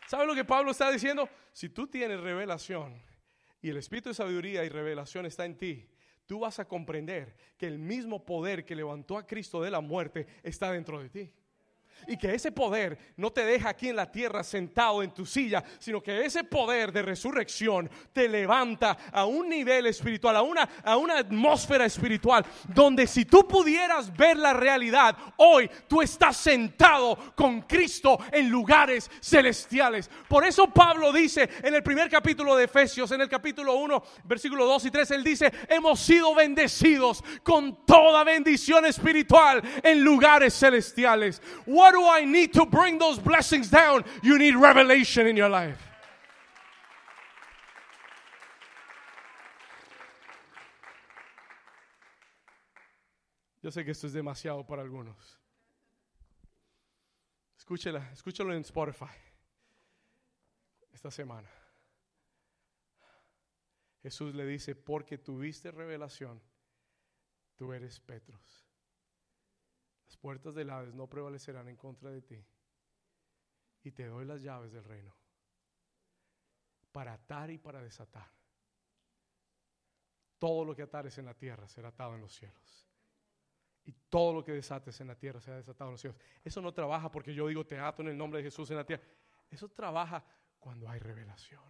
¿Sabe 0.08 0.26
lo 0.26 0.34
que 0.34 0.44
Pablo 0.44 0.72
está 0.72 0.90
diciendo? 0.90 1.28
Si 1.52 1.68
tú 1.68 1.86
tienes 1.86 2.18
revelación 2.18 3.00
y 3.62 3.70
el 3.70 3.76
espíritu 3.76 4.08
de 4.08 4.14
sabiduría 4.16 4.64
y 4.64 4.68
revelación 4.68 5.24
está 5.24 5.44
en 5.44 5.56
ti, 5.56 5.88
tú 6.26 6.40
vas 6.40 6.58
a 6.58 6.64
comprender 6.64 7.36
que 7.56 7.68
el 7.68 7.78
mismo 7.78 8.24
poder 8.26 8.64
que 8.64 8.74
levantó 8.74 9.16
a 9.16 9.28
Cristo 9.28 9.62
de 9.62 9.70
la 9.70 9.80
muerte 9.80 10.26
está 10.42 10.72
dentro 10.72 11.00
de 11.00 11.08
ti 11.08 11.32
y 12.06 12.16
que 12.16 12.34
ese 12.34 12.52
poder 12.52 12.98
no 13.16 13.30
te 13.30 13.44
deja 13.44 13.70
aquí 13.70 13.88
en 13.88 13.96
la 13.96 14.10
tierra 14.10 14.42
sentado 14.42 15.02
en 15.02 15.12
tu 15.12 15.26
silla, 15.26 15.62
sino 15.78 16.02
que 16.02 16.24
ese 16.24 16.44
poder 16.44 16.92
de 16.92 17.02
resurrección 17.02 17.90
te 18.12 18.28
levanta 18.28 18.96
a 19.12 19.24
un 19.24 19.48
nivel 19.48 19.86
espiritual, 19.86 20.36
a 20.36 20.42
una, 20.42 20.68
a 20.84 20.96
una 20.96 21.18
atmósfera 21.18 21.84
espiritual, 21.84 22.44
donde 22.68 23.06
si 23.06 23.24
tú 23.24 23.46
pudieras 23.46 24.14
ver 24.16 24.36
la 24.36 24.52
realidad, 24.52 25.16
hoy 25.36 25.70
tú 25.88 26.02
estás 26.02 26.36
sentado 26.36 27.16
con 27.34 27.62
Cristo 27.62 28.18
en 28.32 28.48
lugares 28.48 29.10
celestiales. 29.20 30.10
Por 30.28 30.44
eso 30.44 30.68
Pablo 30.68 31.12
dice 31.12 31.48
en 31.62 31.74
el 31.74 31.82
primer 31.82 32.08
capítulo 32.08 32.56
de 32.56 32.64
Efesios, 32.64 33.10
en 33.12 33.20
el 33.20 33.28
capítulo 33.28 33.74
1, 33.76 34.02
versículo 34.24 34.66
2 34.66 34.86
y 34.86 34.90
3, 34.90 35.10
él 35.12 35.24
dice, 35.24 35.52
hemos 35.68 36.00
sido 36.00 36.34
bendecidos 36.34 37.22
con 37.42 37.84
toda 37.84 38.24
bendición 38.24 38.86
espiritual 38.86 39.62
en 39.82 40.02
lugares 40.02 40.54
celestiales. 40.54 41.42
What 41.66 41.89
do 41.92 42.02
I 42.04 42.24
need 42.24 42.52
to 42.54 42.66
bring 42.66 42.98
those 42.98 43.18
blessings 43.18 43.70
down? 43.70 44.04
You 44.22 44.38
need 44.38 44.54
revelation 44.54 45.26
in 45.26 45.36
your 45.36 45.48
life. 45.48 45.78
Yo 53.62 53.70
sé 53.70 53.84
que 53.84 53.92
esto 53.92 54.06
es 54.06 54.12
demasiado 54.12 54.66
para 54.66 54.82
algunos. 54.82 55.38
Escúchela, 57.56 58.10
escúchalo 58.12 58.54
en 58.54 58.62
Spotify 58.62 59.14
esta 60.92 61.10
semana. 61.10 61.48
Jesús 64.02 64.34
le 64.34 64.46
dice, 64.46 64.74
porque 64.74 65.18
tuviste 65.18 65.70
revelación, 65.70 66.40
tú 67.56 67.72
eres 67.72 68.00
Petros. 68.00 68.59
Las 70.10 70.16
puertas 70.16 70.56
del 70.56 70.70
Hades 70.70 70.92
no 70.92 71.06
prevalecerán 71.06 71.68
en 71.68 71.76
contra 71.76 72.10
de 72.10 72.20
ti. 72.20 72.44
Y 73.84 73.92
te 73.92 74.06
doy 74.06 74.24
las 74.24 74.42
llaves 74.42 74.72
del 74.72 74.82
reino 74.82 75.14
para 76.90 77.12
atar 77.12 77.48
y 77.52 77.58
para 77.58 77.80
desatar. 77.80 78.28
Todo 80.40 80.64
lo 80.64 80.74
que 80.74 80.82
atares 80.82 81.16
en 81.18 81.26
la 81.26 81.34
tierra 81.34 81.68
será 81.68 81.90
atado 81.90 82.16
en 82.16 82.22
los 82.22 82.34
cielos. 82.34 82.88
Y 83.84 83.92
todo 84.08 84.34
lo 84.34 84.42
que 84.42 84.50
desates 84.50 85.00
en 85.00 85.06
la 85.06 85.14
tierra 85.14 85.40
será 85.40 85.58
desatado 85.58 85.90
en 85.90 85.92
los 85.92 86.00
cielos. 86.00 86.20
Eso 86.42 86.60
no 86.60 86.74
trabaja 86.74 87.08
porque 87.08 87.32
yo 87.32 87.46
digo 87.46 87.64
te 87.64 87.78
ato 87.78 88.02
en 88.02 88.08
el 88.08 88.18
nombre 88.18 88.38
de 88.38 88.44
Jesús 88.46 88.68
en 88.72 88.78
la 88.78 88.84
tierra. 88.84 89.04
Eso 89.48 89.68
trabaja 89.68 90.24
cuando 90.58 90.88
hay 90.88 90.98
revelación. 90.98 91.62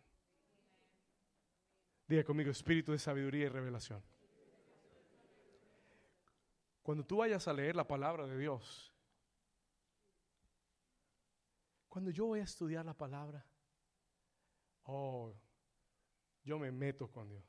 Diga 2.09 2.25
conmigo, 2.25 2.51
espíritu 2.51 2.93
de 2.93 2.99
sabiduría 2.99 3.45
y 3.45 3.49
revelación. 3.51 4.03
Cuando 6.91 7.07
tú 7.07 7.19
vayas 7.19 7.47
a 7.47 7.53
leer 7.53 7.77
la 7.77 7.87
palabra 7.87 8.27
de 8.27 8.37
Dios, 8.37 8.93
cuando 11.89 12.11
yo 12.11 12.27
voy 12.27 12.41
a 12.41 12.43
estudiar 12.43 12.85
la 12.85 12.95
palabra, 12.95 13.47
oh, 14.83 15.33
yo 16.43 16.59
me 16.59 16.73
meto 16.73 17.09
con 17.09 17.29
Dios. 17.29 17.45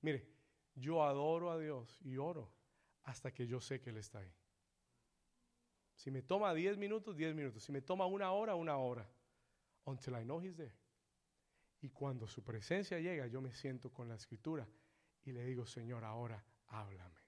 Mire, 0.00 0.26
yo 0.74 1.04
adoro 1.04 1.50
a 1.50 1.58
Dios 1.58 2.00
y 2.00 2.16
oro 2.16 2.50
hasta 3.02 3.34
que 3.34 3.46
yo 3.46 3.60
sé 3.60 3.78
que 3.78 3.90
Él 3.90 3.98
está 3.98 4.20
ahí. 4.20 4.34
Si 5.96 6.10
me 6.10 6.22
toma 6.22 6.54
10 6.54 6.78
minutos, 6.78 7.14
10 7.14 7.34
minutos. 7.34 7.62
Si 7.62 7.72
me 7.72 7.82
toma 7.82 8.06
una 8.06 8.32
hora, 8.32 8.54
una 8.54 8.78
hora. 8.78 9.06
Until 9.84 10.14
I 10.14 10.24
know 10.24 10.40
He's 10.40 10.56
there. 10.56 10.72
Y 11.82 11.90
cuando 11.90 12.26
su 12.26 12.42
presencia 12.42 12.98
llega, 13.00 13.26
yo 13.26 13.42
me 13.42 13.52
siento 13.52 13.92
con 13.92 14.08
la 14.08 14.14
escritura 14.14 14.66
y 15.24 15.32
le 15.32 15.44
digo, 15.44 15.66
Señor, 15.66 16.04
ahora 16.04 16.42
háblame. 16.68 17.25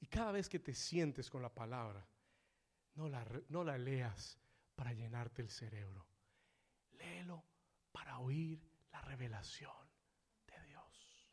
Y 0.00 0.06
cada 0.06 0.32
vez 0.32 0.48
que 0.48 0.58
te 0.58 0.74
sientes 0.74 1.30
con 1.30 1.42
la 1.42 1.54
palabra, 1.54 2.06
no 2.94 3.08
la, 3.08 3.26
no 3.48 3.64
la 3.64 3.78
leas 3.78 4.38
para 4.74 4.92
llenarte 4.92 5.42
el 5.42 5.50
cerebro. 5.50 6.06
Léelo 6.92 7.44
para 7.92 8.18
oír 8.18 8.60
la 8.92 9.00
revelación 9.00 9.72
de 10.46 10.66
Dios. 10.66 11.28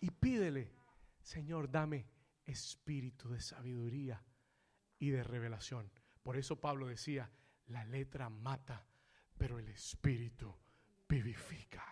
Y 0.00 0.10
pídele, 0.10 0.72
Señor, 1.20 1.70
dame 1.70 2.06
espíritu 2.44 3.28
de 3.30 3.40
sabiduría 3.40 4.22
y 4.98 5.10
de 5.10 5.22
revelación. 5.22 5.90
Por 6.22 6.36
eso 6.36 6.60
Pablo 6.60 6.86
decía, 6.86 7.30
la 7.66 7.84
letra 7.84 8.28
mata, 8.28 8.86
pero 9.36 9.58
el 9.58 9.68
espíritu 9.68 10.56
vivifica. 11.08 11.91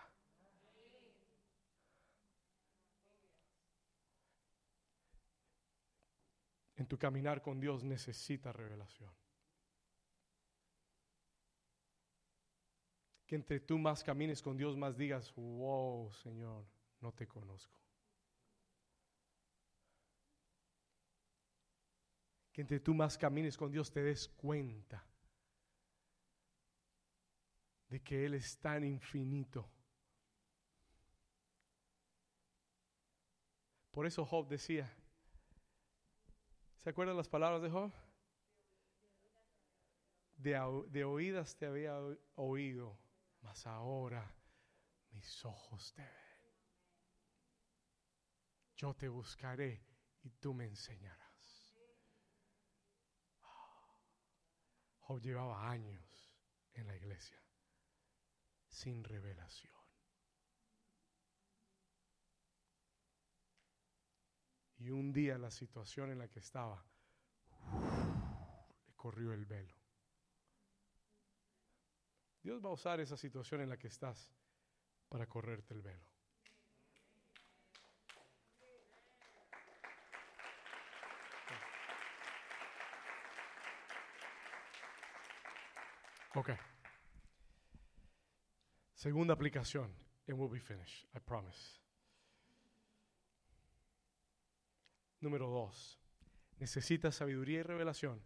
En 6.81 6.87
tu 6.87 6.97
caminar 6.97 7.41
con 7.41 7.59
Dios 7.59 7.83
necesita 7.83 8.51
revelación. 8.51 9.13
Que 13.25 13.35
entre 13.35 13.59
tú 13.59 13.77
más 13.77 14.03
camines 14.03 14.41
con 14.41 14.57
Dios, 14.57 14.75
más 14.75 14.97
digas, 14.97 15.31
wow, 15.35 16.11
Señor, 16.11 16.65
no 16.99 17.13
te 17.13 17.27
conozco. 17.27 17.79
Que 22.51 22.61
entre 22.61 22.79
tú 22.79 22.93
más 22.93 23.17
camines 23.17 23.55
con 23.55 23.71
Dios 23.71 23.91
te 23.91 24.01
des 24.01 24.27
cuenta 24.27 25.05
de 27.89 28.01
que 28.01 28.25
Él 28.25 28.33
es 28.33 28.57
tan 28.57 28.83
infinito. 28.83 29.69
Por 33.91 34.07
eso 34.07 34.25
Job 34.25 34.47
decía, 34.47 34.91
¿Se 36.81 36.89
acuerdan 36.89 37.15
las 37.15 37.29
palabras 37.29 37.61
de 37.61 37.69
Job? 37.69 37.91
De, 40.37 41.03
oídas 41.03 41.55
te 41.55 41.67
había 41.67 41.95
oído, 42.33 42.97
mas 43.41 43.67
ahora 43.67 44.35
mis 45.11 45.45
ojos 45.45 45.93
te 45.93 46.01
ven. 46.01 46.11
Yo 48.75 48.95
te 48.95 49.07
buscaré 49.07 49.85
y 50.23 50.31
tú 50.31 50.55
me 50.55 50.65
enseñarás. 50.65 51.77
Job 55.01 55.21
llevaba 55.21 55.69
años 55.69 56.33
en 56.73 56.87
la 56.87 56.95
iglesia 56.95 57.39
sin 58.67 59.03
revelación. 59.03 59.80
Y 64.81 64.89
un 64.89 65.13
día 65.13 65.37
la 65.37 65.51
situación 65.51 66.09
en 66.09 66.17
la 66.17 66.27
que 66.27 66.39
estaba, 66.39 66.83
le 68.87 68.93
corrió 68.95 69.31
el 69.31 69.45
velo. 69.45 69.75
Dios 72.41 72.65
va 72.65 72.69
a 72.69 72.73
usar 72.73 72.99
esa 72.99 73.15
situación 73.15 73.61
en 73.61 73.69
la 73.69 73.77
que 73.77 73.87
estás 73.87 74.33
para 75.07 75.27
correrte 75.27 75.75
el 75.75 75.83
velo. 75.83 76.07
Ok. 86.33 86.49
Segunda 88.95 89.35
aplicación, 89.35 89.93
and 90.27 90.39
we'll 90.39 90.49
be 90.49 90.59
finished, 90.59 91.07
I 91.13 91.19
promise. 91.19 91.80
Número 95.21 95.47
dos, 95.47 95.99
necesitas 96.57 97.15
sabiduría 97.15 97.59
y 97.59 97.63
revelación. 97.63 98.21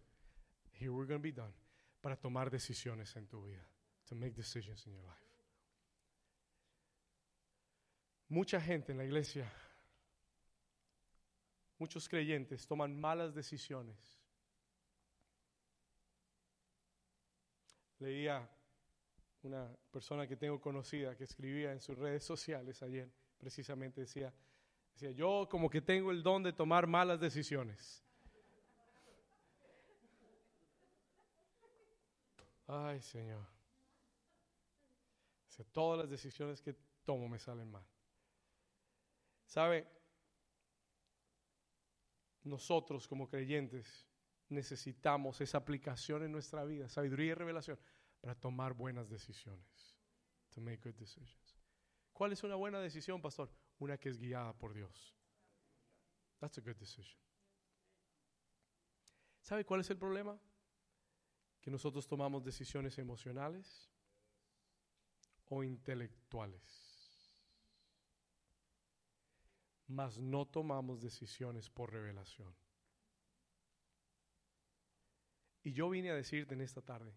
Here 0.72 0.90
we're 0.90 1.06
going 1.06 1.20
to 1.20 1.22
be 1.22 1.32
done. 1.32 1.54
Para 2.00 2.16
tomar 2.16 2.50
decisiones 2.50 3.14
en 3.16 3.26
tu 3.26 3.44
vida. 3.44 3.66
to 4.06 4.14
make 4.14 4.34
decisions 4.34 4.86
in 4.86 4.92
your 4.92 5.02
life. 5.02 5.20
Mucha 8.28 8.60
gente 8.60 8.92
en 8.92 8.98
la 8.98 9.04
iglesia, 9.04 9.50
muchos 11.78 12.08
creyentes 12.08 12.66
toman 12.66 12.98
malas 12.98 13.34
decisiones. 13.34 13.96
Leía 17.98 18.48
una 19.42 19.68
persona 19.92 20.26
que 20.26 20.36
tengo 20.36 20.60
conocida 20.60 21.16
que 21.16 21.24
escribía 21.24 21.72
en 21.72 21.80
sus 21.80 21.96
redes 21.96 22.24
sociales 22.24 22.82
ayer, 22.82 23.08
precisamente 23.38 24.00
decía, 24.00 24.34
decía, 24.96 25.10
yo 25.10 25.46
como 25.50 25.68
que 25.68 25.82
tengo 25.82 26.10
el 26.10 26.22
don 26.22 26.42
de 26.42 26.52
tomar 26.52 26.86
malas 26.86 27.20
decisiones. 27.20 28.02
Ay, 32.66 33.00
Señor. 33.00 33.46
todas 35.72 36.00
las 36.00 36.10
decisiones 36.10 36.60
que 36.60 36.74
tomo 37.04 37.28
me 37.28 37.38
salen 37.38 37.70
mal. 37.70 37.86
¿Sabe? 39.44 39.86
Nosotros 42.42 43.06
como 43.06 43.28
creyentes 43.28 44.06
necesitamos 44.48 45.40
esa 45.40 45.58
aplicación 45.58 46.22
en 46.22 46.32
nuestra 46.32 46.64
vida, 46.64 46.88
sabiduría 46.88 47.32
y 47.32 47.34
revelación, 47.34 47.78
para 48.20 48.34
tomar 48.34 48.72
buenas 48.72 49.08
decisiones. 49.08 49.96
To 50.50 50.60
make 50.60 50.80
good 50.82 50.94
decisions. 50.94 51.56
¿Cuál 52.12 52.32
es 52.32 52.42
una 52.42 52.54
buena 52.54 52.80
decisión, 52.80 53.20
pastor? 53.20 53.50
Una 53.78 53.98
que 53.98 54.08
es 54.08 54.18
guiada 54.18 54.52
por 54.54 54.72
Dios. 54.72 55.14
That's 56.38 56.58
a 56.58 56.60
good 56.60 56.76
decision. 56.76 57.18
¿Sabe 59.42 59.64
cuál 59.64 59.80
es 59.80 59.90
el 59.90 59.98
problema? 59.98 60.38
Que 61.60 61.70
nosotros 61.70 62.06
tomamos 62.06 62.44
decisiones 62.44 62.98
emocionales 62.98 63.90
o 65.48 65.62
intelectuales, 65.62 66.62
mas 69.86 70.18
no 70.18 70.46
tomamos 70.46 71.00
decisiones 71.00 71.70
por 71.70 71.92
revelación. 71.92 72.54
Y 75.62 75.72
yo 75.72 75.90
vine 75.90 76.10
a 76.10 76.14
decirte 76.14 76.54
en 76.54 76.60
esta 76.60 76.82
tarde, 76.82 77.12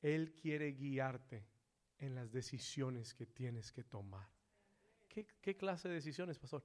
Él 0.00 0.34
quiere 0.34 0.72
guiarte 0.72 1.46
en 1.98 2.14
las 2.14 2.32
decisiones 2.32 3.14
que 3.14 3.26
tienes 3.26 3.72
que 3.72 3.84
tomar. 3.84 4.37
¿Qué, 5.40 5.56
clase 5.56 5.88
de 5.88 5.94
decisiones, 5.94 6.38
pastor? 6.38 6.64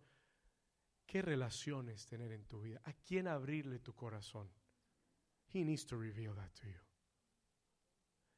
¿Qué 1.05 1.21
relaciones 1.21 2.05
tener 2.05 2.31
en 2.31 2.45
tu 2.45 2.61
vida? 2.61 2.81
¿A 2.85 2.93
quién 2.93 3.27
abrirle 3.27 3.79
tu 3.79 3.93
corazón? 3.93 4.51
He 5.53 5.63
needs 5.63 5.85
to 5.85 5.97
reveal 5.97 6.35
that 6.35 6.51
to 6.61 6.67
you. 6.67 6.79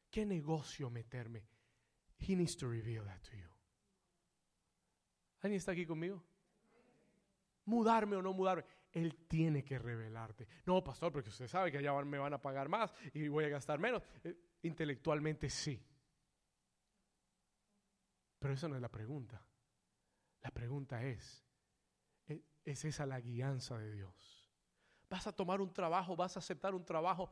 ¿Qué 0.09 0.25
negocio 0.25 0.89
meterme? 0.89 1.47
He 2.19 2.35
needs 2.35 2.55
to 2.57 2.67
reveal 2.67 3.05
that 3.05 3.21
to 3.21 3.35
you. 3.35 3.49
¿Alguien 5.41 5.57
está 5.57 5.71
aquí 5.71 5.85
conmigo? 5.85 6.23
Mudarme 7.65 8.15
o 8.15 8.21
no 8.21 8.33
mudarme. 8.33 8.65
Él 8.91 9.15
tiene 9.27 9.63
que 9.63 9.77
revelarte. 9.77 10.47
No, 10.65 10.83
pastor, 10.83 11.11
porque 11.11 11.29
usted 11.29 11.47
sabe 11.47 11.71
que 11.71 11.79
allá 11.79 11.93
me 12.03 12.17
van 12.17 12.33
a 12.33 12.41
pagar 12.41 12.69
más 12.69 12.93
y 13.13 13.27
voy 13.27 13.45
a 13.45 13.49
gastar 13.49 13.79
menos. 13.79 14.01
Eh, 14.23 14.35
intelectualmente 14.63 15.49
sí. 15.49 15.81
Pero 18.39 18.53
esa 18.53 18.67
no 18.67 18.75
es 18.75 18.81
la 18.81 18.89
pregunta. 18.89 19.45
La 20.45 20.51
pregunta 20.51 21.03
es, 21.03 21.43
¿e-, 22.27 22.43
¿es 22.63 22.85
esa 22.85 23.07
la 23.07 23.19
guianza 23.19 23.79
de 23.79 23.91
Dios? 23.91 24.47
¿Vas 25.09 25.25
a 25.25 25.31
tomar 25.31 25.59
un 25.59 25.73
trabajo? 25.73 26.15
¿Vas 26.15 26.35
a 26.35 26.39
aceptar 26.39 26.75
un 26.75 26.85
trabajo? 26.85 27.31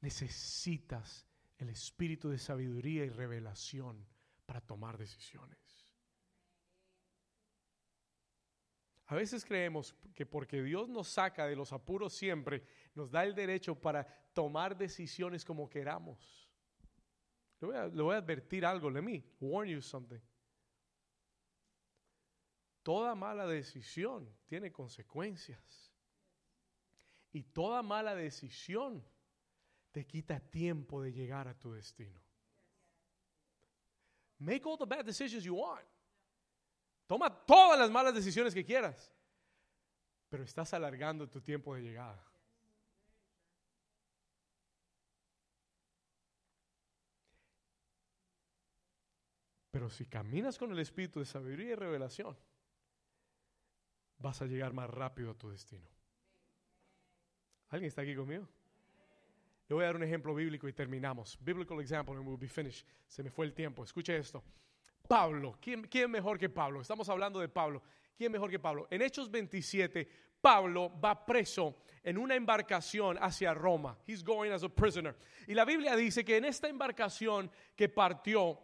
Necesitas 0.00 1.28
el 1.58 1.68
espíritu 1.68 2.28
de 2.28 2.38
sabiduría 2.38 3.04
y 3.04 3.08
revelación 3.08 4.04
para 4.46 4.60
tomar 4.60 4.98
decisiones. 4.98 5.58
A 9.06 9.14
veces 9.14 9.44
creemos 9.44 9.94
que 10.16 10.26
porque 10.26 10.60
Dios 10.60 10.88
nos 10.88 11.06
saca 11.06 11.46
de 11.46 11.54
los 11.54 11.72
apuros 11.72 12.14
siempre, 12.14 12.64
nos 12.96 13.12
da 13.12 13.22
el 13.22 13.36
derecho 13.36 13.80
para 13.80 14.04
tomar 14.32 14.76
decisiones 14.76 15.44
como 15.44 15.70
queramos. 15.70 16.50
Le 17.60 17.68
voy 17.68 17.76
a, 17.76 17.86
le 17.86 18.02
voy 18.02 18.14
a 18.16 18.18
advertir 18.18 18.66
algo, 18.66 18.90
let 18.90 19.02
me 19.02 19.22
warn 19.38 19.68
you 19.68 19.80
something. 19.80 20.20
Toda 22.82 23.14
mala 23.14 23.46
decisión 23.46 24.28
tiene 24.46 24.72
consecuencias. 24.72 25.92
Y 27.32 27.42
toda 27.42 27.82
mala 27.82 28.14
decisión 28.14 29.04
te 29.92 30.06
quita 30.06 30.40
tiempo 30.40 31.02
de 31.02 31.12
llegar 31.12 31.46
a 31.48 31.58
tu 31.58 31.72
destino. 31.72 32.20
Make 34.38 34.62
all 34.64 34.78
the 34.78 34.86
bad 34.86 35.04
decisions 35.04 35.44
you 35.44 35.54
want. 35.54 35.86
Toma 37.06 37.28
todas 37.28 37.78
las 37.78 37.90
malas 37.90 38.14
decisiones 38.14 38.54
que 38.54 38.64
quieras. 38.64 39.12
Pero 40.28 40.44
estás 40.44 40.72
alargando 40.72 41.28
tu 41.28 41.40
tiempo 41.40 41.74
de 41.74 41.82
llegada. 41.82 42.24
Pero 49.70 49.90
si 49.90 50.06
caminas 50.06 50.58
con 50.58 50.72
el 50.72 50.78
espíritu 50.78 51.20
de 51.20 51.26
sabiduría 51.26 51.72
y 51.72 51.74
revelación, 51.74 52.36
vas 54.20 54.40
a 54.42 54.46
llegar 54.46 54.72
más 54.72 54.88
rápido 54.88 55.32
a 55.32 55.34
tu 55.34 55.50
destino. 55.50 55.86
¿Alguien 57.70 57.88
está 57.88 58.02
aquí 58.02 58.14
conmigo? 58.14 58.48
Le 59.68 59.74
voy 59.74 59.84
a 59.84 59.86
dar 59.86 59.96
un 59.96 60.02
ejemplo 60.02 60.34
bíblico 60.34 60.68
y 60.68 60.72
terminamos. 60.72 61.38
Biblical 61.40 61.80
example 61.80 62.16
and 62.16 62.26
we'll 62.26 62.38
be 62.38 62.48
finished. 62.48 62.86
Se 63.06 63.22
me 63.22 63.30
fue 63.30 63.46
el 63.46 63.54
tiempo. 63.54 63.84
Escuche 63.84 64.16
esto. 64.16 64.42
Pablo, 65.06 65.56
¿quién, 65.60 65.82
¿quién 65.82 66.10
mejor 66.10 66.38
que 66.38 66.48
Pablo? 66.48 66.80
Estamos 66.80 67.08
hablando 67.08 67.40
de 67.40 67.48
Pablo. 67.48 67.82
¿Quién 68.16 68.32
mejor 68.32 68.50
que 68.50 68.58
Pablo? 68.58 68.86
En 68.90 69.00
Hechos 69.00 69.30
27, 69.30 70.08
Pablo 70.40 70.92
va 71.00 71.24
preso 71.24 71.76
en 72.02 72.18
una 72.18 72.34
embarcación 72.34 73.16
hacia 73.20 73.54
Roma. 73.54 73.96
He's 74.06 74.22
going 74.22 74.50
as 74.50 74.62
a 74.62 74.68
prisoner. 74.68 75.16
Y 75.46 75.54
la 75.54 75.64
Biblia 75.64 75.96
dice 75.96 76.24
que 76.24 76.36
en 76.36 76.44
esta 76.44 76.68
embarcación 76.68 77.50
que 77.76 77.88
partió, 77.88 78.58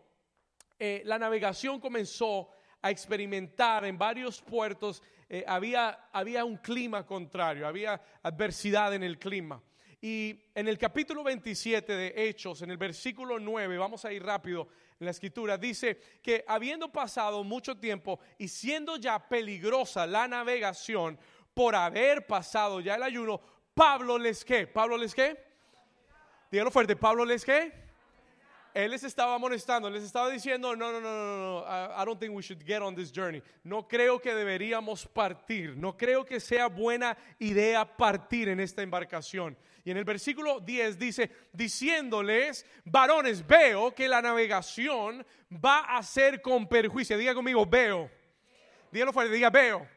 eh, 0.78 1.02
la 1.04 1.18
navegación 1.18 1.80
comenzó 1.80 2.50
a 2.82 2.90
experimentar 2.90 3.84
en 3.84 3.96
varios 3.96 4.42
puertos. 4.42 5.02
Eh, 5.28 5.44
había, 5.46 6.08
había 6.12 6.44
un 6.44 6.56
clima 6.58 7.04
contrario, 7.04 7.66
había 7.66 8.00
adversidad 8.22 8.94
en 8.94 9.02
el 9.02 9.18
clima. 9.18 9.62
Y 10.00 10.40
en 10.54 10.68
el 10.68 10.78
capítulo 10.78 11.24
27 11.24 11.92
de 11.92 12.14
Hechos, 12.16 12.62
en 12.62 12.70
el 12.70 12.76
versículo 12.76 13.38
9, 13.38 13.78
vamos 13.78 14.04
a 14.04 14.12
ir 14.12 14.22
rápido 14.22 14.68
en 15.00 15.06
la 15.06 15.10
escritura, 15.10 15.58
dice 15.58 15.98
que 16.22 16.44
habiendo 16.46 16.92
pasado 16.92 17.42
mucho 17.42 17.76
tiempo 17.76 18.20
y 18.38 18.48
siendo 18.48 18.96
ya 18.96 19.18
peligrosa 19.28 20.06
la 20.06 20.28
navegación 20.28 21.18
por 21.52 21.74
haber 21.74 22.26
pasado 22.26 22.80
ya 22.80 22.94
el 22.94 23.02
ayuno, 23.02 23.40
Pablo 23.74 24.18
les 24.18 24.44
qué, 24.44 24.66
Pablo 24.66 24.96
les 24.96 25.14
qué, 25.14 25.36
dígalo 26.50 26.70
fuerte, 26.70 26.94
Pablo 26.94 27.24
les 27.24 27.44
qué 27.44 27.85
él 28.76 28.90
les 28.90 29.04
estaba 29.04 29.34
amonestando, 29.34 29.88
les 29.88 30.02
estaba 30.02 30.28
diciendo, 30.28 30.76
no, 30.76 30.92
no, 30.92 31.00
no, 31.00 31.10
no, 31.10 31.36
no, 31.38 31.64
I 31.66 32.04
don't 32.04 32.20
think 32.20 32.34
we 32.34 32.42
should 32.42 32.62
get 32.62 32.82
on 32.82 32.94
this 32.94 33.10
journey. 33.10 33.42
No 33.64 33.88
creo 33.88 34.20
que 34.20 34.34
deberíamos 34.34 35.06
partir, 35.06 35.74
no 35.78 35.96
creo 35.96 36.26
que 36.26 36.38
sea 36.40 36.66
buena 36.66 37.16
idea 37.38 37.86
partir 37.86 38.50
en 38.50 38.60
esta 38.60 38.82
embarcación. 38.82 39.56
Y 39.82 39.92
en 39.92 39.96
el 39.96 40.04
versículo 40.04 40.60
10 40.60 40.98
dice, 40.98 41.30
diciéndoles, 41.54 42.66
varones, 42.84 43.46
veo 43.46 43.94
que 43.94 44.08
la 44.08 44.20
navegación 44.20 45.24
va 45.50 45.96
a 45.96 46.02
ser 46.02 46.42
con 46.42 46.68
perjuicio. 46.68 47.16
Diga 47.16 47.34
conmigo, 47.34 47.64
veo. 47.64 48.10
Dígalo 48.92 49.10
fuerte, 49.10 49.32
diga, 49.32 49.48
veo. 49.48 49.88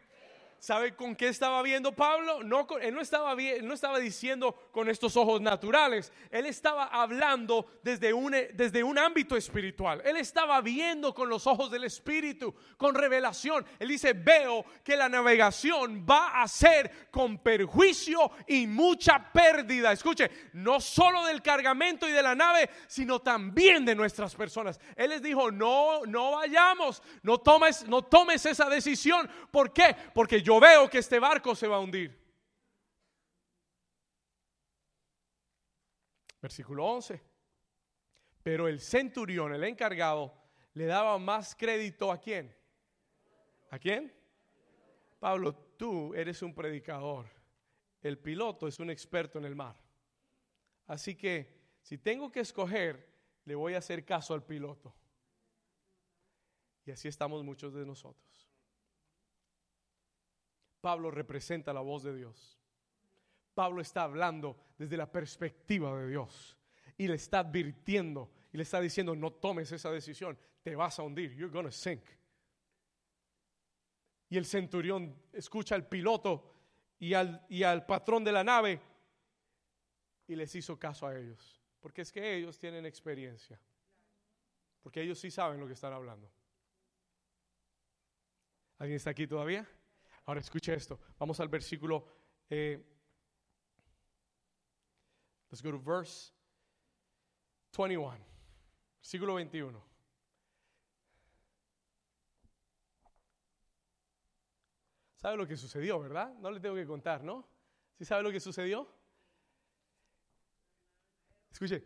¿Sabe 0.59 0.93
con 0.93 1.15
qué 1.15 1.29
estaba 1.29 1.61
viendo 1.61 1.93
Pablo? 1.93 2.43
No, 2.43 2.67
él 2.81 2.93
no 2.93 2.99
estaba, 2.99 3.33
no 3.63 3.73
estaba 3.73 3.97
diciendo 3.97 4.53
con 4.71 4.89
estos 4.89 5.15
ojos 5.15 5.39
naturales. 5.39 6.11
Él 6.29 6.45
estaba 6.45 6.85
hablando 6.87 7.65
desde 7.81 8.11
un, 8.11 8.35
desde 8.53 8.83
un 8.83 8.97
ámbito 8.97 9.37
espiritual. 9.37 10.01
Él 10.03 10.17
estaba 10.17 10.59
viendo 10.59 11.13
con 11.13 11.29
los 11.29 11.47
ojos 11.47 11.71
del 11.71 11.85
Espíritu, 11.85 12.53
con 12.75 12.93
revelación. 12.93 13.65
Él 13.79 13.87
dice, 13.87 14.11
veo 14.11 14.65
que 14.83 14.97
la 14.97 15.07
navegación 15.07 16.05
va 16.07 16.41
a 16.41 16.47
ser 16.49 17.07
con 17.09 17.37
perjuicio 17.37 18.29
y 18.45 18.67
mucha 18.67 19.31
pérdida. 19.31 19.93
Escuche, 19.93 20.29
no 20.53 20.81
solo 20.81 21.23
del 21.25 21.41
cargamento 21.41 22.07
y 22.07 22.11
de 22.11 22.21
la 22.21 22.35
nave, 22.35 22.69
sino 22.87 23.19
también 23.19 23.85
de 23.85 23.95
nuestras 23.95 24.35
personas. 24.35 24.77
Él 24.97 25.11
les 25.11 25.21
dijo, 25.21 25.51
no, 25.51 26.05
no 26.05 26.31
vayamos, 26.31 27.01
no 27.23 27.37
tomes, 27.37 27.87
no 27.87 28.01
tomes 28.01 28.45
esa 28.45 28.69
decisión. 28.69 29.29
¿Por 29.51 29.71
qué? 29.71 29.95
Porque 30.13 30.41
yo 30.41 30.48
yo 30.49 30.59
veo 30.59 30.89
que 30.89 30.97
este 30.97 31.19
barco 31.19 31.53
se 31.53 31.67
va 31.67 31.75
a 31.75 31.79
hundir. 31.79 32.09
Versículo 36.41 36.87
11. 36.87 37.21
Pero 38.41 38.67
el 38.67 38.79
centurión, 38.79 39.53
el 39.53 39.63
encargado, 39.63 40.33
le 40.73 40.87
daba 40.87 41.19
más 41.19 41.53
crédito 41.53 42.11
a 42.11 42.19
quién? 42.19 42.51
¿A 43.69 43.77
quién? 43.77 44.11
Pablo, 45.19 45.53
tú 45.77 46.15
eres 46.15 46.41
un 46.41 46.55
predicador. 46.55 47.27
El 48.01 48.17
piloto 48.17 48.67
es 48.67 48.79
un 48.79 48.89
experto 48.89 49.37
en 49.37 49.45
el 49.45 49.55
mar. 49.55 49.79
Así 50.87 51.13
que 51.13 51.59
si 51.83 51.99
tengo 51.99 52.31
que 52.31 52.39
escoger, 52.39 53.07
le 53.45 53.53
voy 53.53 53.75
a 53.75 53.77
hacer 53.77 54.03
caso 54.03 54.33
al 54.33 54.43
piloto. 54.43 54.95
Y 56.85 56.89
así 56.89 57.07
estamos 57.07 57.43
muchos 57.43 57.75
de 57.75 57.85
nosotros. 57.85 58.48
Pablo 60.81 61.11
representa 61.11 61.73
la 61.73 61.81
voz 61.81 62.03
de 62.03 62.15
Dios. 62.15 62.59
Pablo 63.53 63.81
está 63.81 64.03
hablando 64.03 64.57
desde 64.77 64.95
la 64.95 65.11
perspectiva 65.11 65.97
de 65.99 66.07
Dios 66.07 66.57
y 66.97 67.07
le 67.07 67.15
está 67.15 67.39
advirtiendo 67.39 68.31
y 68.53 68.57
le 68.57 68.63
está 68.63 68.79
diciendo, 68.79 69.15
no 69.15 69.33
tomes 69.33 69.71
esa 69.71 69.91
decisión, 69.91 70.37
te 70.63 70.75
vas 70.75 70.99
a 70.99 71.03
hundir, 71.03 71.35
you're 71.35 71.53
gonna 71.53 71.71
sink. 71.71 72.03
Y 74.29 74.37
el 74.37 74.45
centurión 74.45 75.15
escucha 75.33 75.75
al 75.75 75.87
piloto 75.87 76.53
y 76.99 77.13
al, 77.13 77.45
y 77.49 77.63
al 77.63 77.85
patrón 77.85 78.23
de 78.23 78.31
la 78.31 78.43
nave 78.43 78.79
y 80.27 80.35
les 80.35 80.53
hizo 80.55 80.79
caso 80.79 81.07
a 81.07 81.17
ellos, 81.17 81.59
porque 81.79 82.01
es 82.01 82.11
que 82.11 82.35
ellos 82.35 82.57
tienen 82.59 82.85
experiencia, 82.85 83.59
porque 84.81 85.01
ellos 85.01 85.19
sí 85.19 85.31
saben 85.31 85.59
lo 85.59 85.67
que 85.67 85.73
están 85.73 85.93
hablando. 85.93 86.31
¿Alguien 88.77 88.97
está 88.97 89.09
aquí 89.09 89.27
todavía? 89.27 89.67
Ahora 90.29 90.41
escuche 90.41 90.71
esto. 90.75 90.99
Vamos 91.17 91.39
al 91.39 91.47
versículo. 91.47 92.05
Eh, 92.51 92.77
let's 95.49 95.63
go 95.63 95.71
to 95.71 95.79
verse 95.79 96.31
21. 97.75 98.15
Versículo 99.01 99.33
21. 99.33 99.83
¿Sabe 105.15 105.35
lo 105.35 105.47
que 105.47 105.57
sucedió, 105.57 105.99
verdad? 105.99 106.31
No 106.35 106.51
le 106.51 106.59
tengo 106.59 106.75
que 106.75 106.85
contar, 106.85 107.23
¿no? 107.23 107.49
¿Sí 107.97 108.05
sabe 108.05 108.21
lo 108.21 108.31
que 108.31 108.39
sucedió? 108.39 108.87
Escuche. 111.51 111.83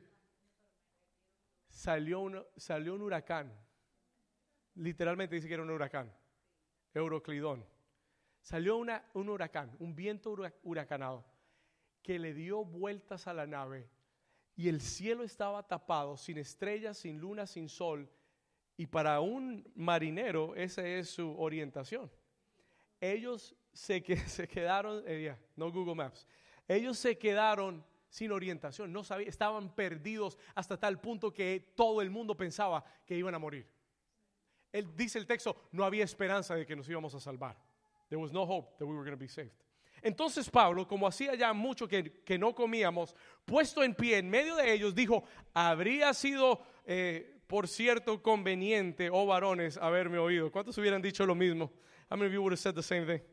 Salió, 1.69 2.51
salió 2.57 2.93
un 2.93 3.03
huracán. 3.03 3.57
Literalmente 4.75 5.35
dice 5.35 5.47
que 5.47 5.53
era 5.53 5.63
un 5.63 5.69
huracán. 5.69 6.13
Euroclidón. 6.93 7.71
Salió 8.43 8.77
un 8.77 9.29
huracán, 9.29 9.75
un 9.79 9.95
viento 9.95 10.35
huracanado, 10.63 11.25
que 12.03 12.19
le 12.19 12.33
dio 12.33 12.63
vueltas 12.63 13.25
a 13.25 13.33
la 13.33 13.47
nave 13.47 13.89
y 14.55 14.67
el 14.67 14.81
cielo 14.81 15.23
estaba 15.23 15.65
tapado, 15.65 16.17
sin 16.17 16.37
estrellas, 16.37 16.97
sin 16.97 17.19
luna, 17.19 17.47
sin 17.47 17.69
sol. 17.69 18.09
Y 18.77 18.85
para 18.85 19.19
un 19.21 19.65
marinero 19.75 20.55
esa 20.55 20.85
es 20.85 21.09
su 21.09 21.39
orientación. 21.39 22.11
Ellos 22.99 23.55
se, 23.71 24.03
que, 24.03 24.17
se 24.27 24.47
quedaron, 24.47 25.03
eh, 25.07 25.35
no 25.55 25.71
Google 25.71 25.95
Maps, 25.95 26.27
ellos 26.67 26.99
se 26.99 27.17
quedaron 27.17 27.83
sin 28.09 28.31
orientación, 28.31 28.91
no 28.91 29.03
sabían, 29.03 29.29
estaban 29.29 29.73
perdidos 29.73 30.37
hasta 30.53 30.77
tal 30.77 30.99
punto 30.99 31.33
que 31.33 31.73
todo 31.75 32.01
el 32.01 32.11
mundo 32.11 32.37
pensaba 32.37 32.83
que 33.05 33.15
iban 33.15 33.33
a 33.33 33.39
morir. 33.39 33.65
Él 34.71 34.95
dice 34.95 35.17
el 35.17 35.25
texto, 35.25 35.55
no 35.71 35.83
había 35.83 36.03
esperanza 36.03 36.55
de 36.55 36.65
que 36.65 36.75
nos 36.75 36.89
íbamos 36.89 37.15
a 37.15 37.19
salvar. 37.19 37.57
There 38.13 38.21
was 38.21 38.31
no 38.31 38.45
hope 38.45 38.77
that 38.77 38.85
we 38.85 38.93
were 38.93 39.03
going 39.03 39.17
to 39.17 39.19
be 39.19 39.27
saved. 39.27 39.49
Entonces 40.03 40.47
Pablo, 40.47 40.85
como 40.87 41.07
hacía 41.07 41.33
ya 41.33 41.51
mucho 41.51 41.87
que, 41.87 42.21
que, 42.23 42.37
no 42.37 42.53
comíamos, 42.53 43.15
puesto 43.43 43.81
en 43.81 43.95
pie 43.95 44.19
en 44.19 44.29
medio 44.29 44.55
de 44.55 44.71
ellos, 44.71 44.93
dijo, 44.93 45.23
habría 45.55 46.13
sido, 46.13 46.61
eh, 46.85 47.41
por 47.47 47.67
cierto, 47.67 48.21
conveniente, 48.21 49.09
oh 49.11 49.25
varones, 49.25 49.77
haberme 49.77 50.19
oído. 50.19 50.51
¿Cuántos 50.51 50.77
hubieran 50.77 51.01
dicho 51.01 51.25
lo 51.25 51.33
mismo? 51.33 51.71
How 52.11 52.15
many 52.15 52.27
of 52.27 52.33
you 52.33 52.41
would 52.43 52.53
have 52.53 52.59
said 52.59 52.75
the 52.75 52.83
same 52.83 53.07
thing? 53.07 53.23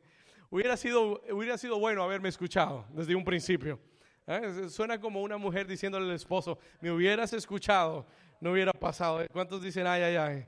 Hubiera 0.51 0.79
sido, 0.79 1.21
hubiera 1.31 1.59
sido 1.59 1.79
bueno 1.79 2.03
haberme 2.03 2.31
escuchado 2.31 2.87
desde 2.95 3.15
un 3.15 3.23
principio. 3.23 3.79
¿Eh? 4.27 4.71
Suena 4.71 4.99
como 4.99 5.21
una 5.21 5.37
mujer 5.37 5.67
diciéndole 5.67 6.07
al 6.07 6.15
esposo, 6.17 6.59
me 6.81 6.91
hubieras 6.91 7.35
escuchado, 7.35 8.07
no 8.41 8.53
hubiera 8.53 8.73
pasado. 8.73 9.27
¿Cuántos 9.31 9.61
dicen, 9.61 9.87
ay, 9.87 10.05
ay, 10.05 10.17
ay? 10.17 10.47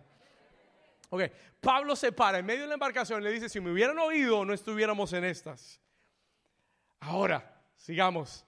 Ok, 1.15 1.25
Pablo 1.61 1.95
se 1.95 2.11
para 2.11 2.39
en 2.39 2.47
medio 2.47 2.63
de 2.63 2.69
la 2.69 2.75
embarcación 2.75 3.21
y 3.21 3.25
le 3.25 3.33
dice, 3.33 3.51
si 3.51 3.61
me 3.61 3.71
hubieran 3.71 3.99
oído, 3.99 4.47
no 4.47 4.55
estuviéramos 4.55 5.13
en 5.13 5.25
estas. 5.25 5.79
Ahora, 7.01 7.63
sigamos. 7.77 8.47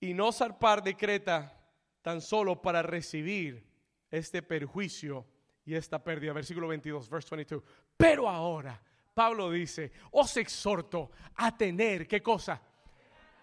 Y 0.00 0.14
no 0.14 0.32
zarpar 0.32 0.82
de 0.82 0.96
Creta 0.96 1.52
tan 2.00 2.22
solo 2.22 2.62
para 2.62 2.80
recibir 2.80 3.62
este 4.10 4.40
perjuicio 4.40 5.26
y 5.66 5.74
esta 5.74 6.02
pérdida. 6.02 6.32
Versículo 6.32 6.66
22, 6.68 7.10
verse 7.10 7.36
22. 7.36 7.62
Pero 7.94 8.26
ahora, 8.26 8.82
Pablo 9.12 9.50
dice, 9.50 9.92
os 10.12 10.34
exhorto 10.38 11.10
a 11.34 11.54
tener, 11.54 12.08
¿qué 12.08 12.22
cosa? 12.22 12.58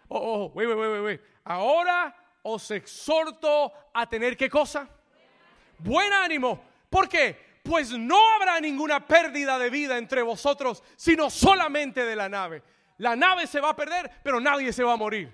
Oh, 0.08 0.18
oh, 0.18 0.51
wait, 0.56 0.68
wait, 0.68 0.80
wait, 0.80 1.04
wait. 1.04 1.22
Ahora 1.43 2.16
os 2.41 2.72
exhorto 2.72 3.72
a 3.93 4.10
tener, 4.10 4.36
¿qué 4.36 4.49
cosa? 4.49 4.89
Buen 5.78 6.12
ánimo 6.12 6.72
¿Por 6.93 7.09
qué? 7.09 7.35
Pues 7.63 7.97
no 7.97 8.19
habrá 8.35 8.61
ninguna 8.61 9.07
pérdida 9.07 9.57
de 9.57 9.71
vida 9.71 9.97
entre 9.97 10.21
vosotros, 10.21 10.83
sino 10.95 11.31
solamente 11.31 12.05
de 12.05 12.15
la 12.15 12.29
nave. 12.29 12.61
La 12.99 13.15
nave 13.15 13.47
se 13.47 13.59
va 13.59 13.69
a 13.69 13.75
perder, 13.75 14.11
pero 14.23 14.39
nadie 14.39 14.71
se 14.71 14.83
va 14.83 14.93
a 14.93 14.95
morir. 14.95 15.33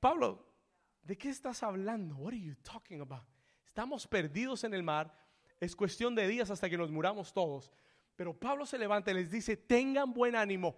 Pablo, 0.00 0.42
¿de 1.02 1.18
qué 1.18 1.28
estás 1.28 1.62
hablando? 1.62 2.16
What 2.16 2.28
are 2.28 2.40
you 2.40 2.54
talking 2.62 3.02
about? 3.02 3.22
Estamos 3.66 4.06
perdidos 4.06 4.64
en 4.64 4.72
el 4.72 4.82
mar. 4.82 5.14
Es 5.60 5.76
cuestión 5.76 6.14
de 6.14 6.26
días 6.26 6.50
hasta 6.50 6.70
que 6.70 6.78
nos 6.78 6.90
muramos 6.90 7.34
todos. 7.34 7.70
Pero 8.16 8.32
Pablo 8.32 8.64
se 8.64 8.78
levanta 8.78 9.10
y 9.10 9.14
les 9.14 9.30
dice, 9.30 9.58
tengan 9.58 10.10
buen 10.14 10.34
ánimo. 10.34 10.74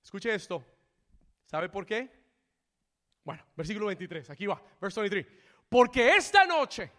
Escuche 0.00 0.32
esto. 0.32 0.64
¿Sabe 1.44 1.68
por 1.68 1.84
qué? 1.84 2.08
Bueno, 3.24 3.42
versículo 3.56 3.86
23, 3.86 4.30
aquí 4.30 4.46
va, 4.46 4.62
verso 4.80 5.00
23. 5.00 5.26
Porque 5.68 6.14
esta 6.14 6.46
noche 6.46 6.92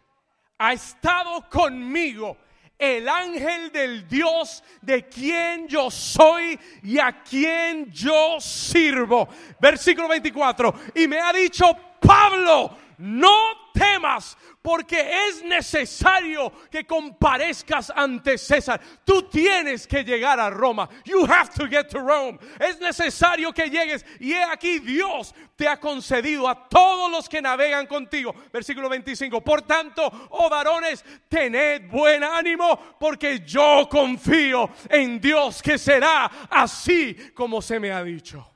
ha 0.57 0.73
estado 0.73 1.49
conmigo 1.49 2.37
el 2.77 3.07
ángel 3.07 3.71
del 3.71 4.07
Dios 4.07 4.63
de 4.81 5.07
quien 5.07 5.67
yo 5.67 5.89
soy 5.89 6.59
y 6.83 6.99
a 6.99 7.23
quien 7.23 7.91
yo 7.91 8.39
sirvo. 8.39 9.27
Versículo 9.59 10.07
24. 10.07 10.73
Y 10.95 11.07
me 11.07 11.19
ha 11.19 11.31
dicho, 11.31 11.65
Pablo, 11.99 12.77
no 12.97 13.71
temas, 13.73 14.37
porque 14.61 15.27
es 15.27 15.43
necesario 15.43 16.51
que 16.71 16.85
comparezcas 16.85 17.91
ante 17.95 18.37
César. 18.37 18.79
Tú 19.03 19.23
tienes 19.23 19.85
que 19.85 20.03
llegar 20.03 20.39
a 20.39 20.49
Roma. 20.49 20.89
You 21.03 21.25
have 21.25 21.49
to 21.55 21.67
get 21.67 21.89
to 21.89 21.99
Rome. 21.99 22.39
Es 22.59 22.79
necesario 22.79 23.53
que 23.53 23.69
llegues. 23.69 24.05
Y 24.19 24.33
he 24.33 24.43
aquí 24.43 24.79
Dios 24.79 25.35
te 25.55 25.67
ha 25.67 25.79
concedido 25.79 26.47
a 26.47 26.67
todos 26.67 27.11
los 27.11 27.29
que 27.29 27.41
navegan 27.41 27.85
contigo. 27.85 28.33
Versículo 28.51 28.89
25. 28.89 29.41
Por 29.41 29.61
tanto, 29.63 30.27
oh 30.29 30.49
varones, 30.49 31.03
tened 31.29 31.89
buen 31.89 32.23
ánimo, 32.23 32.97
porque 32.99 33.41
yo 33.45 33.87
confío 33.89 34.69
en 34.89 35.19
Dios 35.19 35.61
que 35.61 35.77
será 35.77 36.47
así 36.49 37.15
como 37.33 37.61
se 37.61 37.79
me 37.79 37.91
ha 37.91 38.03
dicho. 38.03 38.51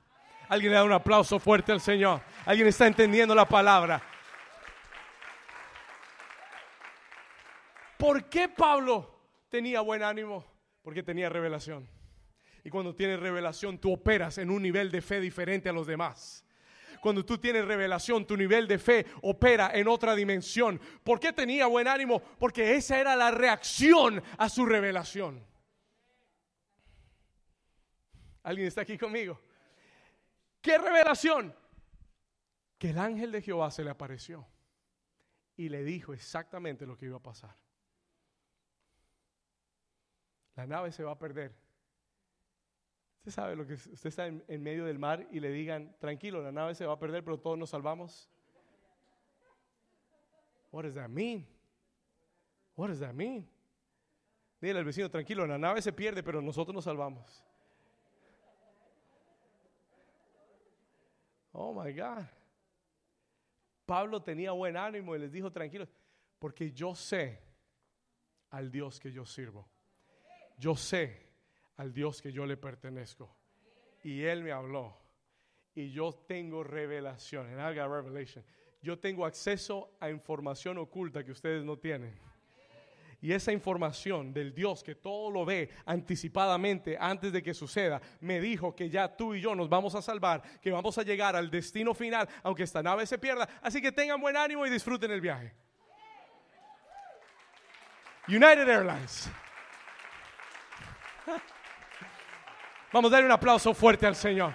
Alguien 0.47 0.71
le 0.71 0.77
da 0.77 0.83
un 0.83 0.91
aplauso 0.91 1.39
fuerte 1.39 1.71
al 1.71 1.79
Señor. 1.79 2.21
Alguien 2.45 2.67
está 2.67 2.87
entendiendo 2.87 3.35
la 3.35 3.45
palabra. 3.45 4.01
¿Por 7.99 8.29
qué 8.29 8.47
Pablo 8.47 9.13
tenía 9.49 9.81
buen 9.81 10.01
ánimo? 10.03 10.45
Porque 10.81 11.03
tenía 11.03 11.27
revelación. 11.27 11.85
Y 12.63 12.69
cuando 12.69 12.95
tienes 12.95 13.19
revelación, 13.19 13.77
tú 13.77 13.91
operas 13.91 14.37
en 14.37 14.49
un 14.49 14.63
nivel 14.63 14.89
de 14.89 15.01
fe 15.01 15.19
diferente 15.19 15.67
a 15.67 15.73
los 15.73 15.85
demás. 15.85 16.45
Cuando 17.01 17.25
tú 17.25 17.37
tienes 17.37 17.65
revelación, 17.65 18.25
tu 18.25 18.37
nivel 18.37 18.69
de 18.69 18.79
fe 18.79 19.05
opera 19.21 19.71
en 19.73 19.89
otra 19.89 20.15
dimensión. 20.15 20.79
¿Por 21.03 21.19
qué 21.19 21.33
tenía 21.33 21.67
buen 21.67 21.89
ánimo? 21.89 22.21
Porque 22.39 22.77
esa 22.77 23.01
era 23.01 23.17
la 23.17 23.31
reacción 23.31 24.23
a 24.37 24.47
su 24.47 24.65
revelación. 24.65 25.45
¿Alguien 28.43 28.69
está 28.69 28.79
aquí 28.79 28.97
conmigo? 28.97 29.41
¿Qué 30.61 30.77
revelación? 30.77 31.53
Que 32.77 32.91
el 32.91 32.97
ángel 32.97 33.33
de 33.33 33.41
Jehová 33.41 33.71
se 33.71 33.83
le 33.83 33.89
apareció 33.89 34.47
y 35.57 35.67
le 35.67 35.83
dijo 35.83 36.13
exactamente 36.13 36.85
lo 36.85 36.95
que 36.95 37.07
iba 37.07 37.17
a 37.17 37.21
pasar 37.23 37.68
la 40.60 40.68
nave 40.68 40.91
se 40.91 41.03
va 41.03 41.12
a 41.12 41.18
perder. 41.18 41.55
Usted 43.20 43.32
sabe 43.32 43.55
lo 43.55 43.66
que 43.66 43.76
usted 43.76 44.07
está 44.10 44.28
en, 44.28 44.62
medio 44.62 44.86
del 44.86 44.99
mar 44.99 45.26
y 45.32 45.39
le 45.39 45.51
digan, 45.51 45.95
tranquilo, 45.99 46.41
la 46.41 46.51
nave 46.51 46.76
se 46.76 46.86
va 46.86 46.93
a 46.93 46.99
perder, 46.99 47.24
pero 47.24 47.39
todos 47.39 47.57
nos 47.57 47.70
salvamos. 47.70 48.30
What 50.70 50.84
does 50.84 50.95
that 50.95 51.07
mean? 51.07 51.47
What 52.76 52.89
does 52.89 52.99
that 52.99 53.14
mean? 53.14 53.47
Dile 54.60 54.80
al 54.80 54.86
vecino, 54.86 55.10
tranquilo, 55.10 55.47
la 55.47 55.57
nave 55.57 55.82
se 55.82 55.93
pierde, 55.93 56.22
pero 56.22 56.41
nosotros 56.41 56.76
nos 56.76 56.84
salvamos. 56.84 57.41
Oh 61.53 61.74
my 61.74 61.93
God. 61.93 62.26
Pablo 63.86 64.22
tenía 64.22 64.51
buen 64.51 64.76
ánimo 64.76 65.16
y 65.16 65.20
les 65.20 65.32
dijo, 65.32 65.49
tranquilos, 65.49 65.88
porque 66.38 66.74
yo 66.74 66.95
sé 66.95 67.41
al 68.49 68.70
Dios 68.70 68.99
que 68.99 69.10
yo 69.10 69.26
sirvo 69.26 69.66
yo 70.60 70.76
sé 70.76 71.32
al 71.78 71.93
Dios 71.93 72.22
que 72.22 72.32
yo 72.32 72.45
le 72.45 72.57
pertenezco. 72.57 73.36
Y 74.03 74.24
Él 74.24 74.43
me 74.43 74.51
habló. 74.51 74.97
Y 75.74 75.91
yo 75.91 76.14
tengo 76.28 76.64
revelación. 76.64 77.47
And 77.47 77.60
I 77.60 77.80
got 77.80 77.89
revelation. 77.89 78.43
yo 78.82 78.99
tengo 78.99 79.26
acceso 79.26 79.97
a 79.99 80.10
información 80.10 80.78
oculta 80.78 81.24
que 81.24 81.32
ustedes 81.32 81.64
no 81.64 81.78
tienen. 81.78 82.18
Y 83.22 83.34
esa 83.34 83.51
información 83.51 84.34
del 84.34 84.53
Dios 84.53 84.82
que 84.82 84.95
todo 84.95 85.30
lo 85.30 85.43
ve 85.43 85.70
anticipadamente 85.86 86.97
antes 86.97 87.34
de 87.34 87.43
que 87.43 87.53
suceda, 87.53 88.01
me 88.22 88.39
dijo 88.39 88.74
que 88.74 88.89
ya 88.89 89.14
tú 89.16 89.34
y 89.34 89.41
yo 89.41 89.55
nos 89.55 89.68
vamos 89.68 89.93
a 89.95 90.01
salvar, 90.01 90.41
que 90.62 90.72
vamos 90.72 90.97
a 90.97 91.03
llegar 91.03 91.36
al 91.36 91.51
destino 91.51 91.93
final, 91.93 92.30
aunque 92.43 92.64
esta 92.64 92.82
nave 92.82 93.05
se 93.05 93.18
pierda. 93.18 93.49
Así 93.62 93.82
que 93.82 93.91
tengan 93.91 94.22
buen 94.22 94.38
ánimo 94.38 94.66
y 94.66 94.70
disfruten 94.70 95.12
el 95.12 95.20
viaje. 95.20 95.53
United 98.30 98.70
Airlines. 98.70 99.30
Vamos 102.93 103.11
a 103.11 103.15
darle 103.15 103.27
un 103.27 103.32
aplauso 103.32 103.73
fuerte 103.73 104.05
al 104.05 104.15
Señor. 104.15 104.53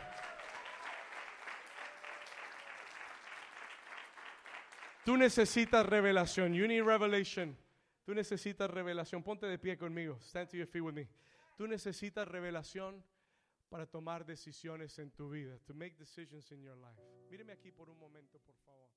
Tú 5.04 5.16
necesitas 5.16 5.84
revelación. 5.84 6.54
You 6.54 6.66
need 6.66 6.82
revelation. 6.82 7.56
Tú 8.04 8.14
necesitas 8.14 8.70
revelación. 8.70 9.22
Ponte 9.22 9.46
de 9.46 9.58
pie 9.58 9.76
conmigo. 9.76 10.18
Stand 10.20 10.48
to 10.50 10.56
your 10.56 10.66
feet 10.66 10.82
with 10.82 10.94
me. 10.94 11.08
Tú 11.56 11.66
necesitas 11.66 12.26
revelación 12.26 13.04
para 13.68 13.86
tomar 13.86 14.24
decisiones 14.24 14.98
en 14.98 15.10
tu 15.10 15.30
vida. 15.30 15.58
To 15.66 15.74
make 15.74 15.96
decisions 15.96 16.50
in 16.52 16.62
your 16.62 16.76
life. 16.76 17.00
Míreme 17.30 17.52
aquí 17.52 17.70
por 17.70 17.90
un 17.90 17.98
momento, 17.98 18.38
por 18.40 18.56
favor. 18.64 18.88